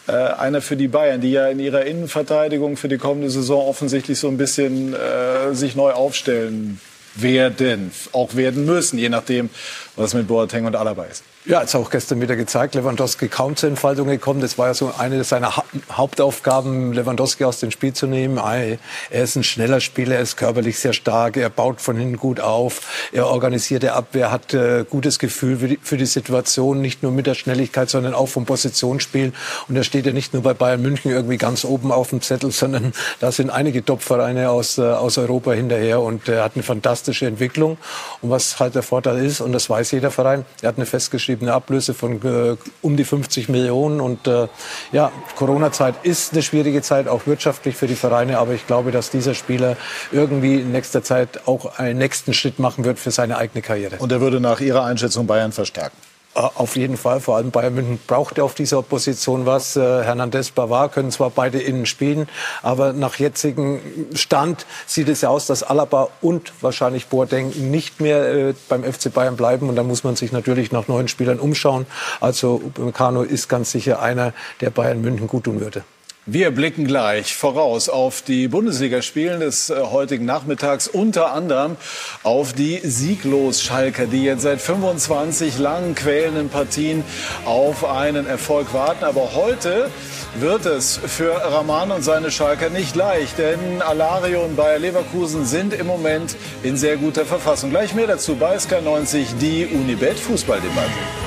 [0.07, 4.19] äh, einer für die Bayern, die ja in ihrer Innenverteidigung für die kommende Saison offensichtlich
[4.19, 6.79] so ein bisschen äh, sich neu aufstellen
[7.15, 9.49] werden, auch werden müssen, je nachdem,
[9.97, 11.23] was mit Boateng und Alaba ist?
[11.45, 14.41] Ja, ist auch gestern wieder gezeigt, Lewandowski kaum zur Entfaltung gekommen.
[14.41, 18.37] Das war ja so eine seiner ha Hauptaufgaben, Lewandowski aus dem Spiel zu nehmen.
[18.37, 22.39] Er ist ein schneller Spieler, er ist körperlich sehr stark, er baut von hinten gut
[22.39, 27.01] auf, er organisiert die Abwehr, hat äh, gutes Gefühl für die, für die, Situation, nicht
[27.01, 29.33] nur mit der Schnelligkeit, sondern auch vom Positionsspiel.
[29.67, 32.51] Und er steht ja nicht nur bei Bayern München irgendwie ganz oben auf dem Zettel,
[32.51, 37.25] sondern da sind einige Top-Vereine aus, äh, aus Europa hinterher und er hat eine fantastische
[37.25, 37.77] Entwicklung.
[38.21, 41.53] Und was halt der Vorteil ist, und das weiß jeder Verein, er hat eine festgeschriebene
[41.53, 44.01] Ablöse von äh, um die 50 Millionen.
[44.01, 44.47] Und äh,
[44.91, 48.39] ja, Corona-Zeit ist eine schwierige Zeit, auch wirtschaftlich für die Vereine.
[48.39, 49.77] Aber ich glaube, dass dieser Spieler
[50.11, 53.97] irgendwie in nächster Zeit auch einen nächsten Schritt machen wird für seine eigene Karriere.
[53.99, 55.97] Und er würde nach Ihrer Einschätzung Bayern verstärken?
[56.37, 59.75] Äh, auf jeden Fall, vor allem Bayern München braucht auf dieser Position was.
[59.75, 62.29] Äh, Hernandez, Bavard können zwar beide innen spielen,
[62.61, 63.79] aber nach jetzigem
[64.13, 69.13] Stand sieht es ja aus, dass Alaba und wahrscheinlich Boateng nicht mehr äh, beim FC
[69.13, 71.85] Bayern bleiben und da muss man sich natürlich nach neuen Spielern umschauen.
[72.21, 75.83] Also Upamecano ist ganz sicher einer, der Bayern München gut tun würde.
[76.29, 81.77] Wir blicken gleich voraus auf die Bundesligaspielen des äh, heutigen Nachmittags, unter anderem
[82.21, 87.05] auf die Sieglos-Schalker, die jetzt seit 25 langen quälenden Partien
[87.45, 89.05] auf einen Erfolg warten.
[89.05, 89.89] Aber heute
[90.37, 95.73] wird es für Rahman und seine Schalker nicht leicht, denn Alario und Bayer Leverkusen sind
[95.73, 97.69] im Moment in sehr guter Verfassung.
[97.69, 101.26] Gleich mehr dazu bei SK90, die Unibet Fußballdebatte.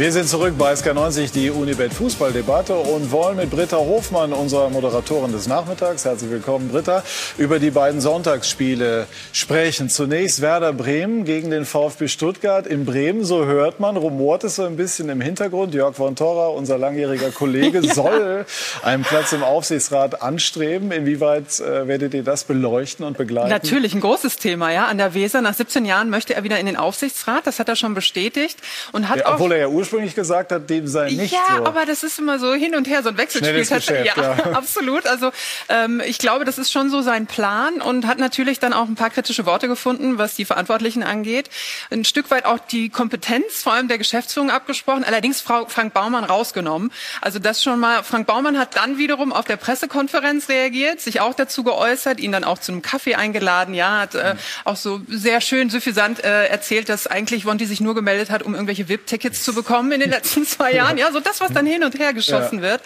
[0.00, 5.30] Wir sind zurück bei SK90, die Unibet Fußballdebatte und wollen mit Britta Hofmann, unserer Moderatorin
[5.30, 7.02] des Nachmittags, herzlich willkommen Britta,
[7.36, 9.90] über die beiden Sonntagsspiele sprechen.
[9.90, 12.66] Zunächst Werder Bremen gegen den VfB Stuttgart.
[12.66, 15.74] In Bremen, so hört man, rumort es so ein bisschen im Hintergrund.
[15.74, 17.92] Jörg von Torra, unser langjähriger Kollege, ja.
[17.92, 18.46] soll
[18.82, 20.92] einen Platz im Aufsichtsrat anstreben.
[20.92, 23.50] Inwieweit äh, werdet ihr das beleuchten und begleiten?
[23.50, 24.86] Natürlich, ein großes Thema, ja.
[24.86, 27.46] An der Weser, nach 17 Jahren möchte er wieder in den Aufsichtsrat.
[27.46, 28.56] Das hat er schon bestätigt.
[28.92, 31.66] Und hat ja, obwohl er ja ursprünglich gesagt hat, dem sei nicht ja, so.
[31.66, 33.58] aber das ist immer so hin und her, so ein Wechselspiel.
[33.60, 35.06] Geschäft, ja, ja, absolut.
[35.06, 35.32] Also
[35.68, 38.94] ähm, ich glaube, das ist schon so sein Plan und hat natürlich dann auch ein
[38.94, 41.50] paar kritische Worte gefunden, was die Verantwortlichen angeht.
[41.90, 46.24] Ein Stück weit auch die Kompetenz vor allem der Geschäftsführung abgesprochen, allerdings Frau Frank Baumann
[46.24, 46.92] rausgenommen.
[47.20, 51.34] Also das schon mal, Frank Baumann hat dann wiederum auf der Pressekonferenz reagiert, sich auch
[51.34, 55.40] dazu geäußert, ihn dann auch zu einem Kaffee eingeladen, ja, hat äh, auch so sehr
[55.40, 59.52] schön suffisant äh, erzählt, dass eigentlich Wonti sich nur gemeldet hat, um irgendwelche VIP-Tickets zu
[59.52, 60.98] bekommen gekommen in den letzten zwei Jahren.
[60.98, 62.62] Ja, so das, was dann hin und her geschossen ja.
[62.62, 62.80] wird.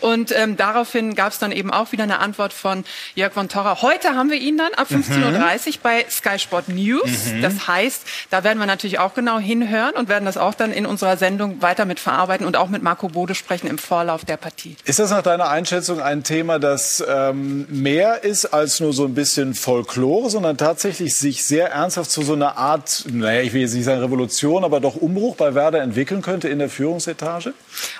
[0.00, 2.84] Und ähm, daraufhin gab es dann eben auch wieder eine Antwort von
[3.14, 3.80] Jörg von Torra.
[3.80, 5.24] Heute haben wir ihn dann ab 15.30 mhm.
[5.24, 7.26] Uhr bei Sky Sport News.
[7.32, 7.42] Mhm.
[7.42, 10.84] Das heißt, da werden wir natürlich auch genau hinhören und werden das auch dann in
[10.84, 14.76] unserer Sendung weiter mit verarbeiten und auch mit Marco Bode sprechen im Vorlauf der Partie.
[14.84, 19.14] Ist das nach deiner Einschätzung ein Thema, das ähm, mehr ist als nur so ein
[19.14, 23.74] bisschen Folklore, sondern tatsächlich sich sehr ernsthaft zu so einer Art, naja, ich will jetzt
[23.74, 26.48] nicht sagen Revolution, aber doch Umbruch bei Werder entwickeln könnte?
[26.48, 27.54] In der Führungsetage?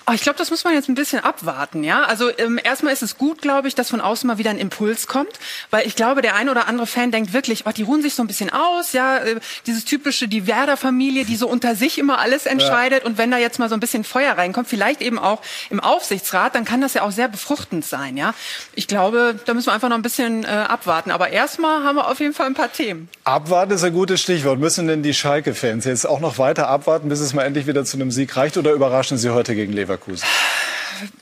[0.09, 1.85] Oh, ich glaube, das muss man jetzt ein bisschen abwarten.
[1.85, 4.59] Ja, also ähm, erstmal ist es gut, glaube ich, dass von außen mal wieder ein
[4.59, 5.31] Impuls kommt,
[5.70, 8.24] weil ich glaube, der ein oder andere Fan denkt wirklich, oh, die ruhen sich so
[8.24, 8.93] ein bisschen aus.
[8.93, 9.36] Ja, äh,
[9.66, 13.05] dieses typische, die Werder-Familie, die so unter sich immer alles entscheidet.
[13.05, 13.09] Ja.
[13.09, 15.40] Und wenn da jetzt mal so ein bisschen Feuer reinkommt, vielleicht eben auch
[15.70, 18.16] im Aufsichtsrat, dann kann das ja auch sehr befruchtend sein.
[18.16, 18.35] Ja,
[18.74, 21.12] ich glaube, da müssen wir einfach noch ein bisschen äh, abwarten.
[21.12, 23.09] Aber erstmal haben wir auf jeden Fall ein paar Themen.
[23.23, 24.59] Abwarten ist ein gutes Stichwort.
[24.59, 27.97] Müssen denn die Schalke-Fans jetzt auch noch weiter abwarten, bis es mal endlich wieder zu
[27.97, 30.26] einem Sieg reicht oder überraschen Sie heute gegen Leverkusen?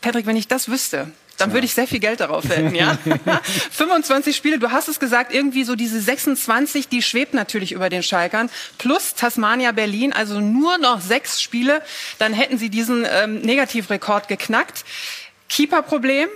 [0.00, 2.96] Patrick, wenn ich das wüsste, dann würde ich sehr viel Geld darauf wetten, ja.
[3.72, 8.02] 25 Spiele, du hast es gesagt, irgendwie so diese 26, die schwebt natürlich über den
[8.02, 8.48] Schalkern.
[8.78, 11.82] Plus Tasmania Berlin, also nur noch sechs Spiele,
[12.18, 14.84] dann hätten sie diesen ähm, Negativrekord geknackt.
[15.48, 16.28] Keeper-Problem,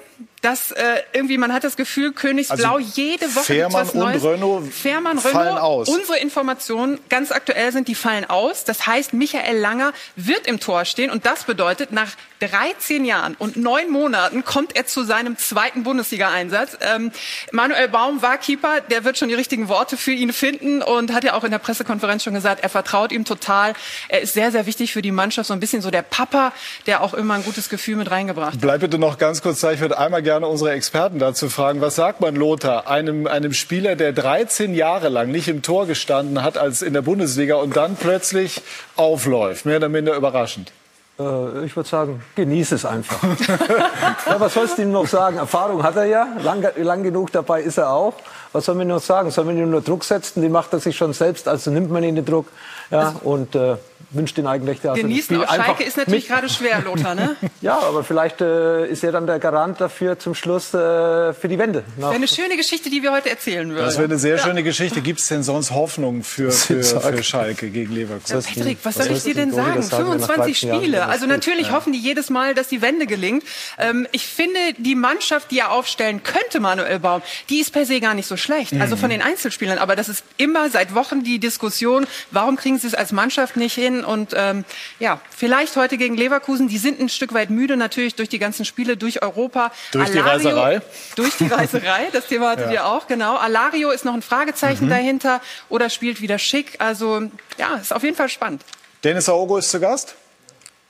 [0.43, 4.23] dass äh, irgendwie man hat das Gefühl, Königsblau also jede Woche Fährmann was Neues.
[4.23, 5.89] Und Renault Fährmann, Renault, fallen aus.
[5.89, 8.65] Unsere Informationen ganz aktuell sind, die fallen aus.
[8.65, 13.57] Das heißt, Michael Langer wird im Tor stehen und das bedeutet, nach 13 Jahren und
[13.57, 16.78] neun Monaten kommt er zu seinem zweiten Bundesliga-Einsatz.
[16.81, 17.11] Ähm,
[17.51, 21.24] Manuel Baum war Keeper, der wird schon die richtigen Worte für ihn finden und hat
[21.24, 23.73] ja auch in der Pressekonferenz schon gesagt, er vertraut ihm total.
[24.09, 26.53] Er ist sehr, sehr wichtig für die Mannschaft, so ein bisschen so der Papa,
[26.86, 28.61] der auch immer ein gutes Gefühl mit reingebracht hat.
[28.61, 29.73] Bleib bitte noch ganz kurz da.
[29.73, 33.94] Ich würde einmal gerne unsere Experten dazu fragen, was sagt man Lothar, einem, einem Spieler,
[33.94, 37.94] der 13 Jahre lang nicht im Tor gestanden hat als in der Bundesliga und dann
[37.94, 38.62] plötzlich
[38.97, 40.72] aufläuft, mehr oder minder überraschend?
[41.18, 43.22] Äh, ich würde sagen, genieße es einfach.
[44.26, 45.36] ja, was sollst du ihm noch sagen?
[45.36, 48.14] Erfahrung hat er ja, lang, lang genug dabei ist er auch.
[48.52, 49.30] was soll man nur sagen?
[49.30, 50.40] Soll man ihn nur Druck setzen?
[50.40, 52.47] Die macht er sich schon selbst, also nimmt man ihn den Druck.
[52.90, 53.76] Ja, und äh,
[54.11, 57.37] wünscht ihn eigentlich, dass Genießen das Spiel auf Schalke ist natürlich gerade schwer, Lothar, ne?
[57.61, 61.59] ja, aber vielleicht äh, ist er dann der Garant dafür zum Schluss äh, für die
[61.59, 61.85] Wende.
[61.97, 63.85] Wäre eine schöne Geschichte, die wir heute erzählen würden.
[63.85, 64.43] Das wäre eine sehr ja.
[64.43, 65.03] schöne Geschichte.
[65.03, 68.41] Gibt es denn sonst Hoffnung für, für, für Schalke gegen Leverkusen?
[68.41, 69.83] Ja, Patrick, was, was soll ich dir denn sagen?
[69.83, 71.07] 25 Spiele.
[71.07, 71.73] Also natürlich ja.
[71.75, 73.45] hoffen die jedes Mal, dass die Wende gelingt.
[73.79, 78.01] Ähm, ich finde, die Mannschaft, die er aufstellen könnte, Manuel Baum, die ist per se
[78.01, 78.73] gar nicht so schlecht.
[78.73, 78.81] Mhm.
[78.81, 79.79] Also von den Einzelspielern.
[79.79, 83.75] Aber das ist immer seit Wochen die Diskussion, warum kriegen sie es als Mannschaft nicht
[83.75, 83.88] hin?
[84.05, 84.65] Und ähm,
[84.98, 86.69] ja, vielleicht heute gegen Leverkusen.
[86.69, 89.73] Die sind ein Stück weit müde, natürlich durch die ganzen Spiele, durch Europa.
[89.93, 90.82] Durch Alario, die Reiserei?
[91.16, 92.73] Durch die Reiserei, das Thema hattet ja.
[92.73, 93.36] ihr auch, genau.
[93.36, 94.90] Alario ist noch ein Fragezeichen mhm.
[94.90, 96.77] dahinter oder spielt wieder schick.
[96.78, 97.23] Also
[97.56, 98.62] ja, ist auf jeden Fall spannend.
[99.05, 100.16] Dennis Aogo ist zu Gast.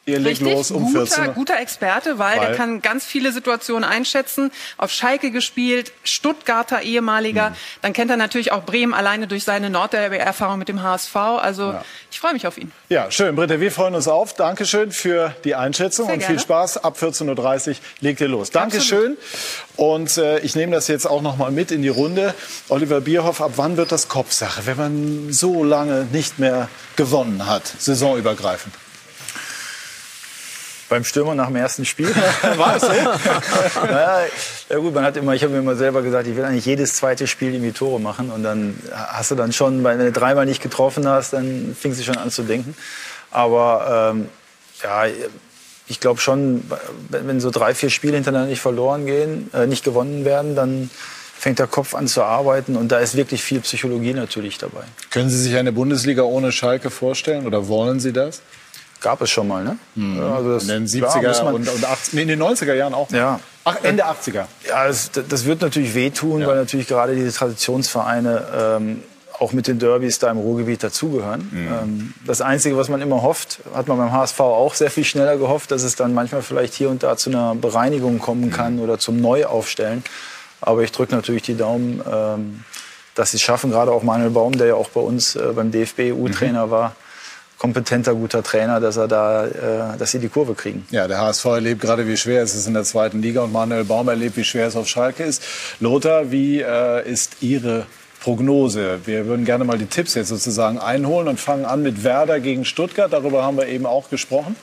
[0.08, 3.84] Ihr legt los um guter, 14 Guter Experte, weil, weil, der kann ganz viele Situationen
[3.84, 4.50] einschätzen.
[4.78, 7.50] Auf Schalke gespielt, Stuttgarter ehemaliger.
[7.50, 7.54] Mhm.
[7.82, 11.14] Dann kennt er natürlich auch Bremen alleine durch seine Nordderby-Erfahrung mit dem HSV.
[11.16, 11.84] Also ja.
[12.10, 12.72] ich freue mich auf ihn.
[12.88, 13.36] Ja, schön.
[13.36, 14.34] Britta, wir freuen uns auf.
[14.34, 16.34] Dankeschön für die Einschätzung Sehr und gerne.
[16.34, 16.84] viel Spaß.
[16.84, 18.50] Ab 14.30 Uhr legt ihr los.
[18.50, 19.18] Dankeschön.
[19.76, 22.34] Und äh, ich nehme das jetzt auch noch mal mit in die Runde.
[22.68, 27.66] Oliver Bierhoff, ab wann wird das Kopfsache, wenn man so lange nicht mehr gewonnen hat,
[27.78, 28.74] saisonübergreifend?
[30.88, 32.14] Beim Stürmer nach dem ersten Spiel.
[32.56, 32.88] War es so?
[34.70, 36.94] ja gut, man hat immer, ich habe mir immer selber gesagt, ich will eigentlich jedes
[36.94, 38.30] zweite Spiel irgendwie Tore machen.
[38.30, 42.04] Und dann hast du dann schon, wenn du dreimal nicht getroffen hast, dann fing es
[42.04, 42.74] schon an zu denken.
[43.30, 44.28] Aber ähm,
[44.82, 45.04] ja,
[45.88, 46.64] ich glaube schon,
[47.08, 50.90] wenn so drei, vier Spiele hintereinander nicht verloren gehen, äh, nicht gewonnen werden, dann
[51.38, 54.82] fängt der Kopf an zu arbeiten und da ist wirklich viel Psychologie natürlich dabei.
[55.10, 58.42] Können Sie sich eine Bundesliga ohne Schalke vorstellen oder wollen Sie das?
[59.00, 59.78] Gab es schon mal, ne?
[59.94, 60.20] Mhm.
[60.20, 63.10] Also das, in den 70er ja, und, und 80, nee, in den 90er Jahren auch.
[63.10, 63.38] Ja.
[63.64, 64.46] Ach, Ende 80er.
[64.66, 66.46] Ja, das, das wird natürlich wehtun, ja.
[66.48, 69.02] weil natürlich gerade diese Traditionsvereine ähm,
[69.38, 71.48] auch mit den Derbys da im Ruhrgebiet dazugehören.
[71.52, 71.68] Mhm.
[71.68, 75.36] Ähm, das Einzige, was man immer hofft, hat man beim HSV auch sehr viel schneller
[75.36, 78.82] gehofft, dass es dann manchmal vielleicht hier und da zu einer Bereinigung kommen kann mhm.
[78.82, 80.02] oder zum Neuaufstellen.
[80.60, 82.64] Aber ich drücke natürlich die Daumen, ähm,
[83.14, 83.70] dass sie es schaffen.
[83.70, 86.70] Gerade auch Manuel Baum, der ja auch bei uns äh, beim DFB U-Trainer mhm.
[86.70, 86.96] war
[87.58, 90.86] kompetenter, guter Trainer, dass er da, äh, dass sie die Kurve kriegen.
[90.90, 93.84] Ja, der HSV erlebt gerade, wie schwer es ist in der zweiten Liga und Manuel
[93.84, 95.42] Baum erlebt, wie schwer es auf Schalke ist.
[95.80, 97.86] Lothar, wie äh, ist Ihre
[98.20, 99.00] Prognose?
[99.04, 102.64] Wir würden gerne mal die Tipps jetzt sozusagen einholen und fangen an mit Werder gegen
[102.64, 103.12] Stuttgart.
[103.12, 104.56] Darüber haben wir eben auch gesprochen.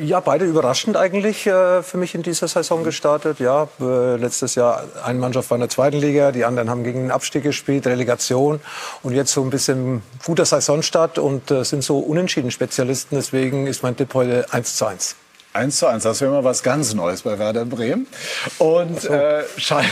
[0.00, 3.40] Ja, beide überraschend eigentlich äh, für mich in dieser Saison gestartet.
[3.40, 7.00] Ja, äh, letztes Jahr eine Mannschaft war in der zweiten Liga, die anderen haben gegen
[7.00, 8.60] den Abstieg gespielt, Relegation
[9.02, 13.16] und jetzt so ein bisschen guter Saisonstart und äh, sind so unentschieden Spezialisten.
[13.16, 15.16] Deswegen ist mein Tipp heute 1 zu 1.
[15.54, 18.06] 1 zu 1, das wäre mal was ganz Neues bei Werder Bremen.
[18.58, 19.12] Und, so.
[19.12, 19.84] äh, Schal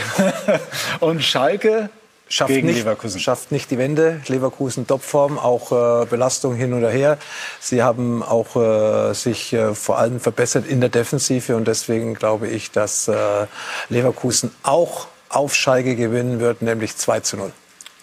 [1.01, 1.91] und Schalke
[2.31, 3.20] schafft gegen nicht, Leverkusen.
[3.20, 4.23] Schafft nicht die Wende.
[4.27, 7.19] Leverkusen Topform, auch äh, Belastung hin oder her.
[7.61, 12.48] Sie haben auch äh, sich äh, vor allem verbessert in der Defensive und deswegen glaube
[12.48, 13.47] ich, dass äh,
[13.89, 17.52] Leverkusen auch auf Schalke gewinnen wird, nämlich 2 zu 0.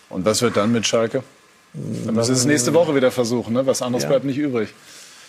[0.10, 1.24] Und was wird dann mit Schalke?
[1.74, 3.66] Dann müssen Sie es nächste Woche wieder versuchen, ne?
[3.66, 4.10] was anderes ja.
[4.10, 4.70] bleibt nicht übrig.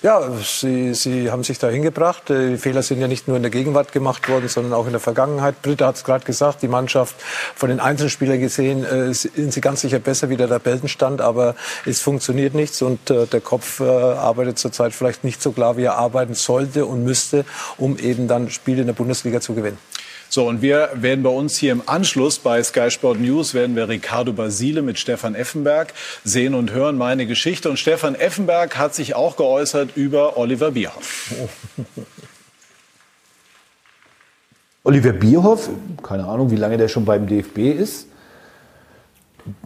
[0.01, 2.29] Ja, sie, sie haben sich da hingebracht.
[2.29, 5.01] Die Fehler sind ja nicht nur in der Gegenwart gemacht worden, sondern auch in der
[5.01, 5.61] Vergangenheit.
[5.61, 7.17] Britta hat es gerade gesagt, die Mannschaft
[7.57, 12.01] von den Einzelspielern gesehen äh, sind sie ganz sicher besser wie der Tabellenstand, aber es
[12.01, 15.97] funktioniert nichts und äh, der Kopf äh, arbeitet zurzeit vielleicht nicht so klar, wie er
[15.97, 17.45] arbeiten sollte und müsste,
[17.77, 19.79] um eben dann Spiele in der Bundesliga zu gewinnen.
[20.31, 23.89] So, und wir werden bei uns hier im Anschluss bei Sky Sport News werden wir
[23.89, 27.71] Ricardo Basile mit Stefan Effenberg sehen und hören meine Geschichte.
[27.71, 31.33] Und Stefan Effenberg hat sich auch geäußert über Oliver Bierhoff.
[34.85, 35.71] Oliver Bierhoff,
[36.03, 38.07] keine Ahnung, wie lange der schon beim DFB ist,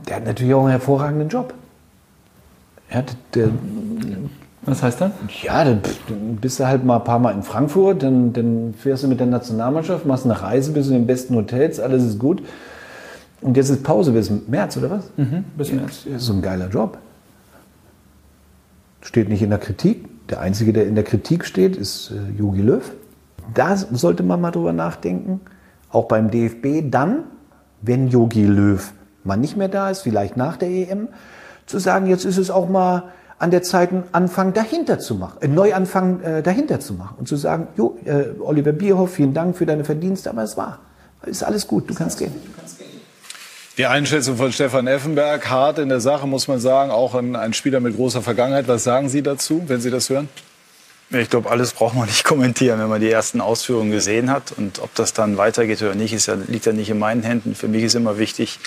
[0.08, 1.54] der hat natürlich auch einen hervorragenden Job.
[2.92, 3.50] Ja, der,
[4.62, 5.10] was heißt das?
[5.42, 5.80] Ja, dann
[6.40, 9.26] bist du halt mal ein paar Mal in Frankfurt, dann, dann fährst du mit der
[9.26, 12.42] Nationalmannschaft, machst eine Reise, bist in den besten Hotels, alles ist gut.
[13.40, 15.10] Und jetzt ist Pause bis März, oder was?
[15.16, 16.06] Mhm, bis März.
[16.08, 16.98] Ja, so ein geiler Job.
[19.00, 20.08] Steht nicht in der Kritik.
[20.28, 22.92] Der Einzige, der in der Kritik steht, ist äh, Jogi Löw.
[23.52, 25.40] Da sollte man mal drüber nachdenken.
[25.90, 27.24] Auch beim DFB dann,
[27.80, 28.92] wenn Jogi Löw
[29.24, 31.08] mal nicht mehr da ist, vielleicht nach der EM,
[31.66, 33.04] zu sagen, jetzt ist es auch mal
[33.42, 37.26] an der Zeit einen Anfang dahinter zu machen, einen Neuanfang äh, dahinter zu machen und
[37.26, 40.78] zu sagen, jo, äh, Oliver Bierhoff, vielen Dank für deine Verdienste, aber es war,
[41.26, 42.32] ist alles gut, du kannst gehen.
[43.78, 47.52] Die Einschätzung von Stefan Effenberg, hart in der Sache, muss man sagen, auch ein, ein
[47.52, 48.68] Spieler mit großer Vergangenheit.
[48.68, 50.28] Was sagen Sie dazu, wenn Sie das hören?
[51.10, 54.52] Ich glaube, alles braucht man nicht kommentieren, wenn man die ersten Ausführungen gesehen hat.
[54.56, 57.56] Und ob das dann weitergeht oder nicht, ist ja, liegt ja nicht in meinen Händen.
[57.56, 58.60] Für mich ist immer wichtig,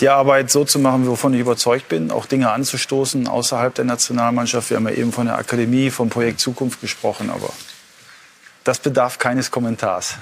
[0.00, 4.70] die Arbeit so zu machen, wovon ich überzeugt bin, auch Dinge anzustoßen außerhalb der Nationalmannschaft.
[4.70, 7.50] Wir haben ja eben von der Akademie, vom Projekt Zukunft gesprochen, aber
[8.64, 10.16] das bedarf keines Kommentars.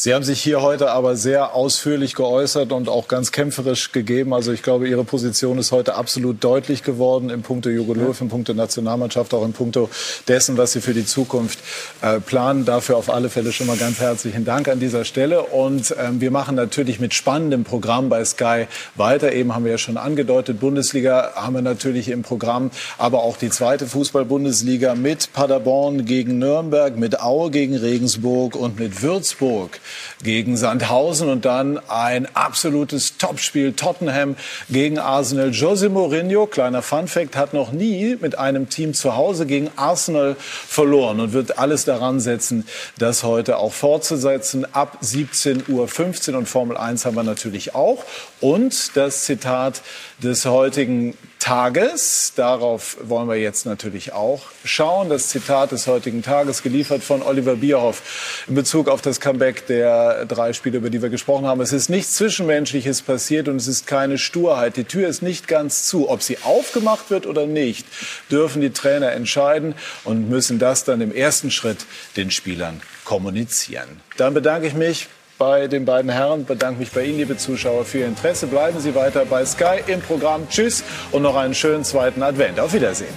[0.00, 4.32] Sie haben sich hier heute aber sehr ausführlich geäußert und auch ganz kämpferisch gegeben.
[4.32, 8.28] Also ich glaube, Ihre Position ist heute absolut deutlich geworden im Punkto Jogo Löw, im
[8.28, 9.90] Punkto Nationalmannschaft, auch im Punkto
[10.28, 11.58] dessen, was Sie für die Zukunft
[12.00, 12.64] äh, planen.
[12.64, 15.42] Dafür auf alle Fälle schon mal ganz herzlichen Dank an dieser Stelle.
[15.42, 19.32] Und ähm, wir machen natürlich mit spannendem Programm bei Sky weiter.
[19.32, 23.50] Eben haben wir ja schon angedeutet, Bundesliga haben wir natürlich im Programm, aber auch die
[23.50, 29.80] zweite Fußball-Bundesliga mit Paderborn gegen Nürnberg, mit Aue gegen Regensburg und mit Würzburg
[30.22, 34.36] gegen Sandhausen und dann ein absolutes Topspiel Tottenham
[34.68, 35.50] gegen Arsenal.
[35.50, 41.20] Jose Mourinho, kleiner Funfact, hat noch nie mit einem Team zu Hause gegen Arsenal verloren
[41.20, 42.66] und wird alles daran setzen,
[42.98, 44.66] das heute auch fortzusetzen.
[44.74, 48.04] Ab 17.15 Uhr und Formel 1 haben wir natürlich auch.
[48.40, 49.82] Und das Zitat
[50.22, 52.32] des heutigen Tages.
[52.36, 55.08] Darauf wollen wir jetzt natürlich auch schauen.
[55.08, 60.26] Das Zitat des heutigen Tages geliefert von Oliver Bierhoff in Bezug auf das Comeback der
[60.26, 61.60] drei Spiele, über die wir gesprochen haben.
[61.60, 64.76] Es ist nichts Zwischenmenschliches passiert und es ist keine Sturheit.
[64.76, 66.08] Die Tür ist nicht ganz zu.
[66.08, 67.86] Ob sie aufgemacht wird oder nicht,
[68.30, 69.74] dürfen die Trainer entscheiden
[70.04, 71.86] und müssen das dann im ersten Schritt
[72.16, 74.00] den Spielern kommunizieren.
[74.16, 75.08] Dann bedanke ich mich
[75.38, 76.44] bei den beiden Herren.
[76.44, 78.46] Bedanke mich bei Ihnen, liebe Zuschauer, für Ihr Interesse.
[78.46, 80.48] Bleiben Sie weiter bei Sky im Programm.
[80.48, 82.60] Tschüss und noch einen schönen zweiten Advent.
[82.60, 83.14] Auf Wiedersehen.